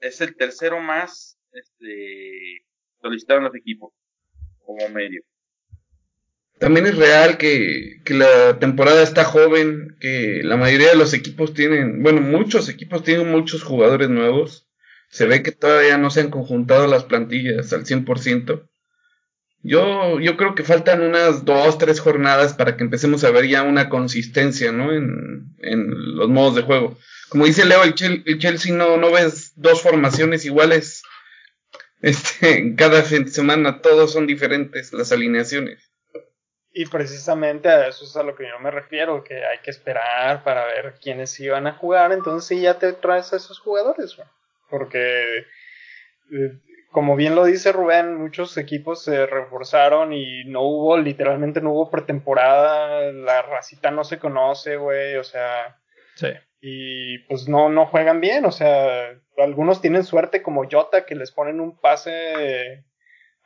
es 0.00 0.20
el 0.20 0.34
tercero 0.34 0.80
más 0.80 1.38
este, 1.52 2.64
solicitado 3.00 3.38
en 3.38 3.44
los 3.44 3.54
equipos 3.54 3.92
como 4.58 4.88
medio. 4.88 5.22
También 6.58 6.86
es 6.86 6.96
real 6.96 7.36
que, 7.36 8.00
que, 8.04 8.14
la 8.14 8.58
temporada 8.58 9.02
está 9.02 9.24
joven, 9.24 9.96
que 10.00 10.40
la 10.42 10.56
mayoría 10.56 10.88
de 10.88 10.96
los 10.96 11.12
equipos 11.12 11.52
tienen, 11.52 12.02
bueno, 12.02 12.22
muchos 12.22 12.68
equipos 12.68 13.04
tienen 13.04 13.30
muchos 13.30 13.62
jugadores 13.62 14.08
nuevos. 14.08 14.66
Se 15.10 15.26
ve 15.26 15.42
que 15.42 15.52
todavía 15.52 15.98
no 15.98 16.10
se 16.10 16.20
han 16.20 16.30
conjuntado 16.30 16.86
las 16.86 17.04
plantillas 17.04 17.72
al 17.72 17.84
100%. 17.84 18.68
Yo, 19.62 20.20
yo 20.20 20.36
creo 20.36 20.54
que 20.54 20.62
faltan 20.62 21.02
unas 21.02 21.44
dos, 21.44 21.76
tres 21.78 22.00
jornadas 22.00 22.54
para 22.54 22.76
que 22.76 22.84
empecemos 22.84 23.24
a 23.24 23.30
ver 23.30 23.48
ya 23.48 23.62
una 23.62 23.88
consistencia, 23.88 24.72
¿no? 24.72 24.92
En, 24.92 25.56
en 25.58 26.16
los 26.16 26.28
modos 26.28 26.54
de 26.54 26.62
juego. 26.62 26.96
Como 27.28 27.44
dice 27.44 27.64
Leo, 27.64 27.82
el, 27.82 27.94
Chelsea 27.94 28.72
no, 28.72 28.96
no 28.96 29.10
ves 29.10 29.52
dos 29.56 29.82
formaciones 29.82 30.44
iguales. 30.44 31.02
Este, 32.02 32.74
cada 32.76 33.02
semana 33.02 33.80
todos 33.80 34.12
son 34.12 34.26
diferentes 34.26 34.92
las 34.92 35.12
alineaciones. 35.12 35.90
Y 36.78 36.84
precisamente 36.84 37.70
a 37.70 37.88
eso 37.88 38.04
es 38.04 38.14
a 38.18 38.22
lo 38.22 38.36
que 38.36 38.46
yo 38.46 38.58
me 38.58 38.70
refiero, 38.70 39.24
que 39.24 39.46
hay 39.46 39.60
que 39.60 39.70
esperar 39.70 40.44
para 40.44 40.66
ver 40.66 40.96
quiénes 41.00 41.40
iban 41.40 41.66
a 41.66 41.72
jugar, 41.72 42.12
entonces 42.12 42.46
sí 42.46 42.60
ya 42.60 42.78
te 42.78 42.92
traes 42.92 43.32
a 43.32 43.36
esos 43.36 43.60
jugadores, 43.60 44.14
porque 44.68 45.46
eh, 46.30 46.52
como 46.92 47.16
bien 47.16 47.34
lo 47.34 47.46
dice 47.46 47.72
Rubén, 47.72 48.16
muchos 48.16 48.58
equipos 48.58 49.02
se 49.02 49.24
reforzaron 49.24 50.12
y 50.12 50.44
no 50.44 50.60
hubo, 50.64 50.98
literalmente 50.98 51.62
no 51.62 51.72
hubo 51.72 51.90
pretemporada, 51.90 53.10
la 53.10 53.40
racita 53.40 53.90
no 53.90 54.04
se 54.04 54.18
conoce, 54.18 54.76
güey, 54.76 55.16
o 55.16 55.24
sea... 55.24 55.78
Sí. 56.16 56.28
Y 56.60 57.20
pues 57.20 57.48
no, 57.48 57.70
no 57.70 57.86
juegan 57.86 58.20
bien, 58.20 58.44
o 58.44 58.52
sea, 58.52 59.18
algunos 59.38 59.80
tienen 59.80 60.04
suerte 60.04 60.42
como 60.42 60.68
Jota 60.70 61.06
que 61.06 61.14
les 61.14 61.32
ponen 61.32 61.58
un 61.58 61.80
pase 61.80 62.84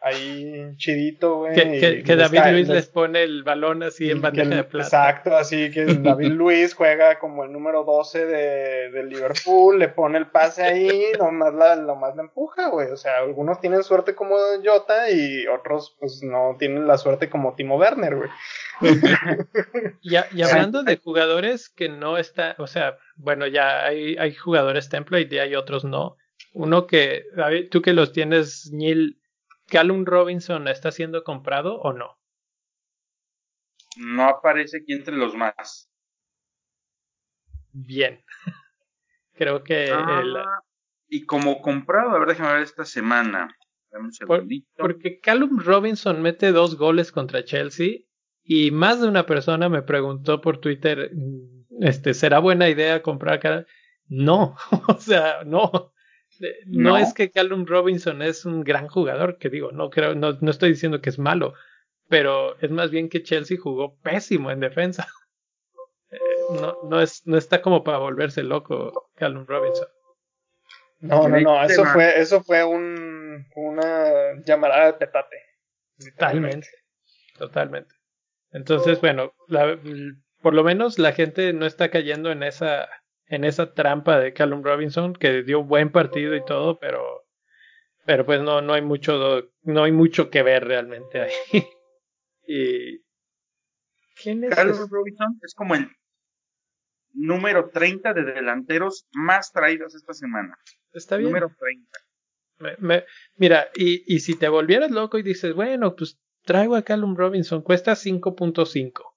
ahí 0.01 0.75
chidito, 0.77 1.39
güey. 1.39 1.55
Que, 1.55 2.17
David 2.17 2.41
Luis 2.53 2.69
les, 2.69 2.87
pone 2.89 3.23
el 3.23 3.43
balón 3.43 3.83
así 3.83 4.11
en 4.11 4.21
bandeja 4.21 4.57
de 4.57 4.65
plata. 4.65 4.87
Exacto, 4.87 5.37
así 5.37 5.71
que 5.71 5.85
David 6.01 6.33
Luis 6.33 6.75
juega 6.75 7.19
como 7.19 7.45
el 7.45 7.53
número 7.53 7.85
12 7.85 8.27
de, 8.27 8.91
de 8.91 9.05
Liverpool, 9.05 9.79
le 9.79 9.89
pone 9.89 10.19
el 10.19 10.29
pase 10.29 10.63
ahí, 10.63 11.13
nomás 11.19 11.55
la, 11.55 11.77
nomás 11.77 12.17
la 12.17 12.23
empuja, 12.23 12.69
güey. 12.69 12.91
O 12.91 12.97
sea, 12.97 13.19
algunos 13.19 13.61
tienen 13.61 13.83
suerte 13.83 14.15
como 14.15 14.37
Jota 14.65 15.11
y 15.11 15.47
otros 15.47 15.97
pues 16.01 16.23
no 16.23 16.57
tienen 16.59 16.87
la 16.87 16.97
suerte 16.97 17.29
como 17.29 17.55
Timo 17.55 17.77
Werner, 17.77 18.17
güey. 18.17 18.31
y, 20.01 20.15
y, 20.15 20.43
hablando 20.43 20.83
de 20.83 20.97
jugadores 20.97 21.69
que 21.69 21.91
no 21.91 22.17
está, 22.17 22.55
o 22.59 22.67
sea, 22.67 22.97
bueno, 23.17 23.47
ya 23.47 23.85
hay, 23.85 24.17
hay 24.17 24.35
jugadores 24.35 24.89
template 24.89 25.35
y 25.35 25.39
hay 25.39 25.55
otros 25.55 25.85
no. 25.85 26.17
Uno 26.53 26.87
que, 26.87 27.25
David, 27.37 27.69
tú 27.71 27.83
que 27.83 27.93
los 27.93 28.13
tienes, 28.13 28.71
Neil, 28.73 29.20
¿Callum 29.71 30.05
Robinson 30.05 30.69
está 30.69 30.91
siendo 30.93 31.25
comprado 31.25 31.81
o 31.81 31.93
no? 31.93 32.19
No 33.97 34.25
aparece 34.25 34.79
aquí 34.79 34.93
entre 34.93 35.17
los 35.17 35.35
más. 35.35 35.91
Bien. 37.73 38.23
Creo 39.35 39.65
que. 39.65 39.91
Ah, 39.91 40.63
y 41.09 41.25
como 41.25 41.61
comprado, 41.61 42.11
a 42.11 42.19
ver, 42.19 42.29
déjame 42.29 42.55
ver 42.55 42.63
esta 42.63 42.85
semana. 42.85 43.57
porque 44.77 45.21
Callum 45.21 45.59
Robinson 45.59 46.23
mete 46.23 46.53
dos 46.53 46.77
goles 46.77 47.11
contra 47.11 47.45
Chelsea 47.45 48.01
y 48.45 48.71
más 48.71 49.01
de 49.01 49.09
una 49.09 49.27
persona 49.27 49.69
me 49.69 49.83
preguntó 49.83 50.41
por 50.41 50.59
Twitter, 50.59 51.11
mm, 51.15 51.83
este, 51.83 52.15
¿será 52.15 52.39
buena 52.39 52.69
idea 52.69 53.03
comprar? 53.03 53.67
No, 54.07 54.57
o 54.89 55.01
sea, 55.01 55.45
no. 55.45 55.93
No, 56.67 56.97
es 56.97 57.13
que 57.13 57.31
Callum 57.31 57.67
Robinson 57.67 58.23
es 58.23 58.45
un 58.45 58.65
gran 58.65 58.89
jugador, 58.89 59.39
que 59.39 59.51
digo, 59.51 59.73
no 59.73 59.91
creo, 59.91 60.15
no, 60.15 60.39
no 60.41 60.51
estoy 60.51 60.71
diciendo 60.71 61.01
que 61.01 61.11
es 61.11 61.19
malo, 61.19 61.55
pero 62.09 62.59
es 62.61 62.71
más 62.71 62.91
bien 62.91 63.09
que 63.09 63.23
Chelsea 63.23 63.59
jugó 63.61 63.97
pésimo 63.99 64.51
en 64.51 64.61
defensa. 64.61 65.09
Eh, 66.13 66.19
no, 66.61 66.77
no, 66.83 67.01
es, 67.01 67.25
no 67.25 67.39
está 67.39 67.63
como 67.63 67.85
para 67.85 67.99
volverse 67.99 68.43
loco 68.43 69.13
Callum 69.15 69.47
Robinson. 69.47 69.87
No, 70.99 71.29
no, 71.29 71.41
no, 71.41 71.63
eso 71.63 71.85
fue, 71.85 72.19
eso 72.19 72.43
fue 72.43 72.65
un, 72.65 73.47
una 73.55 74.35
llamada 74.45 74.87
de 74.87 74.95
petate. 74.95 75.37
Totalmente, 75.97 76.67
totalmente. 77.39 77.95
Entonces, 78.51 79.01
bueno, 79.01 79.33
por 80.43 80.55
lo 80.55 80.65
menos 80.65 80.99
la 80.99 81.13
gente 81.13 81.53
no 81.53 81.65
está 81.65 81.91
cayendo 81.91 82.33
en 82.33 82.43
esa 82.43 82.89
en 83.31 83.45
esa 83.45 83.73
trampa 83.73 84.19
de 84.19 84.33
Callum 84.33 84.63
Robinson, 84.63 85.15
que 85.15 85.45
dio 85.45 85.61
un 85.61 85.69
buen 85.69 85.93
partido 85.93 86.35
y 86.35 86.45
todo, 86.45 86.81
pero, 86.81 87.25
pero 88.05 88.27
pues 88.27 88.43
no, 88.43 88.61
no 88.61 88.75
hay 88.75 88.83
mucho, 88.83 89.49
no 89.63 89.85
hay 89.85 89.93
mucho 89.93 90.31
que 90.31 90.43
ver 90.43 90.65
realmente 90.65 91.21
ahí. 91.21 91.33
y, 92.47 92.99
¿quién 94.21 94.43
es? 94.45 94.55
Callum 94.55 94.89
Robinson 94.91 95.39
es 95.43 95.55
como 95.55 95.77
el 95.77 95.89
número 97.13 97.71
30 97.71 98.13
de 98.15 98.25
delanteros 98.25 99.07
más 99.13 99.53
traídos 99.53 99.95
esta 99.95 100.13
semana. 100.13 100.59
Está 100.93 101.17
bien. 101.17 101.31
Número 101.31 101.55
30. 102.59 103.07
mira, 103.37 103.69
y, 103.77 104.13
y 104.13 104.19
si 104.21 104.37
te 104.37 104.49
volvieras 104.49 104.91
loco 104.91 105.19
y 105.19 105.23
dices, 105.23 105.55
bueno, 105.55 105.95
pues 105.95 106.19
traigo 106.43 106.75
a 106.75 106.83
Callum 106.83 107.15
Robinson, 107.15 107.63
cuesta 107.63 107.93
5.5 107.93 109.10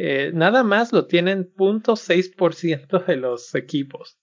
eh, 0.00 0.30
nada 0.32 0.62
más 0.62 0.92
lo 0.92 1.06
tienen 1.06 1.52
0.6% 1.56 3.04
de 3.04 3.16
los 3.16 3.52
equipos. 3.56 4.16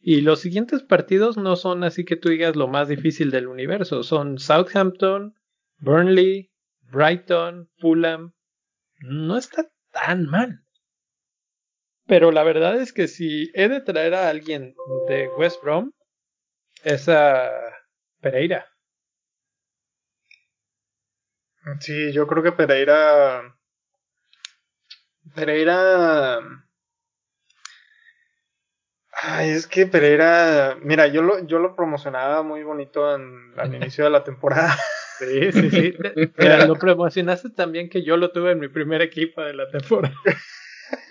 Y 0.00 0.22
los 0.22 0.40
siguientes 0.40 0.82
partidos 0.82 1.36
no 1.36 1.54
son 1.54 1.84
así 1.84 2.04
que 2.04 2.16
tú 2.16 2.30
digas 2.30 2.56
lo 2.56 2.66
más 2.66 2.88
difícil 2.88 3.30
del 3.30 3.46
universo. 3.46 4.02
Son 4.02 4.38
Southampton, 4.38 5.34
Burnley, 5.78 6.50
Brighton, 6.80 7.70
Fulham. 7.78 8.34
No 8.98 9.36
está 9.38 9.70
tan 9.92 10.26
mal. 10.26 10.64
Pero 12.06 12.32
la 12.32 12.42
verdad 12.42 12.76
es 12.80 12.92
que 12.92 13.06
si 13.06 13.52
he 13.54 13.68
de 13.68 13.80
traer 13.82 14.14
a 14.14 14.28
alguien 14.28 14.74
de 15.08 15.28
West 15.38 15.62
Brom, 15.62 15.92
es 16.82 17.08
a 17.08 17.50
Pereira. 18.20 18.66
Sí, 21.78 22.12
yo 22.12 22.26
creo 22.26 22.42
que 22.42 22.50
Pereira. 22.50 23.53
Pereira. 25.34 26.38
Ay, 29.12 29.50
es 29.50 29.66
que 29.66 29.86
Pereira. 29.86 30.76
Mira, 30.82 31.06
yo 31.06 31.22
lo, 31.22 31.44
yo 31.46 31.58
lo 31.58 31.74
promocionaba 31.74 32.42
muy 32.42 32.62
bonito 32.62 33.06
al 33.08 33.22
inicio 33.74 34.04
de 34.04 34.10
la 34.10 34.24
temporada. 34.24 34.76
Sí, 35.18 35.52
sí, 35.52 35.70
sí. 35.70 35.94
lo 36.66 36.74
promocionaste 36.74 37.50
también 37.50 37.88
que 37.88 38.02
yo 38.02 38.16
lo 38.16 38.32
tuve 38.32 38.52
en 38.52 38.60
mi 38.60 38.68
primer 38.68 39.02
equipo 39.02 39.42
de 39.42 39.54
la 39.54 39.68
temporada. 39.68 40.14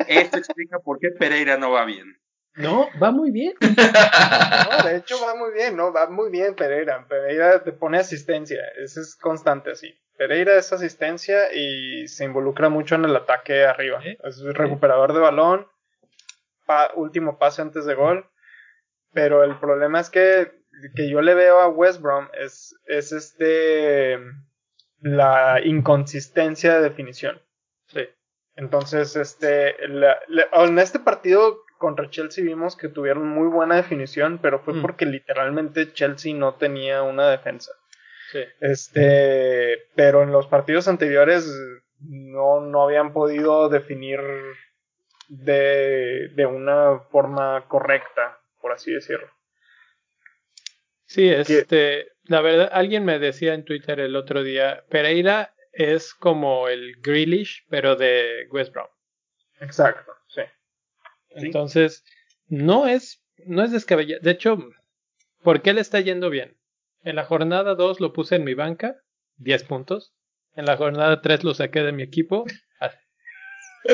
Esto 0.08 0.38
explica 0.38 0.80
por 0.80 1.00
qué 1.00 1.10
Pereira 1.10 1.58
no 1.58 1.72
va 1.72 1.86
bien. 1.86 2.18
No, 2.56 2.90
va 3.02 3.12
muy 3.12 3.32
bien. 3.32 3.54
No, 4.70 4.90
de 4.90 4.98
hecho 4.98 5.16
va 5.26 5.36
muy 5.36 5.54
bien, 5.54 5.76
no, 5.76 5.92
va 5.92 6.10
muy 6.10 6.30
bien 6.30 6.56
Pereira. 6.56 7.06
Pereira 7.08 7.64
te 7.64 7.72
pone 7.72 7.98
asistencia, 7.98 8.60
eso 8.78 9.02
es 9.02 9.16
constante 9.16 9.72
así. 9.72 9.94
Pereira 10.24 10.56
es 10.56 10.72
asistencia 10.72 11.54
y 11.54 12.08
se 12.08 12.24
involucra 12.24 12.70
mucho 12.70 12.96
en 12.96 13.04
el 13.04 13.14
ataque 13.14 13.66
arriba. 13.66 14.02
Es 14.24 14.42
recuperador 14.42 15.12
de 15.12 15.20
balón, 15.20 15.68
último 16.96 17.38
pase 17.38 17.62
antes 17.62 17.86
de 17.86 17.94
gol. 17.94 18.26
Pero 19.12 19.44
el 19.44 19.60
problema 19.60 20.00
es 20.00 20.10
que, 20.10 20.54
que 20.96 21.10
yo 21.10 21.22
le 21.22 21.34
veo 21.34 21.60
a 21.60 21.68
West 21.68 22.02
Brom 22.02 22.30
es, 22.40 22.74
es 22.86 23.12
este 23.12 24.18
la 25.02 25.60
inconsistencia 25.62 26.76
de 26.76 26.84
definición. 26.84 27.42
Sí. 27.88 28.08
Entonces, 28.56 29.18
este, 29.18 29.76
en 29.84 30.80
este 30.80 31.00
partido 31.00 31.58
contra 31.80 32.10
Chelsea 32.10 32.46
vimos 32.46 32.78
que 32.78 32.88
tuvieron 32.88 33.28
muy 33.28 33.50
buena 33.50 33.76
definición, 33.76 34.40
pero 34.42 34.60
fue 34.60 34.76
mm. 34.76 34.82
porque 34.82 35.06
literalmente 35.06 35.92
Chelsea 35.92 36.34
no 36.34 36.56
tenía 36.56 37.04
una 37.04 37.28
defensa. 37.28 37.74
Sí. 38.34 38.44
Este, 38.62 39.90
pero 39.96 40.24
en 40.24 40.32
los 40.32 40.48
partidos 40.48 40.88
anteriores 40.88 41.48
no, 42.00 42.62
no 42.62 42.82
habían 42.82 43.14
podido 43.14 43.70
definir 43.70 44.20
de, 45.28 46.30
de 46.30 46.46
una 46.48 47.00
forma 47.12 47.68
correcta, 47.68 48.40
por 48.60 48.72
así 48.72 48.92
decirlo. 48.92 49.30
Sí, 51.06 51.30
este, 51.30 52.08
la 52.24 52.42
verdad, 52.42 52.70
alguien 52.72 53.06
me 53.06 53.20
decía 53.20 53.54
en 53.54 53.66
Twitter 53.66 54.00
el 54.00 54.16
otro 54.16 54.42
día, 54.42 54.84
Pereira 54.90 55.54
es 55.72 56.16
como 56.16 56.68
el 56.68 56.96
Grealish, 57.02 57.66
pero 57.70 57.96
de 57.96 58.48
West 58.50 58.74
Brom. 58.74 58.88
Exacto, 59.60 60.12
sí. 60.28 60.42
Entonces, 61.30 62.04
no 62.48 62.88
es, 62.88 63.24
no 63.46 63.64
es 63.64 63.72
descabellado. 63.72 64.22
De 64.24 64.32
hecho, 64.32 64.58
¿por 65.44 65.62
qué 65.62 65.74
le 65.74 65.82
está 65.82 66.00
yendo 66.00 66.32
bien? 66.32 66.58
En 67.04 67.16
la 67.16 67.26
jornada 67.26 67.76
2 67.76 68.00
lo 68.00 68.14
puse 68.14 68.36
en 68.36 68.44
mi 68.44 68.54
banca, 68.54 68.96
10 69.38 69.64
puntos. 69.66 70.14
En 70.56 70.66
la 70.66 70.78
jornada 70.78 71.22
3 71.22 71.44
lo 71.44 71.54
saqué 71.54 71.82
de 71.82 71.92
mi 71.92 72.04
equipo. 72.04 72.46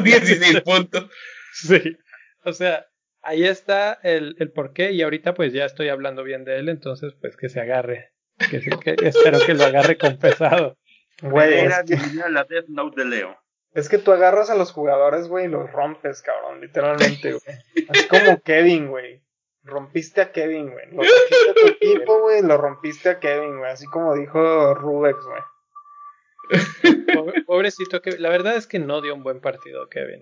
10 0.04 0.62
puntos. 0.66 1.10
Sí. 1.54 1.98
O 2.44 2.54
sea, 2.54 2.86
ahí 3.22 3.44
está 3.44 4.00
el, 4.04 4.36
el 4.40 4.52
por 4.52 4.74
qué 4.74 4.92
y 4.92 5.02
ahorita 5.02 5.34
pues 5.34 5.54
ya 5.54 5.66
estoy 5.66 5.90
hablando 5.90 6.24
bien 6.24 6.46
de 6.46 6.58
él, 6.58 6.70
entonces 6.70 7.14
pues 7.20 7.36
que 7.36 7.50
se 7.50 7.60
agarre. 7.60 8.12
Que, 8.38 8.60
que 8.60 8.96
espero 9.04 9.40
que 9.46 9.54
lo 9.54 9.66
agarre 9.66 9.98
con 9.98 10.18
pesado. 10.18 10.78
Güey, 11.22 11.54
era 11.54 11.84
la 12.30 12.44
Death 12.44 12.68
Note 12.68 13.02
de 13.02 13.10
Leo. 13.10 13.38
Es 13.74 13.90
que 13.90 13.98
tú 13.98 14.12
agarras 14.12 14.50
a 14.50 14.56
los 14.56 14.72
jugadores, 14.72 15.28
güey, 15.28 15.46
y 15.46 15.50
los 15.50 15.72
rompes, 15.72 16.22
cabrón, 16.22 16.60
literalmente, 16.62 17.34
güey. 17.34 17.88
Así 17.90 18.08
como 18.08 18.42
Kevin, 18.42 18.88
güey. 18.88 19.22
Rompiste 19.64 20.22
a 20.22 20.32
Kevin, 20.32 20.72
güey. 20.72 20.86
Lo 20.92 21.04
rompiste 21.04 21.50
a 21.50 21.54
tu 21.54 21.68
equipo, 21.86 22.22
güey, 22.22 22.42
lo 22.42 22.58
rompiste 22.58 23.10
a 23.10 23.20
Kevin, 23.20 23.60
güey. 23.60 23.72
Así 23.72 23.86
como 23.88 24.16
dijo 24.16 24.74
Rubex, 24.74 25.18
güey. 25.26 25.42
Pobrecito 27.46 28.02
Kevin. 28.02 28.22
La 28.22 28.30
verdad 28.30 28.56
es 28.56 28.68
que 28.68 28.80
no 28.80 29.02
dio 29.02 29.14
un 29.14 29.24
buen 29.24 29.42
partido, 29.42 29.88
Kevin. 29.90 30.22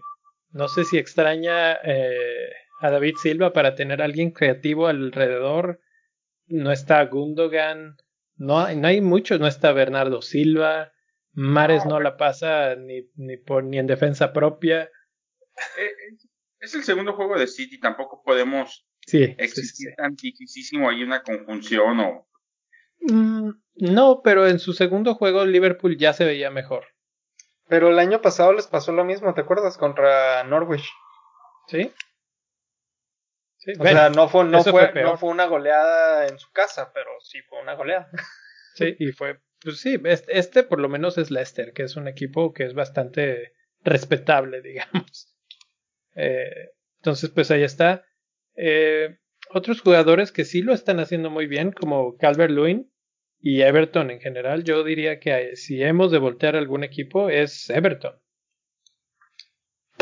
No 0.51 0.67
sé 0.67 0.83
si 0.83 0.97
extraña 0.97 1.73
eh, 1.83 2.51
a 2.81 2.89
David 2.89 3.15
Silva 3.21 3.53
para 3.53 3.75
tener 3.75 4.01
a 4.01 4.05
alguien 4.05 4.31
creativo 4.31 4.88
alrededor. 4.88 5.79
No 6.47 6.71
está 6.71 7.05
Gundogan. 7.05 7.97
No, 8.35 8.67
no 8.73 8.88
hay 8.88 9.01
mucho. 9.01 9.38
No 9.38 9.47
está 9.47 9.71
Bernardo 9.71 10.21
Silva. 10.21 10.91
Mares 11.33 11.85
no, 11.85 11.99
la 11.99 12.17
pasa 12.17 12.75
ni, 12.75 13.11
ni, 13.15 13.38
por, 13.38 13.63
ni 13.63 13.77
en 13.77 13.85
defensa 13.85 14.33
propia. 14.33 14.89
Eh, 15.77 15.91
es 16.59 16.73
el 16.73 16.83
segundo 16.83 17.13
juego 17.13 17.38
de 17.38 17.45
City, 17.45 17.79
tampoco 17.79 18.23
podemos 18.23 18.86
sí, 19.08 19.36
existir 19.38 19.95
tan 19.95 20.16
difícilísimo 20.16 20.89
ahí 20.89 21.03
una 21.03 21.24
conjunción 21.24 21.99
o... 21.99 22.28
Mm, 22.99 23.49
no, 23.76 24.22
pero 24.24 24.47
en 24.47 24.60
su 24.60 24.74
segundo 24.74 25.16
juego 25.16 25.45
Liverpool 25.45 25.97
ya 25.97 26.14
se 26.14 26.26
veía 26.26 26.51
mejor. 26.51 26.86
Pero 27.68 27.89
el 27.89 27.97
año 27.97 28.22
pasado 28.22 28.53
les 28.53 28.68
pasó 28.68 28.91
lo 28.91 29.03
mismo, 29.03 29.34
¿te 29.34 29.41
acuerdas? 29.41 29.78
Contra 29.78 30.43
Norwich. 30.43 30.88
¿Sí? 31.68 31.91
sí 33.58 33.72
o 33.78 33.84
sea, 33.84 34.10
no 34.10 34.30
fue, 34.30 34.45
no 34.45 34.64
fue, 34.64 34.93
no 34.93 35.18
fue 35.18 35.30
una 35.30 35.47
goleada 35.47 36.28
en 36.28 36.38
su 36.38 36.51
casa, 36.51 36.91
pero 36.93 37.10
sí 37.22 37.41
fue 37.41 37.60
una 37.62 37.74
goleada. 37.74 38.10
Sí, 38.76 38.95
y 38.99 39.12
fue 39.12 39.39
pues 39.62 39.80
sí, 39.80 39.99
este, 40.03 40.64
por 40.64 40.80
lo 40.80 40.89
menos 40.89 41.18
es 41.18 41.32
Leicester, 41.32 41.74
que 41.74 41.84
es 41.84 41.95
un 41.95 42.08
equipo 42.08 42.53
que 42.53 42.66
es 42.66 42.74
bastante 42.74 43.53
respetable, 43.84 44.62
digamos. 44.64 45.36
Eh, 46.16 46.72
entonces, 46.97 47.30
pues 47.30 47.51
ahí 47.51 47.64
está. 47.64 48.05
Eh, 48.58 49.18
otros 49.49 49.82
jugadores 49.82 50.32
que 50.32 50.43
sí 50.43 50.62
lo 50.62 50.74
están 50.74 50.99
haciendo 50.99 51.30
muy 51.30 51.47
bien, 51.47 51.72
como 51.72 52.18
Calvert 52.18 52.51
Lewin 52.51 52.91
y 53.39 53.62
Everton 53.62 54.12
en 54.12 54.20
general, 54.20 54.64
yo 54.64 54.84
diría 54.84 55.20
que 55.20 55.55
si 55.55 55.82
hemos 55.82 56.12
de 56.12 56.18
voltear 56.18 56.55
algún 56.55 56.84
equipo 56.84 57.30
es 57.30 57.70
Everton. 57.70 58.20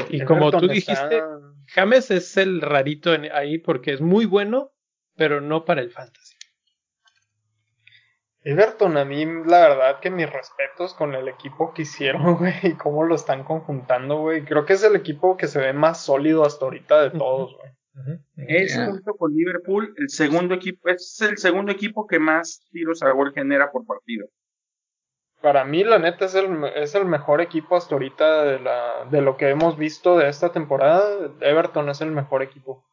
Y 0.10 0.24
como 0.24 0.52
tú 0.52 0.68
dijiste, 0.68 1.22
James 1.68 2.12
es 2.12 2.38
el 2.38 2.62
rarito 2.62 3.16
ahí 3.34 3.58
porque 3.58 3.92
es 3.92 4.02
muy 4.02 4.26
bueno, 4.26 4.72
pero 5.16 5.42
no 5.42 5.66
para 5.66 5.82
el 5.82 5.92
fantasy. 5.92 6.36
Everton, 8.42 8.98
a 8.98 9.06
mí 9.06 9.26
la 9.26 9.70
verdad 9.70 10.00
que 10.00 10.12
mis 10.12 10.30
respetos 10.32 10.94
con 10.94 11.16
el 11.16 11.28
equipo 11.28 11.74
que 11.74 11.82
hicieron, 11.82 12.36
güey, 12.38 12.54
y 12.62 12.74
cómo 12.74 13.04
lo 13.04 13.16
están 13.16 13.44
conjuntando, 13.44 14.20
güey. 14.20 14.46
Creo 14.46 14.66
que 14.66 14.74
es 14.74 14.84
el 14.84 14.96
equipo 14.96 15.36
que 15.36 15.48
se 15.48 15.60
ve 15.60 15.74
más 15.74 16.04
sólido 16.06 16.46
hasta 16.46 16.66
ahorita 16.66 17.02
de 17.02 17.18
todos, 17.18 17.58
güey. 17.58 17.72
Es 18.36 18.76
junto 18.76 19.14
con 19.16 19.34
Liverpool 19.34 19.94
el 19.98 20.10
segundo 20.10 20.54
equipo, 20.56 20.90
es 20.90 21.22
el 21.22 21.38
segundo 21.38 21.72
equipo 21.72 22.08
que 22.08 22.20
más 22.20 22.66
tiros 22.72 23.02
a 23.04 23.12
gol 23.12 23.34
genera 23.34 23.72
por 23.72 23.86
partido. 23.86 24.28
Para 25.42 25.64
mí, 25.64 25.84
la 25.84 26.00
neta, 26.00 26.26
es 26.26 26.36
el, 26.36 26.64
es 26.76 26.96
el 26.96 27.06
mejor 27.06 27.40
equipo 27.40 27.76
hasta 27.76 27.96
ahorita 27.96 28.44
de, 28.44 28.60
la, 28.60 29.06
de 29.12 29.22
lo 29.22 29.38
que 29.38 29.50
hemos 29.50 29.78
visto 29.78 30.18
de 30.18 30.28
esta 30.28 30.52
temporada. 30.52 31.32
Everton 31.40 31.90
es 31.90 32.02
el 32.02 32.12
mejor 32.12 32.42
equipo. 32.42 32.84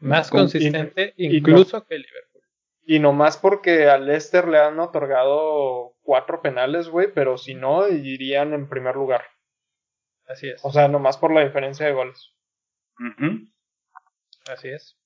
Más 0.00 0.30
consistente, 0.30 1.14
incluso 1.16 1.84
que 1.86 1.96
Liverpool. 1.96 2.42
Y 2.84 2.98
nomás 2.98 3.38
porque 3.38 3.88
a 3.88 3.96
Leicester 3.96 4.46
le 4.46 4.58
han 4.58 4.78
otorgado 4.78 5.94
cuatro 6.02 6.42
penales, 6.42 6.88
güey, 6.88 7.10
pero 7.12 7.38
si 7.38 7.54
no, 7.54 7.88
irían 7.88 8.52
en 8.52 8.68
primer 8.68 8.96
lugar. 8.96 9.24
Así 10.28 10.50
es. 10.50 10.62
O 10.62 10.70
sea, 10.70 10.88
nomás 10.88 11.16
por 11.16 11.32
la 11.32 11.42
diferencia 11.42 11.86
de 11.86 11.92
goles. 11.92 12.34
Así 14.46 14.68
es. 14.68 14.96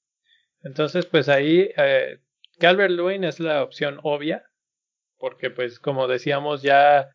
Entonces, 0.63 1.07
pues 1.07 1.29
ahí, 1.29 1.71
eh, 1.77 2.21
Calvert 2.59 2.91
Lewin 2.91 3.25
es 3.25 3.41
la 3.41 3.63
opción 3.63 4.01
obvia, 4.03 4.51
porque 5.19 5.51
pues 5.51 5.79
como 5.79 6.09
decíamos, 6.09 6.63
ya 6.63 7.11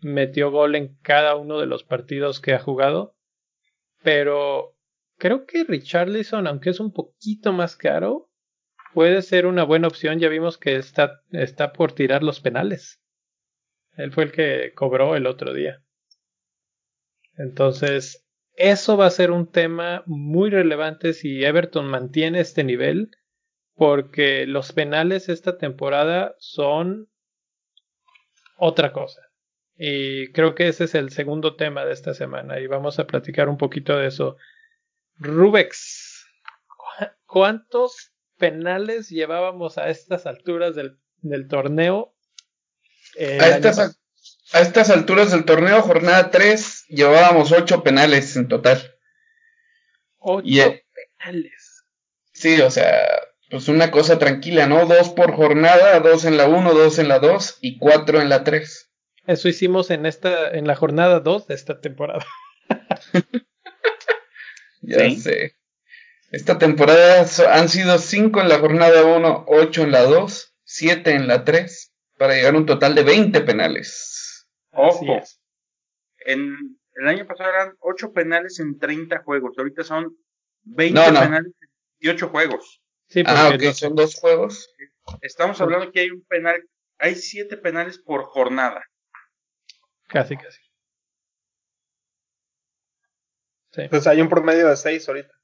metió 0.00 0.50
gol 0.50 0.76
en 0.76 0.96
cada 1.02 1.34
uno 1.36 1.58
de 1.58 1.66
los 1.66 1.82
partidos 1.82 2.40
que 2.40 2.54
ha 2.54 2.58
jugado. 2.58 3.16
Pero 4.02 4.76
creo 5.18 5.46
que 5.46 5.64
Richarlison, 5.64 6.46
aunque 6.46 6.70
es 6.70 6.80
un 6.80 6.92
poquito 6.92 7.52
más 7.52 7.76
caro, 7.76 8.30
puede 8.92 9.22
ser 9.22 9.46
una 9.46 9.64
buena 9.64 9.88
opción. 9.88 10.20
Ya 10.20 10.28
vimos 10.28 10.58
que 10.58 10.76
está, 10.76 11.22
está 11.30 11.72
por 11.72 11.92
tirar 11.92 12.22
los 12.22 12.40
penales. 12.40 13.00
Él 13.96 14.12
fue 14.12 14.24
el 14.24 14.32
que 14.32 14.72
cobró 14.74 15.16
el 15.16 15.26
otro 15.26 15.52
día. 15.54 15.82
Entonces, 17.36 18.23
eso 18.56 18.96
va 18.96 19.06
a 19.06 19.10
ser 19.10 19.30
un 19.30 19.50
tema 19.50 20.02
muy 20.06 20.50
relevante 20.50 21.12
si 21.12 21.44
Everton 21.44 21.86
mantiene 21.86 22.40
este 22.40 22.64
nivel, 22.64 23.10
porque 23.74 24.46
los 24.46 24.72
penales 24.72 25.28
esta 25.28 25.58
temporada 25.58 26.34
son 26.38 27.08
otra 28.56 28.92
cosa. 28.92 29.22
Y 29.76 30.30
creo 30.32 30.54
que 30.54 30.68
ese 30.68 30.84
es 30.84 30.94
el 30.94 31.10
segundo 31.10 31.56
tema 31.56 31.84
de 31.84 31.92
esta 31.92 32.14
semana 32.14 32.60
y 32.60 32.68
vamos 32.68 32.98
a 32.98 33.06
platicar 33.06 33.48
un 33.48 33.58
poquito 33.58 33.96
de 33.96 34.06
eso. 34.06 34.36
Rubex, 35.18 36.26
¿cuántos 37.26 38.14
penales 38.38 39.08
llevábamos 39.08 39.78
a 39.78 39.88
estas 39.88 40.26
alturas 40.26 40.74
del, 40.74 41.48
torneo. 41.48 42.14
Eh, 43.16 43.38
a, 43.40 43.56
estas, 43.56 44.00
alturas 44.52 45.30
del 45.30 45.44
torneo, 45.44 45.82
jornada 45.82 46.30
3, 46.30 46.86
llevábamos 46.88 47.52
8 47.52 47.82
penales 47.82 48.36
en 48.36 48.48
total. 48.48 48.94
8 50.18 50.44
penales. 51.18 51.84
Sí, 52.32 52.60
o 52.60 52.70
sea, 52.70 52.90
Pues 53.50 53.68
una 53.68 53.90
cosa 53.90 54.18
tranquila, 54.18 54.66
¿no? 54.66 54.86
Dos 54.86 55.10
por 55.10 55.34
jornada, 55.34 56.00
dos 56.00 56.24
en 56.24 56.36
la 56.36 56.48
uno, 56.48 56.74
dos 56.74 56.98
en 56.98 57.08
la 57.08 57.20
dos 57.20 57.58
y 57.60 57.78
cuatro 57.78 58.20
en 58.20 58.28
la 58.28 58.42
tres. 58.42 58.90
Eso 59.26 59.48
hicimos 59.48 59.90
en 59.90 60.06
esta, 60.06 60.50
en 60.50 60.66
la 60.66 60.74
jornada 60.74 61.20
dos 61.20 61.46
de 61.46 61.54
esta 61.54 61.80
temporada. 61.80 62.26
ya 64.82 65.10
sé. 65.10 65.56
Esta 66.34 66.58
temporada 66.58 67.26
han 67.52 67.68
sido 67.68 67.98
cinco 67.98 68.40
en 68.40 68.48
la 68.48 68.58
jornada 68.58 69.04
uno, 69.04 69.44
ocho 69.46 69.82
en 69.82 69.92
la 69.92 70.02
dos, 70.02 70.54
siete 70.64 71.12
en 71.12 71.28
la 71.28 71.44
tres, 71.44 71.92
para 72.18 72.34
llegar 72.34 72.54
a 72.54 72.58
un 72.58 72.66
total 72.66 72.96
de 72.96 73.04
20 73.04 73.40
penales. 73.42 74.13
Ojo. 74.74 75.20
En 76.26 76.78
el 76.94 77.08
año 77.08 77.26
pasado 77.26 77.50
eran 77.50 77.76
8 77.80 78.12
penales 78.12 78.60
en 78.60 78.78
30 78.78 79.22
juegos. 79.22 79.56
Ahorita 79.58 79.84
son 79.84 80.16
20 80.62 81.00
penales 81.00 81.46
en 81.46 81.68
18 82.00 82.28
juegos. 82.28 82.80
Sí, 83.08 83.22
ah, 83.26 83.52
ok, 83.54 83.62
son 83.72 83.94
dos 83.94 84.14
juegos. 84.16 84.74
Estamos 85.20 85.60
hablando 85.60 85.92
que 85.92 86.00
hay 86.00 86.10
un 86.10 86.24
penal, 86.24 86.62
hay 86.98 87.14
7 87.14 87.56
penales 87.58 87.98
por 87.98 88.24
jornada. 88.24 88.82
Casi, 90.08 90.36
casi. 90.36 90.60
Sí. 93.72 93.82
Pues 93.90 94.06
hay 94.06 94.20
un 94.20 94.28
promedio 94.28 94.68
de 94.68 94.76
6 94.76 95.08
ahorita. 95.08 95.34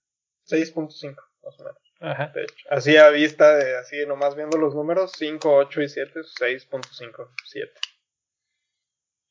6.5, 0.47 1.17
más 1.43 1.61
o 1.61 1.65
menos. 1.65 1.79
Ajá. 2.01 2.33
De 2.35 2.43
hecho, 2.43 2.67
así 2.71 2.97
a 2.97 3.11
vista 3.11 3.57
de, 3.57 3.77
así 3.77 4.07
nomás 4.07 4.35
viendo 4.35 4.57
los 4.57 4.75
números, 4.75 5.13
5, 5.19 5.55
8 5.55 5.83
y 5.83 5.89
7, 5.89 6.21
6.5, 6.41 7.31
7. 7.45 7.73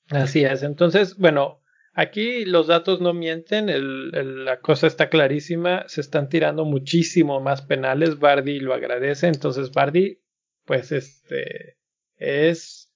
Así 0.09 0.43
es. 0.43 0.63
Entonces, 0.63 1.17
bueno, 1.17 1.61
aquí 1.93 2.45
los 2.45 2.67
datos 2.67 3.01
no 3.01 3.13
mienten, 3.13 3.69
el, 3.69 4.45
la 4.45 4.59
cosa 4.59 4.87
está 4.87 5.09
clarísima, 5.09 5.83
se 5.87 6.01
están 6.01 6.29
tirando 6.29 6.65
muchísimo 6.65 7.39
más 7.39 7.61
penales, 7.61 8.19
Bardi 8.19 8.59
lo 8.59 8.73
agradece, 8.73 9.27
entonces 9.27 9.71
Bardi, 9.71 10.21
pues 10.65 10.91
este, 10.91 11.77
es, 12.17 12.91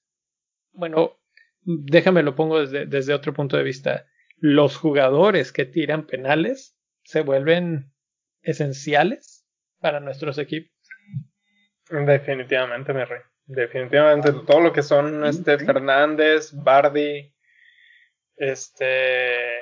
bueno, 0.72 1.20
déjame 1.61 2.24
lo 2.24 2.36
pongo 2.36 2.59
desde, 2.59 2.86
desde 2.86 3.14
otro 3.14 3.34
punto 3.34 3.57
de 3.57 3.64
vista, 3.64 4.05
los 4.38 4.78
jugadores 4.78 5.51
que 5.51 5.66
tiran 5.66 6.05
penales 6.07 6.78
se 7.03 7.22
vuelven 7.22 7.93
esenciales 8.41 9.47
para 9.80 9.99
nuestros 9.99 10.38
equipos. 10.38 10.72
Definitivamente, 11.89 12.93
me 12.93 13.05
rey. 13.05 13.22
Definitivamente, 13.45 14.31
todo 14.47 14.61
lo 14.61 14.73
que 14.73 14.83
son 14.83 15.25
este 15.25 15.57
Fernández, 15.57 16.51
Bardi, 16.53 17.33
este 18.35 19.59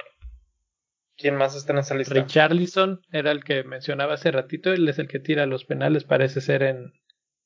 ¿Quién 1.21 1.35
más 1.35 1.55
está 1.55 1.73
en 1.73 1.79
esa 1.79 1.93
lista? 1.93 2.15
Richarlison 2.15 3.01
era 3.11 3.31
el 3.31 3.43
que 3.43 3.63
mencionaba 3.63 4.15
hace 4.15 4.31
ratito, 4.31 4.73
él 4.73 4.89
es 4.89 4.97
el 4.97 5.07
que 5.07 5.19
tira 5.19 5.45
los 5.45 5.65
penales, 5.65 6.03
parece 6.03 6.41
ser 6.41 6.63
en, 6.63 6.93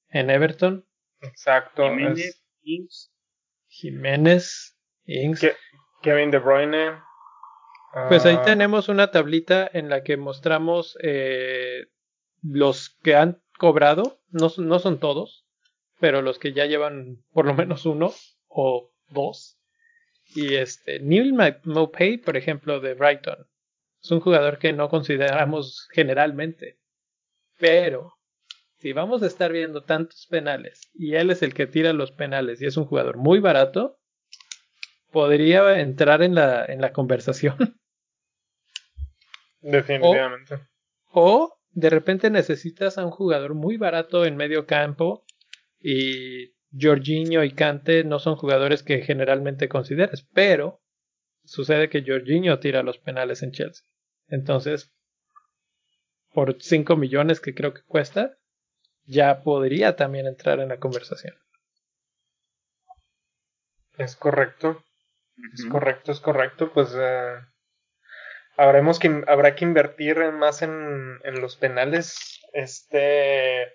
en 0.09 0.29
Everton. 0.29 0.85
Exacto. 1.21 1.89
Jiménez, 1.89 2.41
Ings. 2.63 3.13
Jiménez, 3.67 4.77
Ings. 5.05 5.45
Kevin 6.01 6.31
De 6.31 6.39
Bruyne. 6.39 7.01
Pues 8.07 8.25
ahí 8.25 8.37
ah. 8.39 8.43
tenemos 8.43 8.87
una 8.87 9.11
tablita 9.11 9.69
en 9.71 9.89
la 9.89 10.03
que 10.03 10.15
mostramos 10.15 10.97
eh, 11.01 11.87
los 12.41 12.97
que 13.03 13.15
han 13.15 13.41
cobrado, 13.57 14.21
no, 14.29 14.51
no 14.57 14.79
son 14.79 14.99
todos, 14.99 15.44
pero 15.99 16.21
los 16.21 16.39
que 16.39 16.53
ya 16.53 16.65
llevan 16.65 17.23
por 17.31 17.45
lo 17.45 17.53
menos 17.53 17.85
uno 17.85 18.13
o 18.47 18.91
dos. 19.09 19.57
Y 20.35 20.55
este, 20.55 20.99
Neil 20.99 21.33
Mopay, 21.63 22.17
por 22.17 22.35
ejemplo, 22.35 22.79
de 22.79 22.93
Brighton, 22.93 23.47
es 24.01 24.11
un 24.11 24.19
jugador 24.19 24.57
que 24.57 24.73
no 24.73 24.89
consideramos 24.89 25.87
generalmente. 25.91 26.79
Pero, 27.57 28.13
si 28.77 28.93
vamos 28.93 29.23
a 29.23 29.27
estar 29.27 29.51
viendo 29.51 29.83
tantos 29.83 30.27
penales 30.27 30.89
y 30.93 31.15
él 31.15 31.31
es 31.31 31.41
el 31.41 31.53
que 31.53 31.67
tira 31.67 31.93
los 31.93 32.11
penales 32.11 32.61
y 32.61 32.65
es 32.65 32.77
un 32.77 32.85
jugador 32.85 33.17
muy 33.17 33.39
barato, 33.39 33.97
podría 35.11 35.79
entrar 35.79 36.21
en 36.21 36.35
la, 36.35 36.65
en 36.65 36.81
la 36.81 36.91
conversación. 36.91 37.57
Definitivamente. 39.61 40.59
o 41.11 41.57
de 41.71 41.89
repente 41.89 42.29
necesitas 42.29 42.99
a 42.99 43.05
un 43.05 43.09
jugador 43.09 43.55
muy 43.55 43.77
barato 43.77 44.23
en 44.25 44.37
medio 44.37 44.67
campo 44.67 45.24
y 45.87 46.55
Jorginho 46.75 47.43
y 47.43 47.51
Kante 47.51 48.03
no 48.03 48.17
son 48.17 48.37
jugadores 48.37 48.81
que 48.81 49.03
generalmente 49.03 49.69
consideres, 49.69 50.27
pero 50.33 50.81
sucede 51.43 51.89
que 51.89 52.03
Jorginho 52.03 52.57
tira 52.59 52.81
los 52.81 52.97
penales 52.97 53.43
en 53.43 53.51
Chelsea. 53.51 53.87
Entonces, 54.27 54.91
por 56.33 56.59
5 56.59 56.95
millones 56.95 57.39
que 57.39 57.53
creo 57.53 57.75
que 57.75 57.83
cuesta, 57.83 58.35
ya 59.03 59.43
podría 59.43 59.95
también 59.95 60.25
entrar 60.25 60.59
en 60.59 60.69
la 60.69 60.79
conversación. 60.79 61.35
Es 63.99 64.15
correcto. 64.15 64.83
Es 65.53 65.65
correcto, 65.65 66.11
es 66.13 66.19
correcto. 66.19 66.73
Pues 66.73 66.95
eh, 66.97 67.35
habremos 68.57 68.97
que, 68.97 69.23
habrá 69.27 69.53
que 69.53 69.65
invertir 69.65 70.17
más 70.31 70.63
en, 70.63 71.19
en 71.23 71.41
los 71.41 71.57
penales. 71.57 72.41
Este 72.53 73.71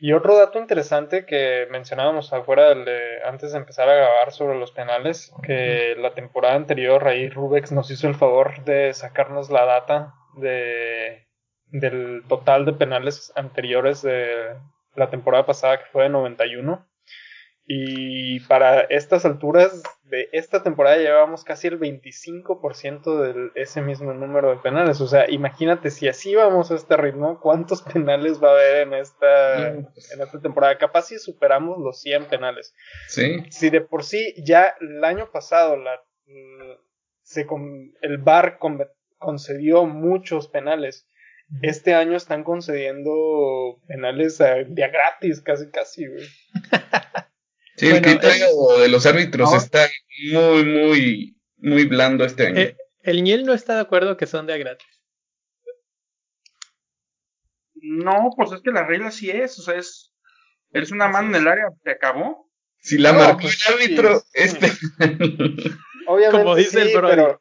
y 0.00 0.12
otro 0.12 0.36
dato 0.36 0.58
interesante 0.58 1.26
que 1.26 1.68
mencionábamos 1.70 2.32
afuera 2.32 2.74
de, 2.74 3.22
antes 3.24 3.52
de 3.52 3.58
empezar 3.58 3.88
a 3.88 3.94
grabar 3.94 4.32
sobre 4.32 4.58
los 4.58 4.72
penales, 4.72 5.32
que 5.42 5.94
la 5.98 6.14
temporada 6.14 6.54
anterior 6.54 7.06
ahí 7.06 7.28
Rubex 7.28 7.70
nos 7.72 7.90
hizo 7.90 8.08
el 8.08 8.14
favor 8.14 8.64
de 8.64 8.94
sacarnos 8.94 9.50
la 9.50 9.66
data 9.66 10.14
de, 10.36 11.26
del 11.66 12.22
total 12.28 12.64
de 12.64 12.72
penales 12.72 13.32
anteriores 13.36 14.00
de 14.02 14.56
la 14.96 15.10
temporada 15.10 15.46
pasada 15.46 15.78
que 15.78 15.90
fue 15.92 16.04
de 16.04 16.08
91. 16.08 16.86
Y 17.72 18.40
para 18.48 18.80
estas 18.80 19.24
alturas 19.24 19.80
de 20.02 20.28
esta 20.32 20.64
temporada 20.64 20.96
llevamos 20.96 21.44
casi 21.44 21.68
el 21.68 21.78
25% 21.78 23.20
de 23.20 23.52
ese 23.54 23.80
mismo 23.80 24.12
número 24.12 24.50
de 24.50 24.56
penales. 24.56 25.00
O 25.00 25.06
sea, 25.06 25.30
imagínate 25.30 25.92
si 25.92 26.08
así 26.08 26.34
vamos 26.34 26.72
a 26.72 26.74
este 26.74 26.96
ritmo, 26.96 27.38
¿cuántos 27.38 27.82
penales 27.94 28.42
va 28.42 28.48
a 28.48 28.52
haber 28.54 28.88
en 28.88 28.94
esta, 28.94 29.68
en 29.68 29.86
esta 30.20 30.40
temporada? 30.40 30.78
Capaz 30.78 31.02
si 31.02 31.20
superamos 31.20 31.78
los 31.78 32.00
100 32.00 32.24
penales. 32.24 32.74
Sí. 33.06 33.44
Si 33.50 33.70
de 33.70 33.82
por 33.82 34.02
sí 34.02 34.34
ya 34.44 34.74
el 34.80 35.04
año 35.04 35.30
pasado 35.30 35.76
la, 35.76 35.92
se, 37.22 37.46
el 38.02 38.18
VAR 38.18 38.58
concedió 39.18 39.86
muchos 39.86 40.48
penales. 40.48 41.06
Este 41.62 41.94
año 41.94 42.16
están 42.16 42.42
concediendo 42.42 43.80
penales 43.86 44.38
de 44.38 44.84
a 44.84 44.88
gratis, 44.88 45.40
casi, 45.40 45.70
casi, 45.70 46.08
güey. 46.08 46.26
Sí, 47.80 47.86
el 47.86 48.02
criterio 48.02 48.46
de 48.78 48.88
los 48.90 49.06
árbitros 49.06 49.54
está 49.54 49.88
muy, 50.30 50.64
muy, 50.66 51.40
muy 51.56 51.86
blando 51.86 52.26
este 52.26 52.48
año. 52.48 52.58
Eh, 52.58 52.76
el 53.04 53.24
Niel 53.24 53.46
no 53.46 53.54
está 53.54 53.74
de 53.74 53.80
acuerdo 53.80 54.18
que 54.18 54.26
son 54.26 54.46
de 54.46 54.52
a 54.52 54.58
gratis. 54.58 54.86
No, 57.72 58.32
pues 58.36 58.52
es 58.52 58.60
que 58.60 58.70
la 58.70 58.86
regla 58.86 59.10
sí 59.10 59.30
es, 59.30 59.58
o 59.58 59.62
sea, 59.62 59.76
es, 59.76 60.12
eres 60.72 60.90
una 60.90 61.08
mano 61.08 61.28
en 61.28 61.36
el 61.36 61.48
área, 61.48 61.68
te 61.82 61.92
acabó. 61.92 62.52
Si 62.80 62.98
la 62.98 63.14
marcó 63.14 63.40
pues 63.40 63.66
el 63.66 63.74
árbitro, 63.74 64.22
este. 64.34 64.70
Obviamente 66.06 66.38
Como 66.38 66.56
dice 66.56 66.82
el 66.82 66.94
Brody. 66.94 67.34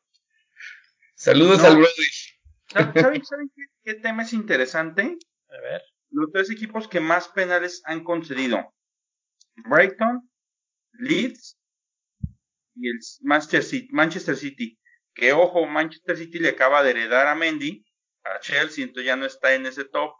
Saludos 1.16 1.62
al 1.66 1.76
Brody. 1.76 2.94
¿Saben, 2.94 3.52
qué, 3.54 3.64
qué 3.84 3.94
tema 3.96 4.24
es 4.24 4.32
interesante? 4.32 5.18
A 5.50 5.62
ver. 5.62 5.82
Los 6.12 6.32
tres 6.32 6.50
equipos 6.50 6.88
que 6.88 7.02
más 7.02 7.28
penales 7.28 7.82
han 7.84 8.06
concedido. 8.06 8.74
Brighton, 9.66 10.29
Leeds 10.94 11.58
y 12.76 12.90
el 12.90 13.00
Manchester 13.22 14.36
City, 14.36 14.80
Que 15.14 15.34
ojo, 15.34 15.66
Manchester 15.66 16.18
City 16.18 16.40
le 16.40 16.50
acaba 16.50 16.84
de 16.84 16.92
heredar 16.92 17.28
a 17.28 17.36
Mendy, 17.36 17.86
a 18.24 18.40
Chelsea, 18.40 18.84
entonces 18.84 19.06
ya 19.06 19.16
no 19.16 19.26
está 19.26 19.54
en 19.54 19.66
ese 19.66 19.86
top. 19.86 20.14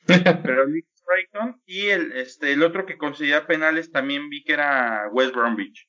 Pero 0.06 0.66
Leeds, 0.66 1.02
Brighton 1.04 1.62
y 1.66 1.86
el, 1.88 2.12
este, 2.12 2.52
el 2.52 2.62
otro 2.62 2.86
que 2.86 2.98
concedía 2.98 3.46
penales 3.46 3.90
también 3.90 4.28
vi 4.28 4.44
que 4.44 4.54
era 4.54 5.08
West 5.12 5.34
Bromwich. 5.34 5.88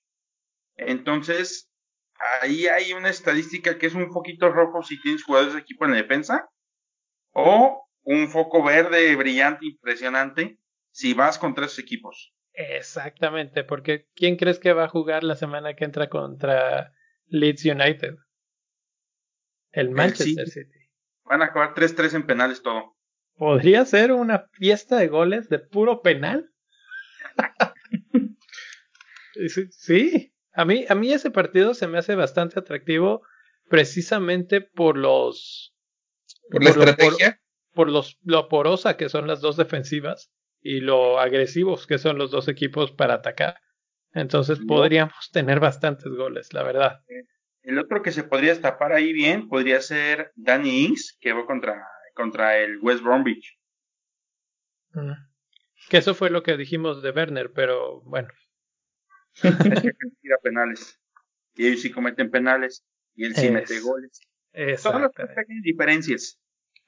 Entonces, 0.76 1.70
ahí 2.41 2.68
hay 2.68 2.93
una 2.93 3.10
estadística 3.10 3.78
que 3.78 3.88
es 3.88 3.95
un 3.95 4.12
poquito 4.12 4.49
rojo 4.49 4.84
si 4.84 5.01
tienes 5.01 5.24
jugadores 5.24 5.53
de 5.53 5.60
equipo 5.62 5.86
en 5.86 5.91
la 5.91 5.97
defensa. 5.97 6.47
O 7.32 7.88
un 8.03 8.30
foco 8.30 8.64
verde 8.64 9.16
brillante, 9.16 9.66
impresionante, 9.66 10.60
si 10.91 11.14
vas 11.14 11.38
contra 11.38 11.66
esos 11.66 11.80
equipos. 11.80 12.34
Exactamente, 12.60 13.64
porque 13.64 14.08
¿quién 14.16 14.36
crees 14.36 14.58
que 14.58 14.74
va 14.74 14.86
a 14.86 14.89
jugar 14.89 15.24
la 15.24 15.36
semana 15.36 15.76
que 15.76 15.86
entra 15.86 16.10
contra 16.10 16.91
Leeds 17.28 17.66
United? 17.66 18.16
El 19.72 19.91
Manchester 19.91 20.49
City. 20.49 20.89
Van 21.26 21.43
a 21.43 21.45
acabar 21.45 21.76
3-3 21.76 22.16
en 22.16 22.26
penales 22.26 22.64
todo. 22.64 22.97
¿Podría 23.36 23.86
ser 23.86 24.12
una 24.12 24.47
fiesta 24.53 24.97
de 24.97 25.08
goles 25.08 25.49
de 25.49 25.60
puro 25.60 26.01
penal? 26.01 26.51
sí, 29.70 30.34
a 30.51 30.66
mí, 30.66 30.86
a 30.89 30.95
mí 30.95 31.14
ese 31.14 31.30
partido 31.30 31.76
se 31.76 31.86
me 31.86 31.99
hace 31.99 32.16
bastante 32.16 32.60
atractivo 32.60 33.22
precisamente 33.70 34.62
por 34.62 34.97
los... 34.97 35.76
¿Por 36.49 36.64
la 36.64 36.72
estrategia? 36.72 37.39
por 37.76 37.91
los, 37.91 38.18
lo 38.24 38.49
porosa 38.49 38.97
que 38.97 39.10
son 39.10 39.28
las 39.28 39.41
dos 39.41 39.55
defensivas 39.58 40.32
y 40.68 40.82
lo 40.82 41.18
agresivos 41.18 41.88
que 41.88 41.97
son 41.97 42.18
los 42.18 42.30
dos 42.30 42.49
equipos 42.49 42.91
para 42.91 43.13
atacar. 43.13 43.55
Entonces 44.13 44.59
podríamos 44.68 45.32
tener 45.32 45.61
bastantes 45.61 46.11
goles, 46.11 46.51
la 46.51 46.61
verdad. 46.61 47.05
El 47.61 47.80
otro 47.80 48.01
que 48.01 48.11
se 48.11 48.26
podría 48.26 48.49
destapar 48.49 48.91
ahí 48.91 49.13
bien 49.13 49.47
podría 49.47 49.80
ser 49.80 50.34
Danny 50.36 50.84
Ings, 50.88 51.18
que 51.22 51.32
va 51.32 51.45
contra, 51.45 51.88
contra 52.13 52.57
el 52.57 52.80
West 52.82 53.01
Bromwich. 53.01 53.57
Mm. 54.91 55.13
Que 55.89 55.97
eso 55.99 56.13
fue 56.13 56.30
lo 56.32 56.43
que 56.43 56.57
dijimos 56.57 57.01
de 57.01 57.11
Werner, 57.11 57.53
pero 57.53 58.01
bueno. 58.01 58.28
tira 60.22 60.38
penales. 60.43 60.99
Y 61.55 61.68
ellos 61.68 61.82
sí 61.82 61.91
cometen 61.91 62.30
penales. 62.30 62.86
Y 63.15 63.24
él 63.24 63.36
sí 63.36 63.49
mete 63.49 63.80
goles. 63.80 64.20
Son 64.80 65.01
las 65.01 65.13
pequeñas 65.13 65.63
diferencias. 65.63 66.41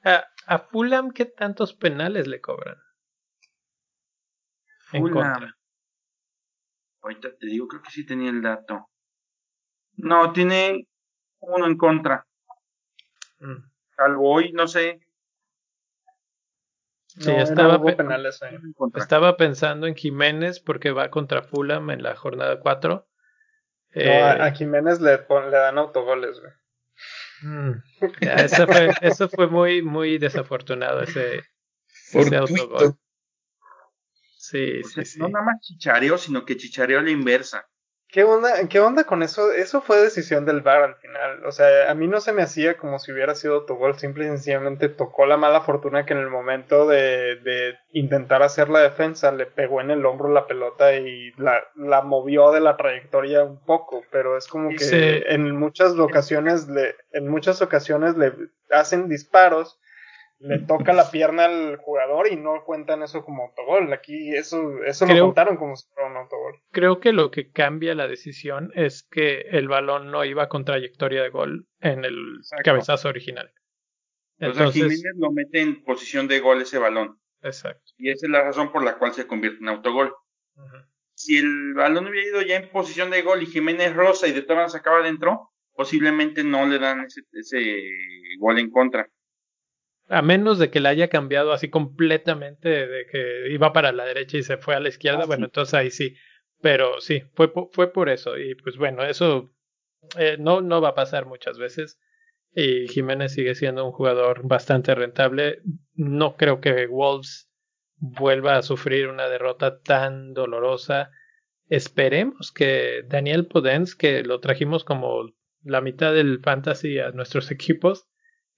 A, 0.04 0.26
a, 0.48 0.60
Fulham, 0.60 1.12
¿qué 1.12 1.24
tantos 1.24 1.74
penales 1.74 2.28
le 2.28 2.42
cobran? 2.42 2.78
En 4.94 5.10
contra. 5.10 5.56
Ahorita 7.02 7.36
te 7.38 7.48
digo, 7.48 7.68
creo 7.68 7.82
que 7.82 7.92
sí 7.92 8.06
tenía 8.06 8.30
el 8.30 8.42
dato. 8.42 8.90
No, 9.98 10.32
tiene 10.34 10.88
uno 11.40 11.66
en 11.66 11.78
contra. 11.78 12.26
Mm. 13.40 13.64
Salvo 13.96 14.30
hoy, 14.30 14.52
no 14.54 14.68
sé. 14.68 15.00
Sí, 17.08 17.32
estaba, 17.32 17.84
penales, 17.84 18.40
estaba 18.96 19.36
pensando 19.36 19.88
en 19.88 19.96
Jiménez 19.96 20.60
porque 20.60 20.92
va 20.92 21.10
contra 21.10 21.42
Fulham 21.42 21.90
en 21.90 22.04
la 22.04 22.16
jornada 22.16 22.60
4. 22.60 23.08
Eh, 23.92 24.22
a, 24.22 24.52
Jiménez 24.52 25.02
le, 25.02 25.18
le 25.18 25.58
dan 25.58 25.78
autogoles, 25.80 26.40
güey. 26.40 26.54
Mm, 27.42 27.72
eso, 28.22 28.68
fue, 28.68 28.90
eso 29.02 29.28
fue 29.28 29.48
muy, 29.48 29.82
muy 29.82 30.18
desafortunado 30.18 31.02
ese, 31.02 31.42
ese 32.14 32.36
autogol. 32.38 32.96
Sí, 34.50 34.84
sí, 34.84 35.06
sí. 35.06 35.20
No 35.20 35.30
nada 35.30 35.46
más 35.46 35.62
chichareo, 35.62 36.18
sino 36.18 36.46
que 36.46 36.58
chichareo 36.58 37.00
a 37.00 37.04
la 37.04 37.12
inversa. 37.12 37.68
¿Qué 38.12 38.24
onda, 38.24 38.68
¿Qué 38.68 38.80
onda 38.80 39.04
con 39.04 39.22
eso? 39.22 39.52
Eso 39.52 39.82
fue 39.82 40.02
decisión 40.02 40.44
del 40.44 40.62
VAR 40.62 40.82
al 40.82 40.96
final. 40.96 41.46
O 41.46 41.52
sea, 41.52 41.92
a 41.92 41.94
mí 41.94 42.08
no 42.08 42.20
se 42.22 42.34
me 42.34 42.42
hacía 42.42 42.76
como 42.76 42.98
si 42.98 43.12
hubiera 43.12 43.36
sido 43.36 43.54
autogol. 43.54 44.00
Simple 44.00 44.26
y 44.26 44.30
sencillamente 44.30 44.90
tocó 44.90 45.28
la 45.28 45.38
mala 45.38 45.62
fortuna 45.62 46.08
que 46.08 46.14
en 46.14 46.20
el 46.20 46.30
momento 46.32 46.88
de, 46.88 47.36
de 47.36 47.76
intentar 47.92 48.42
hacer 48.42 48.70
la 48.70 48.80
defensa 48.80 49.32
le 49.32 49.46
pegó 49.46 49.80
en 49.80 49.92
el 49.92 50.04
hombro 50.08 50.34
la 50.34 50.48
pelota 50.48 50.96
y 50.96 51.32
la, 51.38 51.64
la 51.76 52.02
movió 52.02 52.52
de 52.52 52.62
la 52.62 52.78
trayectoria 52.78 53.44
un 53.44 53.64
poco. 53.64 54.04
Pero 54.12 54.38
es 54.38 54.48
como 54.48 54.72
que 54.72 55.26
en 55.28 55.56
muchas 55.56 55.92
ocasiones 56.00 56.68
le, 56.68 56.96
en 57.12 57.28
muchas 57.28 57.62
ocasiones 57.62 58.18
le 58.18 58.34
hacen 58.72 59.08
disparos 59.08 59.80
le 60.40 60.60
toca 60.60 60.94
la 60.94 61.12
pierna 61.12 61.46
al 61.46 61.76
jugador 61.78 62.32
y 62.32 62.38
no 62.38 62.64
cuentan 62.66 63.04
eso 63.04 63.24
como 63.26 63.44
autogol. 63.44 63.92
Aquí 63.92 64.34
eso, 64.34 64.84
eso 64.86 65.06
lo 65.06 65.26
contaron 65.26 65.58
como 65.58 65.76
si 65.76 65.88
fuera 65.94 66.10
un 66.10 66.18
autogol. 66.18 66.56
Creo 66.72 67.00
que 67.00 67.12
lo 67.12 67.30
que 67.30 67.52
cambia 67.52 67.94
la 67.94 68.08
decisión 68.08 68.72
es 68.74 69.04
que 69.04 69.42
el 69.52 69.68
balón 69.68 70.12
no 70.12 70.24
iba 70.24 70.48
con 70.48 70.64
trayectoria 70.64 71.22
de 71.22 71.30
gol 71.30 71.68
en 71.82 72.06
el 72.06 72.40
cabezazo 72.64 73.10
original. 73.10 73.52
Entonces, 74.38 74.74
Jiménez 74.74 75.16
lo 75.18 75.32
mete 75.32 75.62
en 75.62 75.84
posición 75.84 76.30
de 76.30 76.40
gol 76.40 76.62
ese 76.62 76.80
balón. 76.80 77.20
Exacto. 77.42 77.92
Y 77.98 78.10
esa 78.10 78.26
es 78.26 78.32
la 78.32 78.44
razón 78.44 78.72
por 78.72 78.84
la 78.84 78.98
cual 78.98 79.14
se 79.14 79.28
convierte 79.28 79.60
en 79.62 79.70
autogol. 79.70 80.14
Si 81.14 81.38
el 81.38 81.74
balón 81.74 82.08
hubiera 82.08 82.28
ido 82.28 82.42
ya 82.42 82.56
en 82.56 82.70
posición 82.70 83.10
de 83.10 83.22
gol 83.22 83.44
y 83.44 83.46
Jiménez 83.46 83.94
rosa 83.94 84.28
y 84.28 84.32
de 84.32 84.42
todas 84.42 84.56
maneras 84.56 84.76
acaba 84.76 85.00
adentro, 85.00 85.52
posiblemente 85.74 86.46
no 86.46 86.66
le 86.66 86.80
dan 86.80 87.02
ese, 87.02 87.24
ese 87.34 87.60
gol 88.40 88.58
en 88.58 88.70
contra. 88.70 89.10
A 90.10 90.22
menos 90.22 90.60
de 90.60 90.70
que 90.72 90.80
la 90.80 90.90
haya 90.90 91.08
cambiado 91.08 91.54
así 91.54 91.70
completamente, 91.70 92.88
de 92.88 93.06
que 93.06 93.52
iba 93.52 93.74
para 93.74 93.92
la 93.92 94.06
derecha 94.06 94.38
y 94.38 94.44
se 94.44 94.58
fue 94.58 94.76
a 94.76 94.80
la 94.80 94.90
izquierda, 94.90 95.22
ah, 95.24 95.28
bueno, 95.28 95.46
entonces 95.46 95.74
ahí 95.76 95.92
sí. 95.92 96.16
Pero 96.62 97.00
sí, 97.00 97.24
fue, 97.36 97.52
fue 97.72 97.94
por 97.94 98.10
eso. 98.10 98.38
Y 98.38 98.56
pues 98.56 98.78
bueno, 98.78 99.04
eso 99.04 99.52
eh, 100.18 100.38
no, 100.40 100.62
no 100.62 100.82
va 100.82 100.90
a 100.90 100.96
pasar 100.96 101.26
muchas 101.26 101.58
veces. 101.58 102.00
Y 102.54 102.88
Jiménez 102.88 103.34
sigue 103.34 103.56
siendo 103.56 103.86
un 103.86 103.92
jugador 103.92 104.42
bastante 104.48 104.96
rentable. 104.96 105.62
No 105.94 106.36
creo 106.36 106.60
que 106.60 106.88
Wolves 106.88 107.50
vuelva 108.00 108.58
a 108.58 108.64
sufrir 108.64 109.08
una 109.08 109.30
derrota 109.30 109.82
tan 109.82 110.34
dolorosa. 110.34 111.12
Esperemos 111.68 112.52
que 112.52 113.04
Daniel 113.08 113.46
Podens, 113.46 113.96
que 113.96 114.24
lo 114.24 114.40
trajimos 114.40 114.84
como 114.84 115.32
la 115.64 115.82
mitad 115.82 116.14
del 116.14 116.40
fantasy 116.40 117.00
a 117.00 117.12
nuestros 117.12 117.52
equipos, 117.52 118.09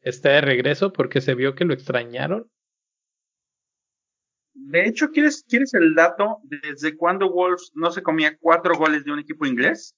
está 0.01 0.29
de 0.29 0.41
regreso 0.41 0.91
porque 0.93 1.21
se 1.21 1.35
vio 1.35 1.55
que 1.55 1.65
lo 1.65 1.73
extrañaron. 1.73 2.49
De 4.53 4.85
hecho, 4.85 5.11
¿quieres, 5.11 5.43
¿quieres 5.47 5.73
el 5.73 5.95
dato? 5.95 6.39
¿Desde 6.43 6.95
cuándo 6.95 7.31
Wolves 7.31 7.71
no 7.73 7.91
se 7.91 8.03
comía 8.03 8.37
cuatro 8.39 8.75
goles 8.75 9.03
de 9.05 9.11
un 9.11 9.19
equipo 9.19 9.45
inglés? 9.45 9.95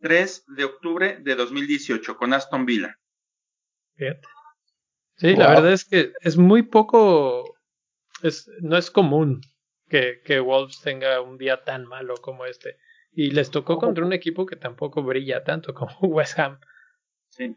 3 0.00 0.44
de 0.56 0.64
octubre 0.64 1.18
de 1.20 1.34
2018 1.34 2.16
con 2.16 2.32
Aston 2.32 2.66
Villa. 2.66 2.98
Sí, 5.16 5.34
la 5.34 5.48
verdad 5.48 5.72
es 5.72 5.84
que 5.84 6.12
es 6.20 6.36
muy 6.36 6.62
poco, 6.62 7.56
es, 8.22 8.50
no 8.60 8.76
es 8.76 8.90
común 8.90 9.40
que, 9.88 10.20
que 10.24 10.40
Wolves 10.40 10.82
tenga 10.82 11.20
un 11.22 11.38
día 11.38 11.64
tan 11.64 11.86
malo 11.86 12.14
como 12.20 12.44
este. 12.44 12.76
Y 13.12 13.30
les 13.30 13.50
tocó 13.50 13.78
contra 13.78 14.04
un 14.04 14.12
equipo 14.12 14.44
que 14.44 14.56
tampoco 14.56 15.02
brilla 15.02 15.42
tanto 15.42 15.72
como 15.72 15.92
West 16.02 16.38
Ham. 16.38 16.60
Sí. 17.30 17.56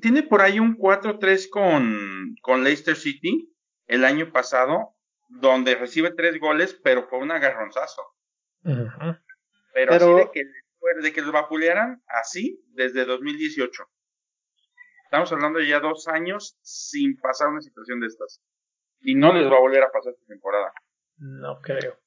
Tiene 0.00 0.22
por 0.22 0.40
ahí 0.40 0.58
un 0.58 0.78
4-3 0.78 1.48
con, 1.50 2.34
con 2.40 2.64
Leicester 2.64 2.96
City 2.96 3.54
el 3.86 4.04
año 4.04 4.32
pasado, 4.32 4.96
donde 5.28 5.74
recibe 5.74 6.10
tres 6.10 6.40
goles, 6.40 6.78
pero 6.82 7.06
fue 7.08 7.18
un 7.18 7.30
agarronzazo. 7.30 8.02
Pero, 9.74 9.92
así 9.92 10.06
de 10.06 10.30
que, 10.32 10.44
de 11.02 11.12
que 11.12 11.20
los 11.20 11.32
vapulearan, 11.32 12.02
así, 12.06 12.64
desde 12.68 13.04
2018. 13.04 13.84
Estamos 15.04 15.30
hablando 15.32 15.58
de 15.58 15.68
ya 15.68 15.80
dos 15.80 16.08
años 16.08 16.58
sin 16.62 17.18
pasar 17.20 17.48
una 17.48 17.60
situación 17.60 18.00
de 18.00 18.06
estas. 18.06 18.42
Y 19.00 19.14
no 19.14 19.34
les 19.34 19.50
va 19.50 19.56
a 19.56 19.60
volver 19.60 19.82
a 19.82 19.92
pasar 19.92 20.14
esta 20.14 20.26
temporada. 20.26 20.72
No 21.18 21.60
creo. 21.60 21.98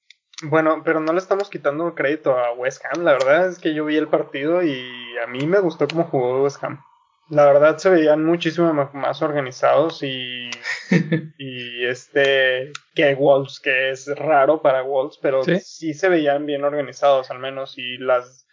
Bueno, 0.44 0.82
pero 0.84 1.00
no 1.00 1.14
le 1.14 1.20
estamos 1.20 1.50
quitando 1.50 1.94
crédito 1.96 2.38
a 2.38 2.54
West 2.54 2.84
Ham. 2.86 3.04
La 3.04 3.14
verdad 3.14 3.50
es 3.50 3.60
que 3.60 3.74
yo 3.74 3.86
vi 3.86 3.98
el 3.98 4.08
partido 4.08 4.64
y 4.64 5.18
a 5.24 5.28
mí 5.28 5.46
me 5.46 5.60
gustó 5.60 5.88
cómo 5.88 6.06
jugó 6.06 6.44
West 6.44 6.64
Ham. 6.64 6.84
La 7.30 7.46
verdad 7.46 7.78
se 7.78 7.90
veían 7.90 8.24
muchísimo 8.24 8.74
más 8.94 9.22
organizados 9.22 10.02
y, 10.02 10.50
y 11.38 11.86
este 11.86 12.72
que 12.96 13.16
Wolves, 13.16 13.60
que 13.60 13.92
es 13.92 14.08
raro 14.16 14.62
para 14.62 14.82
Wolves, 14.82 15.20
pero 15.22 15.44
¿Sí? 15.44 15.94
se 15.94 16.10
veían 16.10 16.46
bien 16.46 16.64
organizados 16.64 17.30
al 17.30 17.40
menos 17.40 17.78
y 17.78 17.98
las 17.98 18.48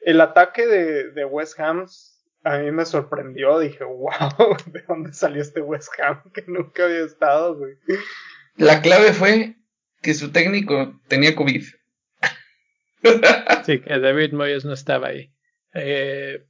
el 0.00 0.20
ataque 0.20 0.66
de, 0.66 1.12
de 1.12 1.24
West 1.24 1.60
Ham 1.60 1.86
a 2.44 2.58
mí 2.58 2.70
me 2.72 2.84
sorprendió, 2.84 3.58
dije, 3.58 3.84
wow, 3.84 4.56
¿de 4.66 4.82
dónde 4.86 5.12
salió 5.12 5.42
este 5.42 5.60
West 5.60 5.88
Ham 6.00 6.22
que 6.34 6.44
nunca 6.46 6.84
había 6.84 7.04
estado, 7.04 7.56
güey? 7.56 7.74
La 8.56 8.82
clave 8.82 9.12
fue 9.12 9.56
que 10.00 10.14
su 10.14 10.32
técnico 10.32 11.00
tenía 11.08 11.34
COVID. 11.34 11.64
sí, 13.64 13.80
que 13.80 13.98
David 13.98 14.32
Moyes 14.32 14.64
no 14.64 14.72
estaba 14.72 15.08
ahí. 15.08 15.32
Eh, 15.74 16.44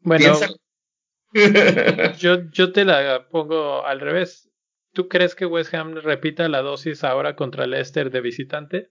bueno, 0.00 0.34
yo, 2.18 2.50
yo 2.50 2.72
te 2.72 2.84
la 2.84 3.28
pongo 3.28 3.84
al 3.84 4.00
revés. 4.00 4.50
¿Tú 4.92 5.08
crees 5.08 5.34
que 5.34 5.46
West 5.46 5.72
Ham 5.74 5.94
repita 5.94 6.48
la 6.48 6.62
dosis 6.62 7.04
ahora 7.04 7.36
contra 7.36 7.66
Leicester 7.66 8.10
de 8.10 8.20
visitante? 8.20 8.90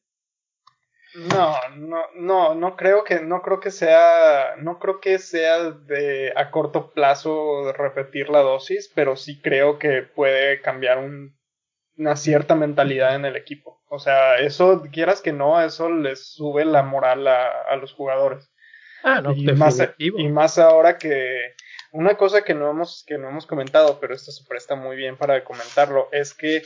No, 1.15 1.55
no, 1.75 2.03
no, 2.15 2.55
no 2.55 2.75
creo 2.75 3.03
que, 3.03 3.19
no 3.19 3.41
creo 3.41 3.59
que 3.59 3.71
sea, 3.71 4.55
no 4.59 4.77
creo 4.77 4.99
que 4.99 5.17
sea 5.17 5.71
de 5.71 6.31
a 6.35 6.51
corto 6.51 6.91
plazo 6.91 7.73
repetir 7.73 8.29
la 8.29 8.39
dosis, 8.39 8.91
pero 8.93 9.15
sí 9.15 9.41
creo 9.41 9.79
que 9.79 10.03
puede 10.03 10.61
cambiar 10.61 10.99
una 11.97 12.15
cierta 12.15 12.55
mentalidad 12.55 13.15
en 13.15 13.25
el 13.25 13.35
equipo. 13.35 13.81
O 13.89 13.97
sea, 13.97 14.37
eso, 14.37 14.83
quieras 14.91 15.21
que 15.21 15.33
no, 15.33 15.59
eso 15.61 15.89
les 15.89 16.33
sube 16.33 16.63
la 16.63 16.83
moral 16.83 17.27
a, 17.27 17.63
a 17.63 17.75
los 17.75 17.91
jugadores. 17.93 18.49
Ah, 19.03 19.21
no, 19.21 19.33
y 19.33 19.45
más, 19.53 19.81
y 19.97 20.27
más 20.27 20.59
ahora 20.59 20.97
que, 20.97 21.55
una 21.91 22.15
cosa 22.15 22.43
que 22.43 22.53
no 22.53 22.69
hemos, 22.69 23.03
que 23.07 23.17
no 23.17 23.29
hemos 23.29 23.45
comentado, 23.45 23.99
pero 23.99 24.13
esto 24.13 24.31
se 24.31 24.45
presta 24.47 24.75
muy 24.75 24.95
bien 24.95 25.17
para 25.17 25.43
comentarlo, 25.43 26.09
es 26.11 26.33
que 26.33 26.63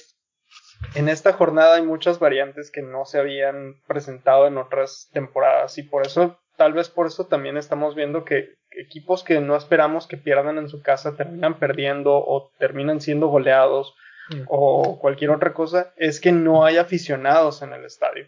en 0.96 1.10
esta 1.10 1.34
jornada 1.34 1.76
hay 1.76 1.82
muchas 1.82 2.20
variantes 2.20 2.72
que 2.72 2.82
no 2.82 3.06
se 3.06 3.20
habían 3.20 3.76
presentado 3.88 4.48
en 4.48 4.58
otras 4.58 5.10
temporadas 5.14 5.78
y 5.78 5.84
por 5.84 6.06
eso, 6.06 6.40
tal 6.58 6.74
vez 6.74 6.90
por 6.90 7.08
eso 7.08 7.26
también 7.26 7.58
estamos 7.58 7.96
viendo 7.96 8.26
que 8.26 8.56
equipos 8.72 9.24
que 9.24 9.40
no 9.40 9.56
esperamos 9.56 10.08
que 10.08 10.18
pierdan 10.18 10.58
en 10.58 10.70
su 10.70 10.82
casa 10.82 11.16
terminan 11.16 11.58
perdiendo 11.58 12.14
o 12.16 12.52
terminan 12.58 13.02
siendo 13.02 13.28
goleados 13.28 13.96
mm. 14.30 14.42
o 14.48 15.00
cualquier 15.00 15.32
otra 15.32 15.54
cosa, 15.54 15.94
es 15.96 16.20
que 16.20 16.32
no 16.32 16.66
hay 16.66 16.78
aficionados 16.78 17.62
en 17.62 17.74
el 17.74 17.86
estadio. 17.86 18.28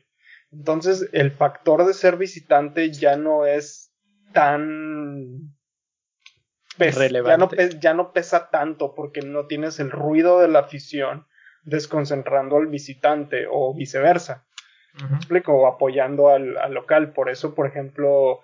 Entonces 0.52 1.10
el 1.12 1.32
factor 1.32 1.86
de 1.86 1.94
ser 1.94 2.18
visitante 2.18 2.92
ya 2.92 3.18
no 3.18 3.46
es 3.46 3.92
tan 4.34 5.55
ya 7.80 7.94
no 7.94 8.12
pesa 8.12 8.50
tanto 8.50 8.94
porque 8.96 9.22
no 9.22 9.48
tienes 9.48 9.80
el 9.80 9.92
ruido 9.92 10.40
de 10.40 10.48
la 10.48 10.60
afición 10.60 11.26
desconcentrando 11.64 12.58
al 12.58 12.68
visitante 12.68 13.48
o 13.50 13.74
viceversa. 13.74 14.46
explico? 15.16 15.54
O 15.54 15.68
apoyando 15.68 16.30
al, 16.30 16.56
local. 16.74 17.12
Por 17.14 17.30
eso, 17.30 17.56
por 17.56 17.68
ejemplo, 17.68 18.42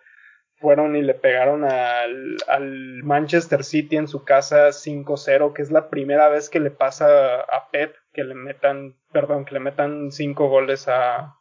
fueron 0.55 0.95
y 0.95 1.01
le 1.01 1.13
pegaron 1.13 1.63
al, 1.63 2.37
al 2.47 3.03
Manchester 3.03 3.63
City 3.63 3.97
en 3.97 4.07
su 4.07 4.23
casa 4.23 4.69
5-0, 4.69 5.53
que 5.53 5.61
es 5.61 5.71
la 5.71 5.89
primera 5.89 6.29
vez 6.29 6.49
que 6.49 6.59
le 6.59 6.71
pasa 6.71 7.41
a 7.41 7.69
Pep 7.71 7.95
que 8.13 8.23
le 8.23 8.35
metan, 8.35 8.95
perdón, 9.11 9.45
que 9.45 9.53
le 9.53 9.59
metan 9.59 10.11
5 10.11 10.49
goles 10.49 10.87
a... 10.87 11.35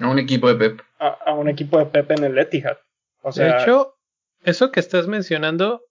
A 0.00 0.08
un 0.08 0.18
equipo 0.18 0.48
de 0.48 0.54
Pep. 0.54 0.80
A, 0.98 1.32
un 1.34 1.48
equipo 1.48 1.78
de 1.78 1.86
Pep 1.86 2.10
en 2.12 2.24
el 2.24 2.38
Etihad. 2.38 2.78
O 3.22 3.32
sea, 3.32 3.56
de 3.56 3.62
hecho, 3.62 3.98
eso 4.44 4.70
que 4.72 4.80
estás 4.80 5.06
mencionando 5.06 5.82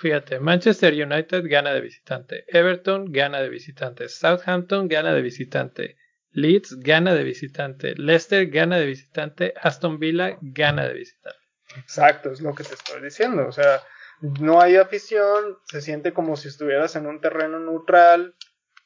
Fíjate, 0.00 0.40
Manchester 0.40 0.94
United 0.94 1.44
gana 1.44 1.74
de 1.74 1.82
visitante, 1.82 2.44
Everton 2.48 3.12
gana 3.12 3.42
de 3.42 3.50
visitante, 3.50 4.08
Southampton 4.08 4.88
gana 4.88 5.12
de 5.12 5.20
visitante, 5.20 5.98
Leeds 6.30 6.80
gana 6.80 7.12
de 7.12 7.22
visitante, 7.22 7.94
Leicester 7.96 8.46
gana 8.46 8.78
de 8.78 8.86
visitante, 8.86 9.52
Aston 9.60 9.98
Villa 9.98 10.38
gana 10.40 10.88
de 10.88 10.94
visitante. 10.94 11.38
Exacto, 11.76 12.32
es 12.32 12.40
lo 12.40 12.54
que 12.54 12.64
te 12.64 12.72
estoy 12.72 13.02
diciendo. 13.02 13.46
O 13.46 13.52
sea, 13.52 13.82
no 14.22 14.62
hay 14.62 14.76
afición, 14.76 15.58
se 15.66 15.82
siente 15.82 16.14
como 16.14 16.34
si 16.36 16.48
estuvieras 16.48 16.96
en 16.96 17.06
un 17.06 17.20
terreno 17.20 17.60
neutral. 17.60 18.34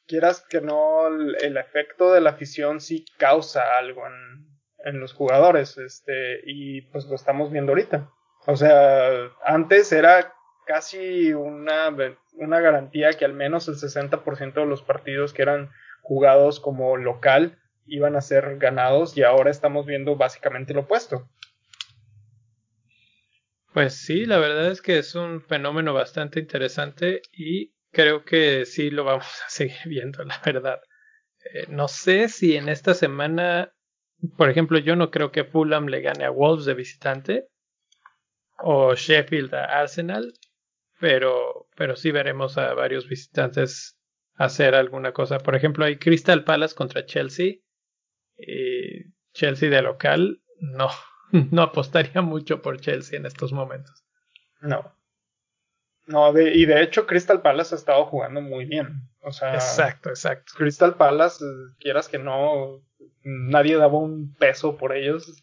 Quieras 0.09 0.45
que 0.49 0.61
no, 0.61 1.07
el, 1.07 1.57
efecto 1.57 2.13
de 2.13 2.23
la 2.23 2.31
afición 2.31 2.81
sí 2.81 3.05
causa 3.19 3.79
algo 3.79 4.05
en, 4.05 4.49
en 4.85 4.99
los 4.99 5.13
jugadores. 5.13 5.79
Este, 5.79 6.41
y 6.45 6.83
pues 6.91 7.05
lo 7.05 7.15
estamos 7.15 7.53
viendo 7.53 7.71
ahorita. 7.71 8.11
O 8.47 8.57
sea, 8.57 9.31
antes 9.45 9.93
era 9.93 10.35
casi 10.65 11.33
una, 11.33 11.95
una 12.35 12.61
garantía 12.61 13.13
que 13.13 13.25
al 13.25 13.33
menos 13.33 13.69
el 13.69 13.75
60% 13.75 14.55
de 14.55 14.67
los 14.67 14.83
partidos 14.83 15.33
que 15.33 15.43
eran 15.43 15.71
jugados 16.03 16.61
como 16.61 16.97
local 16.97 17.59
iban 17.87 18.17
a 18.17 18.21
ser 18.21 18.59
ganados 18.59 19.17
y 19.17 19.23
ahora 19.23 19.51
estamos 19.51 19.87
viendo 19.87 20.17
básicamente 20.17 20.75
lo 20.75 20.81
opuesto. 20.81 21.29
Pues 23.73 23.97
sí, 23.97 24.25
la 24.25 24.39
verdad 24.39 24.69
es 24.71 24.81
que 24.81 24.99
es 24.99 25.15
un 25.17 25.43
fenómeno 25.43 25.93
bastante 25.93 26.39
interesante 26.39 27.23
y 27.33 27.75
creo 27.91 28.25
que 28.25 28.67
sí 28.67 28.91
lo 28.91 29.05
vamos 29.05 29.27
a 29.45 29.51
seguir 29.51 29.77
viendo, 29.87 30.23
la 30.25 30.41
verdad. 30.45 30.81
Eh, 31.53 31.67
no 31.69 31.89
sé 31.89 32.29
si 32.29 32.57
en 32.57 32.69
esta 32.69 32.95
semana, 32.95 33.73
por 34.37 34.49
ejemplo, 34.49 34.79
yo 34.79 34.97
no 34.97 35.11
creo 35.11 35.33
que 35.33 35.45
Fulham 35.45 35.87
le 35.87 36.01
gane 36.03 36.25
a 36.25 36.31
Wolves 36.31 36.67
de 36.67 36.75
visitante 36.75 37.49
o 38.59 38.95
Sheffield 38.95 39.55
a 39.55 39.65
Arsenal, 39.81 40.33
pero, 41.01 41.69
pero 41.77 41.97
sí 41.97 42.11
veremos 42.11 42.59
a 42.59 42.75
varios 42.75 43.09
visitantes 43.09 43.99
hacer 44.37 44.75
alguna 44.75 45.13
cosa. 45.13 45.39
Por 45.39 45.55
ejemplo, 45.55 45.85
hay 45.85 45.97
Crystal 45.99 46.45
Palace 46.45 46.75
contra 46.75 47.07
Chelsea. 47.07 47.57
Y 48.37 49.13
Chelsea 49.33 49.71
de 49.71 49.83
local, 49.83 50.43
no, 50.59 50.89
no 51.51 51.63
apostaría 51.63 52.23
mucho 52.23 52.63
por 52.63 52.81
Chelsea 52.81 53.19
en 53.19 53.27
estos 53.27 53.53
momentos. 53.53 54.05
No. 54.61 54.97
No, 56.07 56.39
y 56.39 56.67
de 56.67 56.83
hecho 56.83 57.07
Crystal 57.07 57.41
Palace 57.41 57.75
ha 57.75 57.79
estado 57.79 58.05
jugando 58.07 58.43
muy 58.43 58.67
bien. 58.67 59.09
O 59.21 59.33
sea, 59.33 59.55
exacto, 59.55 60.11
exacto. 60.11 60.53
Crystal 60.57 60.97
Palace, 60.97 61.43
quieras 61.79 62.09
que 62.09 62.19
no, 62.19 62.83
nadie 63.23 63.77
daba 63.77 63.99
un 63.99 64.35
peso 64.35 64.77
por 64.77 64.95
ellos. 64.95 65.43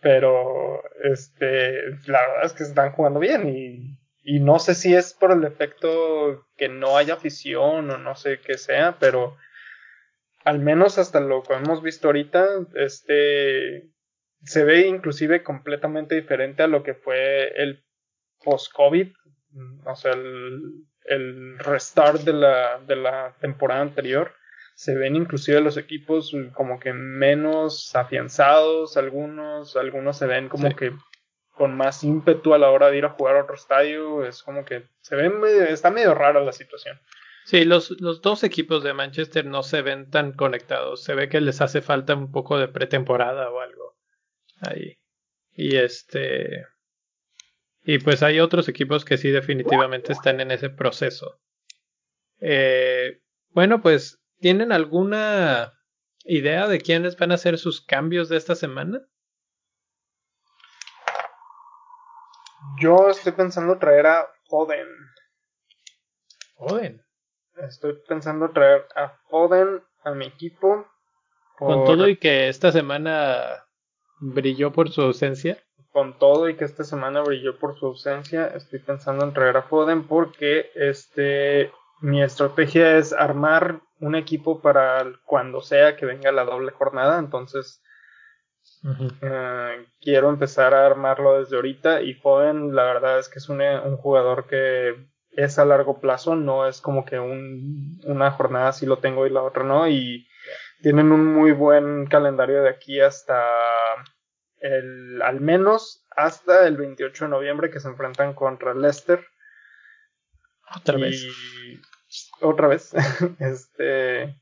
Pero, 0.00 0.82
este, 1.04 1.90
la 2.06 2.20
verdad 2.20 2.44
es 2.44 2.52
que 2.52 2.64
están 2.64 2.92
jugando 2.92 3.20
bien 3.20 3.48
y 3.48 3.98
y 4.24 4.40
no 4.40 4.58
sé 4.58 4.74
si 4.74 4.94
es 4.94 5.12
por 5.12 5.32
el 5.32 5.44
efecto 5.44 6.46
que 6.56 6.68
no 6.68 6.96
haya 6.96 7.14
afición 7.14 7.90
o 7.90 7.98
no 7.98 8.16
sé 8.16 8.40
qué 8.40 8.56
sea, 8.56 8.96
pero 8.98 9.36
al 10.44 10.58
menos 10.58 10.98
hasta 10.98 11.20
lo 11.20 11.42
que 11.42 11.54
hemos 11.54 11.82
visto 11.82 12.08
ahorita, 12.08 12.46
este 12.74 13.90
se 14.42 14.64
ve 14.64 14.86
inclusive 14.86 15.42
completamente 15.42 16.14
diferente 16.14 16.62
a 16.62 16.66
lo 16.66 16.82
que 16.82 16.94
fue 16.94 17.48
el 17.62 17.84
post-COVID, 18.42 19.12
o 19.86 19.96
sea, 19.96 20.12
el, 20.12 20.60
el 21.04 21.58
restart 21.58 22.22
de 22.22 22.32
la, 22.32 22.78
de 22.80 22.96
la 22.96 23.34
temporada 23.40 23.80
anterior. 23.80 24.32
Se 24.74 24.94
ven 24.94 25.16
inclusive 25.16 25.60
los 25.60 25.76
equipos 25.76 26.36
como 26.54 26.80
que 26.80 26.92
menos 26.92 27.94
afianzados, 27.94 28.96
algunos, 28.96 29.76
algunos 29.76 30.18
se 30.18 30.26
ven 30.26 30.48
como 30.48 30.74
que 30.74 30.92
con 31.54 31.76
más 31.76 32.04
ímpetu 32.04 32.54
a 32.54 32.58
la 32.58 32.70
hora 32.70 32.90
de 32.90 32.98
ir 32.98 33.04
a 33.04 33.10
jugar 33.10 33.36
a 33.36 33.42
otro 33.42 33.54
estadio. 33.54 34.24
Es 34.24 34.42
como 34.42 34.64
que 34.64 34.88
se 35.00 35.16
ve 35.16 35.32
está 35.70 35.90
medio 35.90 36.14
rara 36.14 36.40
la 36.40 36.52
situación. 36.52 37.00
Sí, 37.44 37.64
los, 37.64 37.90
los 38.00 38.22
dos 38.22 38.42
equipos 38.42 38.82
de 38.82 38.94
Manchester 38.94 39.44
no 39.44 39.62
se 39.62 39.82
ven 39.82 40.10
tan 40.10 40.32
conectados. 40.32 41.04
Se 41.04 41.14
ve 41.14 41.28
que 41.28 41.40
les 41.40 41.60
hace 41.60 41.82
falta 41.82 42.14
un 42.14 42.32
poco 42.32 42.58
de 42.58 42.68
pretemporada 42.68 43.50
o 43.50 43.60
algo. 43.60 43.96
Ahí. 44.60 44.98
Y 45.52 45.76
este. 45.76 46.66
Y 47.84 47.98
pues 47.98 48.22
hay 48.22 48.40
otros 48.40 48.68
equipos 48.68 49.04
que 49.04 49.18
sí 49.18 49.30
definitivamente 49.30 50.12
están 50.12 50.40
en 50.40 50.50
ese 50.50 50.70
proceso. 50.70 51.38
Eh, 52.40 53.20
bueno, 53.50 53.82
pues, 53.82 54.22
¿tienen 54.40 54.72
alguna 54.72 55.74
idea 56.24 56.66
de 56.66 56.80
quiénes 56.80 57.16
van 57.16 57.32
a 57.32 57.36
ser 57.36 57.58
sus 57.58 57.84
cambios 57.84 58.30
de 58.30 58.38
esta 58.38 58.54
semana? 58.54 59.02
Yo 62.78 63.10
estoy 63.10 63.32
pensando 63.32 63.78
traer 63.78 64.06
a 64.06 64.28
Foden. 64.48 64.88
Foden. 66.56 67.02
Estoy 67.56 67.98
pensando 68.08 68.50
traer 68.50 68.86
a 68.96 69.08
Foden 69.28 69.82
a 70.04 70.12
mi 70.12 70.26
equipo. 70.26 70.86
Con 71.56 71.84
todo 71.84 72.08
y 72.08 72.16
que 72.16 72.48
esta 72.48 72.72
semana 72.72 73.64
brilló 74.20 74.72
por 74.72 74.90
su 74.90 75.02
ausencia. 75.02 75.62
Con 75.92 76.18
todo 76.18 76.48
y 76.48 76.56
que 76.56 76.64
esta 76.64 76.82
semana 76.82 77.20
brilló 77.22 77.58
por 77.58 77.78
su 77.78 77.86
ausencia, 77.86 78.48
estoy 78.48 78.80
pensando 78.80 79.24
en 79.24 79.32
traer 79.32 79.56
a 79.56 79.62
Foden 79.62 80.08
porque 80.08 80.70
este 80.74 81.70
mi 82.00 82.22
estrategia 82.22 82.98
es 82.98 83.12
armar 83.12 83.80
un 84.00 84.16
equipo 84.16 84.60
para 84.60 85.04
cuando 85.24 85.60
sea 85.60 85.96
que 85.96 86.06
venga 86.06 86.32
la 86.32 86.44
doble 86.44 86.72
jornada, 86.72 87.18
entonces 87.18 87.80
eh, 89.22 89.86
quiero 90.00 90.28
empezar 90.28 90.74
a 90.74 90.84
armarlo 90.84 91.38
desde 91.38 91.56
ahorita 91.56 92.02
y 92.02 92.14
Foden 92.14 92.74
la 92.74 92.84
verdad 92.84 93.18
es 93.18 93.28
que 93.28 93.38
es 93.38 93.48
un, 93.48 93.60
jugador 93.96 94.46
que 94.46 94.94
es 95.30 95.58
a 95.58 95.64
largo 95.64 96.00
plazo, 96.00 96.36
no 96.36 96.66
es 96.68 96.80
como 96.80 97.04
que 97.04 97.18
un, 97.18 98.00
una 98.04 98.30
jornada 98.30 98.72
si 98.72 98.86
lo 98.86 98.98
tengo 98.98 99.26
y 99.26 99.30
la 99.30 99.42
otra 99.42 99.64
no 99.64 99.88
y 99.88 100.28
tienen 100.82 101.12
un 101.12 101.24
muy 101.24 101.52
buen 101.52 102.06
calendario 102.06 102.62
de 102.62 102.68
aquí 102.68 103.00
hasta 103.00 103.42
el 104.58 105.22
al 105.22 105.40
menos 105.40 106.04
hasta 106.16 106.66
el 106.66 106.76
28 106.76 107.24
de 107.24 107.30
noviembre 107.30 107.70
que 107.70 107.80
se 107.80 107.88
enfrentan 107.88 108.34
contra 108.34 108.74
Leicester. 108.74 109.26
Otra 110.76 110.98
vez. 110.98 111.26
Otra 112.40 112.68
vez. 112.68 112.92
este 113.40 114.36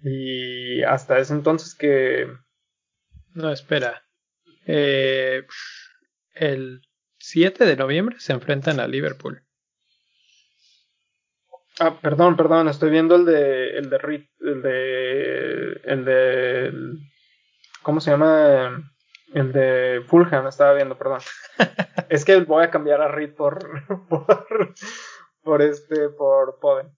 y 0.00 0.82
hasta 0.82 1.18
ese 1.18 1.34
entonces 1.34 1.74
que 1.74 2.28
no, 3.36 3.52
espera. 3.52 4.02
Eh, 4.66 5.46
el 6.34 6.80
7 7.18 7.64
de 7.64 7.76
noviembre 7.76 8.16
se 8.18 8.32
enfrentan 8.32 8.80
a 8.80 8.88
Liverpool. 8.88 9.42
Ah, 11.78 11.98
perdón, 12.00 12.36
perdón, 12.36 12.68
estoy 12.68 12.90
viendo 12.90 13.16
el 13.16 13.26
de 13.26 13.76
el 13.76 13.90
de 13.90 14.28
el 14.40 14.62
de 14.62 15.80
el 15.84 16.04
de 16.06 16.72
¿cómo 17.82 18.00
se 18.00 18.10
llama? 18.10 18.92
El 19.34 19.52
de 19.52 20.02
Fulham 20.06 20.46
estaba 20.46 20.72
viendo, 20.72 20.96
perdón. 20.96 21.20
es 22.08 22.24
que 22.24 22.40
voy 22.40 22.64
a 22.64 22.70
cambiar 22.70 23.02
a 23.02 23.08
Reed 23.08 23.34
por 23.34 23.58
por, 24.08 24.74
por 25.42 25.62
este 25.62 26.08
por 26.08 26.58
Poden. 26.58 26.96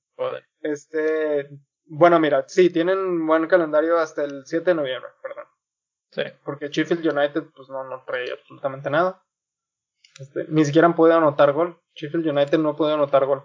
Este, 0.61 1.49
bueno, 1.87 2.19
mira, 2.21 2.45
sí, 2.49 2.71
tienen 2.71 3.27
buen 3.27 3.47
calendario 3.47 3.99
hasta 3.99 4.25
el 4.25 4.43
7 4.45 4.71
de 4.71 4.75
noviembre, 4.75 5.11
perdón. 5.23 5.45
Sí, 6.11 6.23
porque 6.45 6.69
Sheffield 6.69 7.07
United 7.07 7.45
pues 7.55 7.69
no, 7.69 7.85
no 7.85 8.03
trae 8.05 8.31
absolutamente 8.33 8.91
nada. 8.91 9.23
Este, 10.19 10.47
ni 10.49 10.65
siquiera 10.65 10.87
han 10.87 10.97
podido 10.97 11.19
anotar 11.19 11.53
gol. 11.53 11.81
Sheffield 11.95 12.27
United 12.27 12.59
no 12.59 12.77
podido 12.77 12.95
anotar 12.95 13.25
gol. 13.27 13.45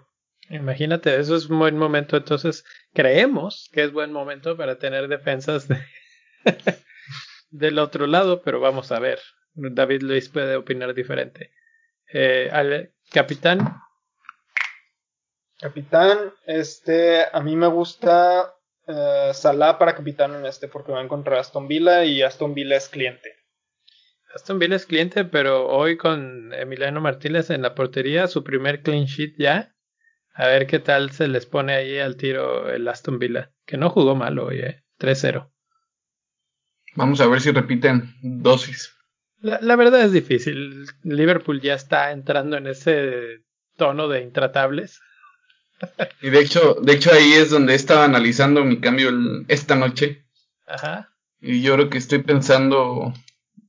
Imagínate, 0.50 1.18
eso 1.18 1.36
es 1.36 1.48
un 1.48 1.58
buen 1.58 1.78
momento. 1.78 2.16
Entonces, 2.16 2.64
creemos 2.92 3.70
que 3.72 3.84
es 3.84 3.92
buen 3.92 4.12
momento 4.12 4.56
para 4.56 4.78
tener 4.78 5.08
defensas 5.08 5.68
del 7.50 7.78
otro 7.78 8.06
lado, 8.06 8.42
pero 8.42 8.60
vamos 8.60 8.92
a 8.92 8.98
ver. 8.98 9.20
David 9.54 10.02
Luis 10.02 10.28
puede 10.28 10.56
opinar 10.56 10.94
diferente. 10.94 11.52
Eh, 12.12 12.50
al 12.52 12.92
capitán. 13.10 13.80
Capitán, 15.58 16.32
este, 16.46 17.24
a 17.32 17.40
mí 17.40 17.56
me 17.56 17.68
gusta 17.68 18.53
uh, 18.86 19.32
Salah 19.32 19.78
para 19.78 19.94
capitán 19.94 20.34
en 20.34 20.46
este 20.46 20.68
porque 20.68 20.92
va 20.92 21.00
a 21.00 21.04
encontrar 21.04 21.38
Aston 21.38 21.68
Villa 21.68 22.04
y 22.04 22.22
Aston 22.22 22.54
Villa 22.54 22.76
es 22.76 22.88
cliente. 22.88 23.34
Aston 24.34 24.58
Villa 24.58 24.76
es 24.76 24.86
cliente, 24.86 25.24
pero 25.24 25.68
hoy 25.68 25.96
con 25.96 26.52
Emiliano 26.52 27.00
Martínez 27.00 27.50
en 27.50 27.62
la 27.62 27.74
portería, 27.74 28.26
su 28.26 28.42
primer 28.42 28.82
clean 28.82 29.04
sheet 29.04 29.34
ya. 29.38 29.74
A 30.34 30.48
ver 30.48 30.66
qué 30.66 30.80
tal 30.80 31.12
se 31.12 31.28
les 31.28 31.46
pone 31.46 31.74
ahí 31.74 31.98
al 31.98 32.16
tiro 32.16 32.68
el 32.68 32.88
Aston 32.88 33.20
Villa, 33.20 33.52
que 33.64 33.76
no 33.76 33.90
jugó 33.90 34.16
mal 34.16 34.38
hoy, 34.40 34.58
eh. 34.60 34.84
3-0. 34.98 35.50
Vamos 36.96 37.20
a 37.20 37.26
ver 37.26 37.40
si 37.40 37.52
repiten 37.52 38.14
dosis. 38.22 38.92
La, 39.40 39.60
la, 39.60 39.76
verdad 39.76 40.02
es 40.02 40.12
difícil. 40.12 40.86
Liverpool 41.02 41.60
ya 41.60 41.74
está 41.74 42.12
entrando 42.12 42.56
en 42.56 42.66
ese 42.66 43.44
tono 43.76 44.08
de 44.08 44.22
intratables. 44.22 45.00
Y 46.22 46.30
de 46.30 46.40
hecho, 46.40 46.74
de 46.80 46.94
hecho 46.94 47.12
ahí 47.12 47.32
es 47.34 47.50
donde 47.50 47.74
estaba 47.74 48.04
analizando 48.04 48.64
mi 48.64 48.80
cambio 48.80 49.10
esta 49.48 49.76
noche. 49.76 50.24
Ajá. 50.66 51.10
Y 51.40 51.62
yo 51.62 51.74
creo 51.74 51.90
que 51.90 51.98
estoy 51.98 52.22
pensando 52.22 53.12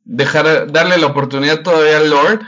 dejar 0.03 0.72
darle 0.72 0.97
la 0.97 1.07
oportunidad 1.07 1.61
todavía 1.61 1.97
al 1.97 2.09
Lord 2.09 2.41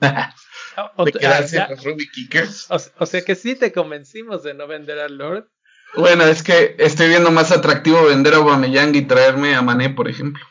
o, 0.96 1.04
de 1.04 1.12
quedarse 1.12 1.60
ah, 1.60 1.68
los 1.70 1.84
Ruby 1.84 2.08
Kickers. 2.10 2.66
O, 2.70 3.06
sea 3.06 3.22
que 3.22 3.34
sí 3.34 3.54
te 3.54 3.72
convencimos 3.72 4.42
de 4.42 4.54
no 4.54 4.66
vender 4.66 4.98
al 4.98 5.16
Lord. 5.16 5.48
Bueno, 5.94 6.24
es 6.24 6.42
que 6.42 6.74
estoy 6.78 7.08
viendo 7.08 7.30
más 7.30 7.52
atractivo 7.52 8.06
vender 8.06 8.34
a 8.34 8.38
Aubameyang 8.38 8.94
y 8.94 9.02
traerme 9.02 9.54
a 9.54 9.62
Mané, 9.62 9.90
por 9.90 10.08
ejemplo. 10.08 10.42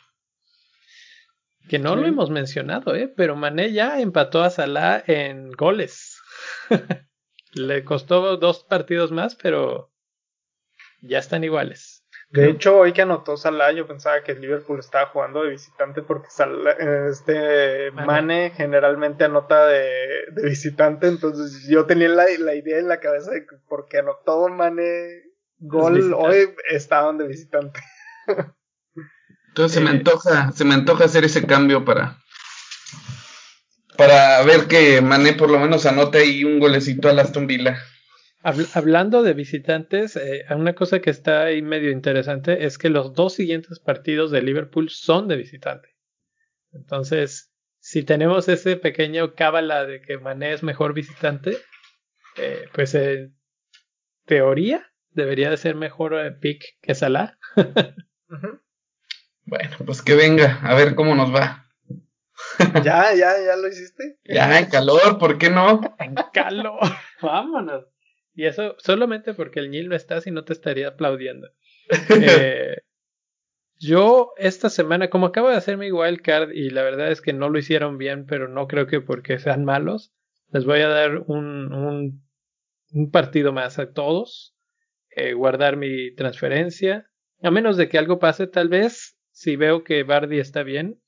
Que 1.67 1.80
no 1.80 1.95
lo 1.95 2.05
hemos 2.05 2.30
mencionado, 2.30 2.95
¿eh? 2.95 3.11
Pero 3.15 3.36
Mané 3.36 3.72
ya 3.72 3.99
empató 3.99 4.43
a 4.43 4.49
Salah 4.49 5.03
en 5.07 5.51
goles. 5.51 6.19
Le 7.54 7.84
costó 7.84 8.38
dos 8.38 8.64
partidos 8.64 9.12
más, 9.12 9.36
pero 9.36 9.91
ya 11.02 11.20
están 11.20 11.43
iguales. 11.43 12.02
De 12.32 12.49
hecho, 12.49 12.78
hoy 12.78 12.93
que 12.93 13.02
anotó 13.02 13.36
Salah, 13.36 13.74
yo 13.74 13.86
pensaba 13.86 14.24
que 14.24 14.32
el 14.32 14.39
Liverpool 14.39 14.80
estaba 14.80 15.08
jugando 15.08 15.43
de 15.43 15.49
visitante 15.49 16.02
porque 16.02 16.30
este 17.10 17.91
Mane, 17.91 18.52
generalmente 18.52 19.26
anota 19.26 19.68
de, 19.68 20.28
visitante, 20.41 21.08
entonces 21.08 21.68
yo 21.68 21.86
tenía 21.86 22.08
la, 22.08 22.32
idea 22.32 22.80
en 22.80 22.88
la 22.88 23.02
cabeza 23.02 23.32
de 23.32 23.45
que 23.45 23.58
porque 23.68 23.97
anotó 23.97 24.47
Mane 24.47 25.24
gol 25.60 26.14
hoy 26.14 26.56
estaban 26.70 27.18
de 27.18 27.28
visitante. 27.28 27.82
Entonces 29.49 29.74
se 29.74 29.82
me 29.82 29.89
antoja, 29.89 30.54
se 30.54 30.64
me 30.64 30.74
antoja 30.74 31.04
hacer 31.04 31.26
ese 31.26 31.45
cambio 31.45 31.84
para 31.84 32.20
para 33.98 34.42
ver 34.44 34.68
que 34.68 35.02
Mane 35.02 35.34
por 35.34 35.50
lo 35.50 35.60
menos 35.60 35.86
anote 35.86 36.20
ahí 36.20 36.44
un 36.44 36.60
golecito 36.60 37.10
a 37.10 37.22
Aston 37.22 37.48
Villa 37.48 37.78
hablando 38.44 39.24
de 39.24 39.34
visitantes, 39.34 40.16
eh, 40.16 40.46
una 40.50 40.74
cosa 40.74 41.00
que 41.00 41.10
está 41.10 41.44
ahí 41.44 41.62
medio 41.62 41.92
interesante 41.92 42.66
es 42.66 42.78
que 42.78 42.89
los 42.89 43.14
dos 43.14 43.34
siguientes 43.34 43.80
partidos 43.80 44.32
de 44.32 44.42
Liverpool 44.42 44.89
son 44.89 45.28
de 45.28 45.38
visitante. 45.38 45.96
Entonces, 46.72 47.54
si 47.80 48.04
tenemos 48.04 48.48
ese 48.50 48.78
pequeño 48.78 49.36
cábala 49.36 49.86
de 49.86 50.02
que 50.02 50.18
Mané 50.18 50.54
es 50.54 50.64
mejor 50.64 50.94
visitante, 50.94 51.58
eh, 52.38 52.66
pues 52.74 52.96
en 52.96 53.36
teoría 54.26 54.92
debería 55.10 55.50
de 55.50 55.58
ser 55.58 55.76
mejor 55.76 56.14
eh, 56.14 56.32
pick 56.32 56.64
que 56.82 56.96
Salah. 56.96 57.38
Bueno, 59.44 59.76
pues 59.86 60.02
que 60.02 60.16
venga, 60.16 60.62
a 60.62 60.76
ver 60.76 60.96
cómo 60.96 61.14
nos 61.14 61.34
va. 61.34 61.70
ya, 62.84 63.14
ya, 63.14 63.34
ya 63.45 63.55
lo 63.55 63.68
hiciste. 63.68 64.18
Ya, 64.26 64.59
en 64.59 64.66
calor, 64.68 65.18
¿por 65.18 65.38
qué 65.38 65.49
no? 65.49 65.82
En 65.99 66.16
calor, 66.34 66.80
vámonos. 67.22 67.86
Y 68.34 68.45
eso 68.45 68.76
solamente 68.78 69.34
porque 69.34 69.59
el 69.59 69.72
Nil 69.72 69.89
no 69.89 69.95
está, 69.95 70.22
si 70.22 70.32
no 70.32 70.43
te 70.43 70.53
estaría 70.53 70.89
aplaudiendo. 70.89 71.49
Eh, 72.09 72.78
yo 73.78 74.32
esta 74.38 74.70
semana, 74.70 75.09
como 75.09 75.26
acabo 75.26 75.49
de 75.49 75.57
hacer 75.57 75.78
mi 75.78 75.91
wildcard 75.91 76.51
y 76.51 76.70
la 76.70 76.84
verdad 76.84 77.12
es 77.12 77.22
que 77.22 77.34
no 77.34 77.49
lo 77.49 77.59
hicieron 77.59 77.97
bien, 77.97 78.26
pero 78.26 78.47
no 78.47 78.68
creo 78.68 78.88
que 78.88 79.01
porque 79.01 79.39
sean 79.39 79.66
malos, 79.66 80.14
les 80.49 80.66
voy 80.66 80.82
a 80.82 80.88
dar 80.88 81.24
un, 81.28 81.74
un, 81.74 82.24
un 82.91 83.12
partido 83.12 83.51
más 83.51 83.80
a 83.80 83.91
todos, 83.91 84.55
eh, 85.16 85.34
guardar 85.34 85.78
mi 85.78 86.14
transferencia, 86.16 87.09
a 87.41 87.51
menos 87.51 87.76
de 87.76 87.89
que 87.89 87.97
algo 87.97 88.20
pase, 88.20 88.47
tal 88.47 88.70
vez, 88.70 89.18
si 89.32 89.55
veo 89.55 89.84
que 89.84 90.03
Bardi 90.03 90.39
está 90.39 90.64
bien, 90.64 91.01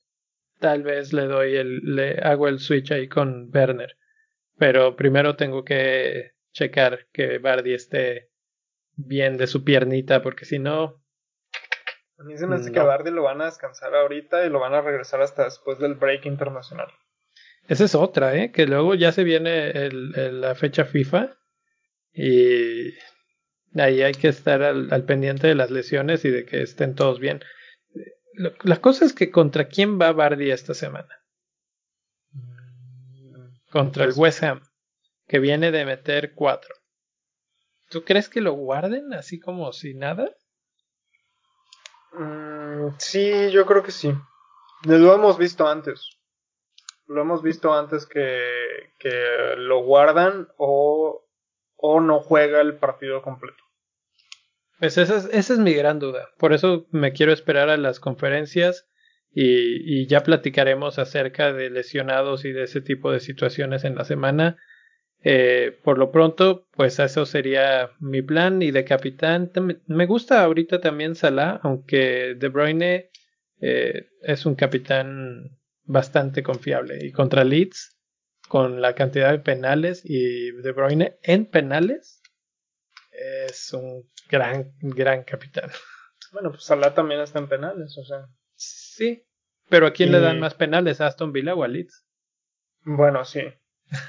tal 0.60 0.82
vez 0.82 1.12
le 1.12 1.26
doy 1.26 1.56
el, 1.56 1.80
le 1.96 2.18
hago 2.20 2.48
el 2.48 2.58
switch 2.58 2.92
ahí 2.92 3.08
con 3.08 3.50
Werner. 3.52 3.96
Pero 4.56 4.96
primero 4.96 5.36
tengo 5.36 5.64
que 5.64 6.32
checar 6.52 7.06
que 7.12 7.38
Bardi 7.38 7.74
esté 7.74 8.30
bien 8.96 9.36
de 9.36 9.46
su 9.46 9.64
piernita, 9.64 10.22
porque 10.22 10.44
si 10.44 10.58
no. 10.58 11.02
A 12.18 12.24
mí 12.24 12.38
se 12.38 12.46
me 12.46 12.56
hace 12.56 12.70
que 12.70 12.78
a 12.78 12.84
Bardi 12.84 13.10
lo 13.10 13.24
van 13.24 13.40
a 13.40 13.46
descansar 13.46 13.94
ahorita 13.94 14.46
y 14.46 14.50
lo 14.50 14.60
van 14.60 14.74
a 14.74 14.80
regresar 14.80 15.20
hasta 15.20 15.44
después 15.44 15.78
del 15.78 15.94
break 15.94 16.26
internacional. 16.26 16.86
Esa 17.66 17.84
es 17.84 17.94
otra, 17.94 18.36
¿eh? 18.36 18.52
Que 18.52 18.66
luego 18.66 18.94
ya 18.94 19.10
se 19.10 19.24
viene 19.24 19.70
el, 19.70 20.40
la 20.40 20.54
fecha 20.54 20.84
FIFA 20.84 21.36
y 22.12 22.94
ahí 23.74 24.02
hay 24.02 24.12
que 24.12 24.28
estar 24.28 24.62
al, 24.62 24.92
al, 24.92 25.04
pendiente 25.04 25.48
de 25.48 25.54
las 25.54 25.70
lesiones 25.70 26.24
y 26.24 26.30
de 26.30 26.44
que 26.44 26.62
estén 26.62 26.94
todos 26.94 27.18
bien. 27.18 27.42
La 28.36 28.80
cosa 28.80 29.04
es 29.04 29.12
que 29.12 29.30
contra 29.30 29.68
quién 29.68 30.00
va 30.00 30.12
Bardi 30.12 30.50
esta 30.50 30.74
semana. 30.74 31.20
Contra 33.70 34.04
el 34.04 34.10
pues 34.10 34.18
West 34.18 34.42
Ham 34.42 34.60
que 35.26 35.38
viene 35.38 35.70
de 35.70 35.84
meter 35.84 36.34
cuatro. 36.34 36.74
¿Tú 37.90 38.04
crees 38.04 38.28
que 38.28 38.40
lo 38.40 38.52
guarden 38.52 39.12
así 39.14 39.38
como 39.38 39.72
si 39.72 39.94
nada? 39.94 40.34
Mm, 42.12 42.90
sí, 42.98 43.50
yo 43.50 43.66
creo 43.66 43.82
que 43.82 43.92
sí. 43.92 44.12
Lo 44.84 45.14
hemos 45.14 45.38
visto 45.38 45.66
antes. 45.66 46.10
Lo 47.06 47.22
hemos 47.22 47.42
visto 47.42 47.72
antes 47.72 48.06
que, 48.06 48.92
que 48.98 49.54
lo 49.58 49.82
guardan 49.82 50.48
o, 50.56 51.26
o 51.76 52.00
no 52.00 52.20
juega 52.20 52.60
el 52.60 52.78
partido 52.78 53.22
completo. 53.22 53.63
Pues 54.78 54.98
esa 54.98 55.16
es, 55.16 55.28
esa 55.32 55.52
es 55.54 55.58
mi 55.58 55.74
gran 55.74 55.98
duda. 55.98 56.28
Por 56.38 56.52
eso 56.52 56.86
me 56.90 57.12
quiero 57.12 57.32
esperar 57.32 57.68
a 57.68 57.76
las 57.76 58.00
conferencias 58.00 58.88
y, 59.32 60.06
ya 60.06 60.22
platicaremos 60.22 60.98
acerca 60.98 61.52
de 61.52 61.70
lesionados 61.70 62.44
y 62.44 62.52
de 62.52 62.64
ese 62.64 62.80
tipo 62.80 63.10
de 63.10 63.20
situaciones 63.20 63.84
en 63.84 63.96
la 63.96 64.04
semana 64.04 64.56
eh, 65.26 65.78
por 65.82 65.96
lo 65.96 66.12
pronto, 66.12 66.68
pues 66.72 66.98
eso 66.98 67.24
sería 67.24 67.90
mi 67.98 68.20
plan. 68.20 68.60
Y 68.60 68.70
de 68.70 68.84
capitán, 68.84 69.50
me 69.86 70.06
gusta 70.06 70.42
ahorita 70.42 70.80
también 70.80 71.14
Salah, 71.14 71.60
aunque 71.62 72.34
De 72.36 72.48
Bruyne 72.48 73.10
eh, 73.60 74.10
es 74.22 74.44
un 74.44 74.54
capitán 74.54 75.58
bastante 75.84 76.42
confiable. 76.42 76.98
Y 77.02 77.10
contra 77.10 77.42
Leeds, 77.42 77.96
con 78.48 78.82
la 78.82 78.94
cantidad 78.94 79.32
de 79.32 79.38
penales 79.38 80.02
y 80.04 80.50
De 80.50 80.72
Bruyne 80.72 81.16
en 81.22 81.46
penales, 81.46 82.20
es 83.10 83.72
un 83.72 84.06
gran, 84.34 84.72
gran 84.80 85.22
capitán. 85.22 85.70
Bueno, 86.32 86.50
pues 86.50 86.64
Salah 86.64 86.94
también 86.94 87.20
está 87.20 87.38
en 87.38 87.48
penales, 87.48 87.96
o 87.96 88.04
sea. 88.04 88.26
Sí, 88.56 89.24
pero 89.68 89.86
¿a 89.86 89.92
quién 89.92 90.10
le 90.10 90.20
dan 90.20 90.40
más 90.40 90.54
penales? 90.54 91.00
¿A 91.00 91.06
Aston 91.06 91.32
Villa 91.32 91.54
o 91.54 91.62
a 91.62 91.68
Leeds? 91.68 92.04
Bueno, 92.82 93.24
sí. 93.24 93.42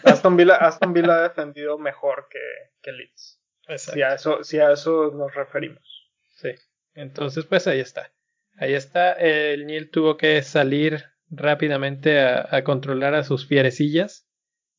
Aston 0.04 0.36
Villa, 0.36 0.56
Aston 0.56 0.94
Villa 0.94 1.18
ha 1.18 1.22
defendido 1.22 1.78
mejor 1.78 2.28
que, 2.30 2.40
que 2.82 2.92
Leeds. 2.92 3.42
Si 3.78 4.02
a, 4.02 4.16
eso, 4.16 4.44
si 4.44 4.60
a 4.60 4.72
eso 4.72 5.12
nos 5.12 5.34
referimos. 5.36 6.12
Sí. 6.36 6.50
Entonces, 6.94 7.46
pues 7.46 7.68
ahí 7.68 7.80
está. 7.80 8.12
Ahí 8.58 8.74
está. 8.74 9.14
El 9.14 9.68
Nil 9.68 9.92
tuvo 9.92 10.18
que 10.18 10.42
salir 10.42 11.04
rápidamente 11.30 12.20
a, 12.20 12.48
a, 12.50 12.64
controlar 12.64 13.14
a 13.14 13.24
sus 13.24 13.48
fierecillas. 13.48 14.28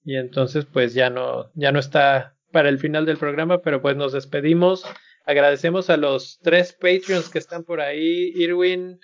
Y 0.03 0.17
entonces, 0.17 0.67
pues 0.67 0.95
ya 0.95 1.11
no, 1.11 1.51
ya 1.55 1.73
no 1.73 1.79
está 1.79 2.37
para 2.53 2.69
el 2.69 2.79
final 2.79 3.07
del 3.07 3.19
programa, 3.19 3.63
pero 3.63 3.83
pues 3.83 3.97
nos 3.97 4.13
despedimos. 4.13 4.85
Agradecemos 5.29 5.91
a 5.91 5.97
los 5.97 6.39
tres 6.41 6.73
Patreons 6.73 7.29
que 7.29 7.39
están 7.39 7.65
por 7.65 7.81
ahí, 7.81 8.31
Irwin, 8.37 9.01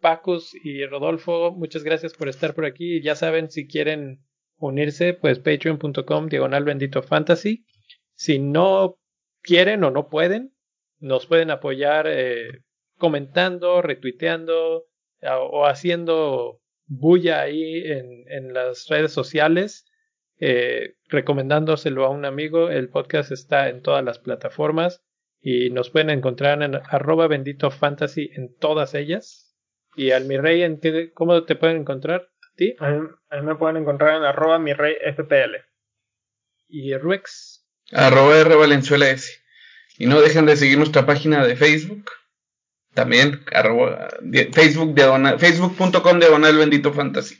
Pacus 0.00 0.54
y 0.62 0.86
Rodolfo. 0.86 1.50
Muchas 1.50 1.82
gracias 1.82 2.14
por 2.14 2.28
estar 2.28 2.54
por 2.54 2.64
aquí. 2.64 3.02
Ya 3.02 3.16
saben, 3.16 3.50
si 3.50 3.66
quieren 3.66 4.20
unirse, 4.56 5.14
pues 5.14 5.40
patreon.com 5.40 6.28
diagonal 6.28 6.62
bendito 6.62 7.02
fantasy. 7.02 7.64
Si 8.14 8.38
no 8.38 9.00
quieren 9.42 9.82
o 9.82 9.90
no 9.90 10.08
pueden, 10.08 10.54
nos 11.00 11.26
pueden 11.26 11.50
apoyar 11.50 12.06
eh, 12.08 12.62
comentando, 12.96 13.82
retuiteando 13.82 14.84
o 15.22 15.66
haciendo 15.66 16.60
bulla 16.86 17.40
ahí 17.40 17.82
en, 17.84 18.54
las 18.54 18.86
redes 18.86 19.10
sociales, 19.10 19.86
eh, 20.38 20.94
recomendándoselo 21.08 22.04
a 22.04 22.10
un 22.10 22.26
amigo. 22.26 22.70
El 22.70 22.90
podcast 22.90 23.32
está 23.32 23.68
en 23.70 23.82
todas 23.82 24.04
las 24.04 24.20
plataformas 24.20 25.02
y 25.46 25.68
nos 25.68 25.90
pueden 25.90 26.08
encontrar 26.08 26.62
en 26.62 26.74
arroba 26.74 27.28
bendito 27.28 27.70
fantasy 27.70 28.30
en 28.34 28.56
todas 28.56 28.94
ellas. 28.94 29.54
Y 29.94 30.10
al 30.10 30.24
mi 30.24 30.38
rey, 30.38 30.80
¿cómo 31.12 31.44
te 31.44 31.54
pueden 31.54 31.76
encontrar? 31.76 32.30
A 32.78 32.90
mí, 32.90 33.42
me 33.42 33.54
pueden 33.54 33.76
encontrar 33.76 34.16
en 34.16 34.24
arroba 34.24 34.58
mi 34.58 34.72
rey 34.72 34.94
FPL. 35.14 35.56
Y 36.66 36.96
Ruex. 36.96 37.62
Arroba 37.92 38.40
R 38.40 38.54
Valenzuela 38.54 39.10
S. 39.10 39.32
Y 39.98 40.06
no 40.06 40.22
dejen 40.22 40.46
de 40.46 40.56
seguir 40.56 40.78
nuestra 40.78 41.04
página 41.04 41.46
de 41.46 41.56
Facebook. 41.56 42.10
También, 42.94 43.42
arroba, 43.52 44.08
Facebook 44.50 44.94
diagonal, 44.94 45.38
facebook.com 45.38 46.20
diagonal 46.20 46.56
bendito 46.56 46.90
fantasy. 46.90 47.36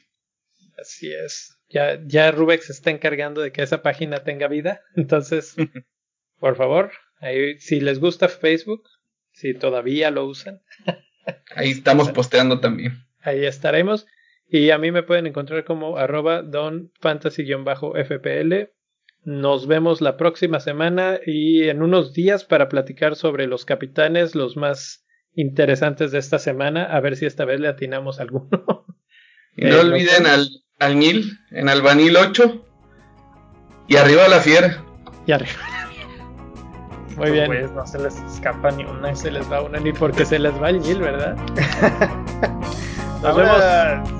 Así 0.76 1.10
es. 1.10 1.58
Ya, 1.70 1.98
ya 2.04 2.32
Rubex 2.32 2.66
se 2.66 2.72
está 2.72 2.90
encargando 2.90 3.40
de 3.40 3.50
que 3.50 3.62
esa 3.62 3.82
página 3.82 4.24
tenga 4.24 4.46
vida. 4.46 4.82
Entonces, 4.94 5.56
por 6.38 6.56
favor, 6.56 6.92
ahí, 7.24 7.58
si 7.58 7.80
les 7.80 7.98
gusta 7.98 8.28
Facebook, 8.28 8.84
si 9.32 9.54
todavía 9.54 10.10
lo 10.10 10.26
usan. 10.26 10.60
ahí 11.56 11.70
estamos 11.70 12.10
posteando 12.10 12.60
también. 12.60 13.06
Ahí 13.20 13.44
estaremos. 13.44 14.06
Y 14.48 14.70
a 14.70 14.78
mí 14.78 14.92
me 14.92 15.02
pueden 15.02 15.26
encontrar 15.26 15.64
como 15.64 15.96
arroba 15.96 16.42
donfantasy-fpl. 16.42 18.70
Nos 19.24 19.66
vemos 19.66 20.00
la 20.02 20.18
próxima 20.18 20.60
semana 20.60 21.18
y 21.24 21.68
en 21.68 21.82
unos 21.82 22.12
días 22.12 22.44
para 22.44 22.68
platicar 22.68 23.16
sobre 23.16 23.46
los 23.46 23.64
capitanes, 23.64 24.34
los 24.34 24.58
más 24.58 25.06
interesantes 25.32 26.12
de 26.12 26.18
esta 26.18 26.38
semana. 26.38 26.84
A 26.84 27.00
ver 27.00 27.16
si 27.16 27.24
esta 27.24 27.46
vez 27.46 27.58
le 27.58 27.68
atinamos 27.68 28.20
alguno. 28.20 28.84
Y 29.56 29.64
no 29.64 29.76
eh, 29.76 29.80
olviden 29.80 30.26
al, 30.26 30.48
al 30.78 30.98
Nil, 30.98 31.38
en 31.50 31.68
Albanil 31.68 32.16
8. 32.16 32.66
Y 33.88 33.96
arriba 33.96 34.28
la 34.28 34.40
fiera. 34.40 34.84
Y 35.26 35.32
arriba. 35.32 35.73
Muy 37.16 37.30
bien. 37.30 37.46
Pues 37.46 37.72
no 37.72 37.86
se 37.86 37.98
les 37.98 38.16
escapa 38.22 38.70
ni 38.70 38.84
una. 38.84 39.10
No 39.10 39.16
se 39.16 39.30
les 39.30 39.50
va 39.50 39.62
una 39.62 39.78
ni 39.78 39.92
porque 39.92 40.24
se 40.24 40.38
les 40.38 40.60
va 40.60 40.70
el 40.70 40.80
Nil, 40.80 41.00
¿verdad? 41.00 41.36
Nos 43.22 43.36
vemos. 43.36 44.14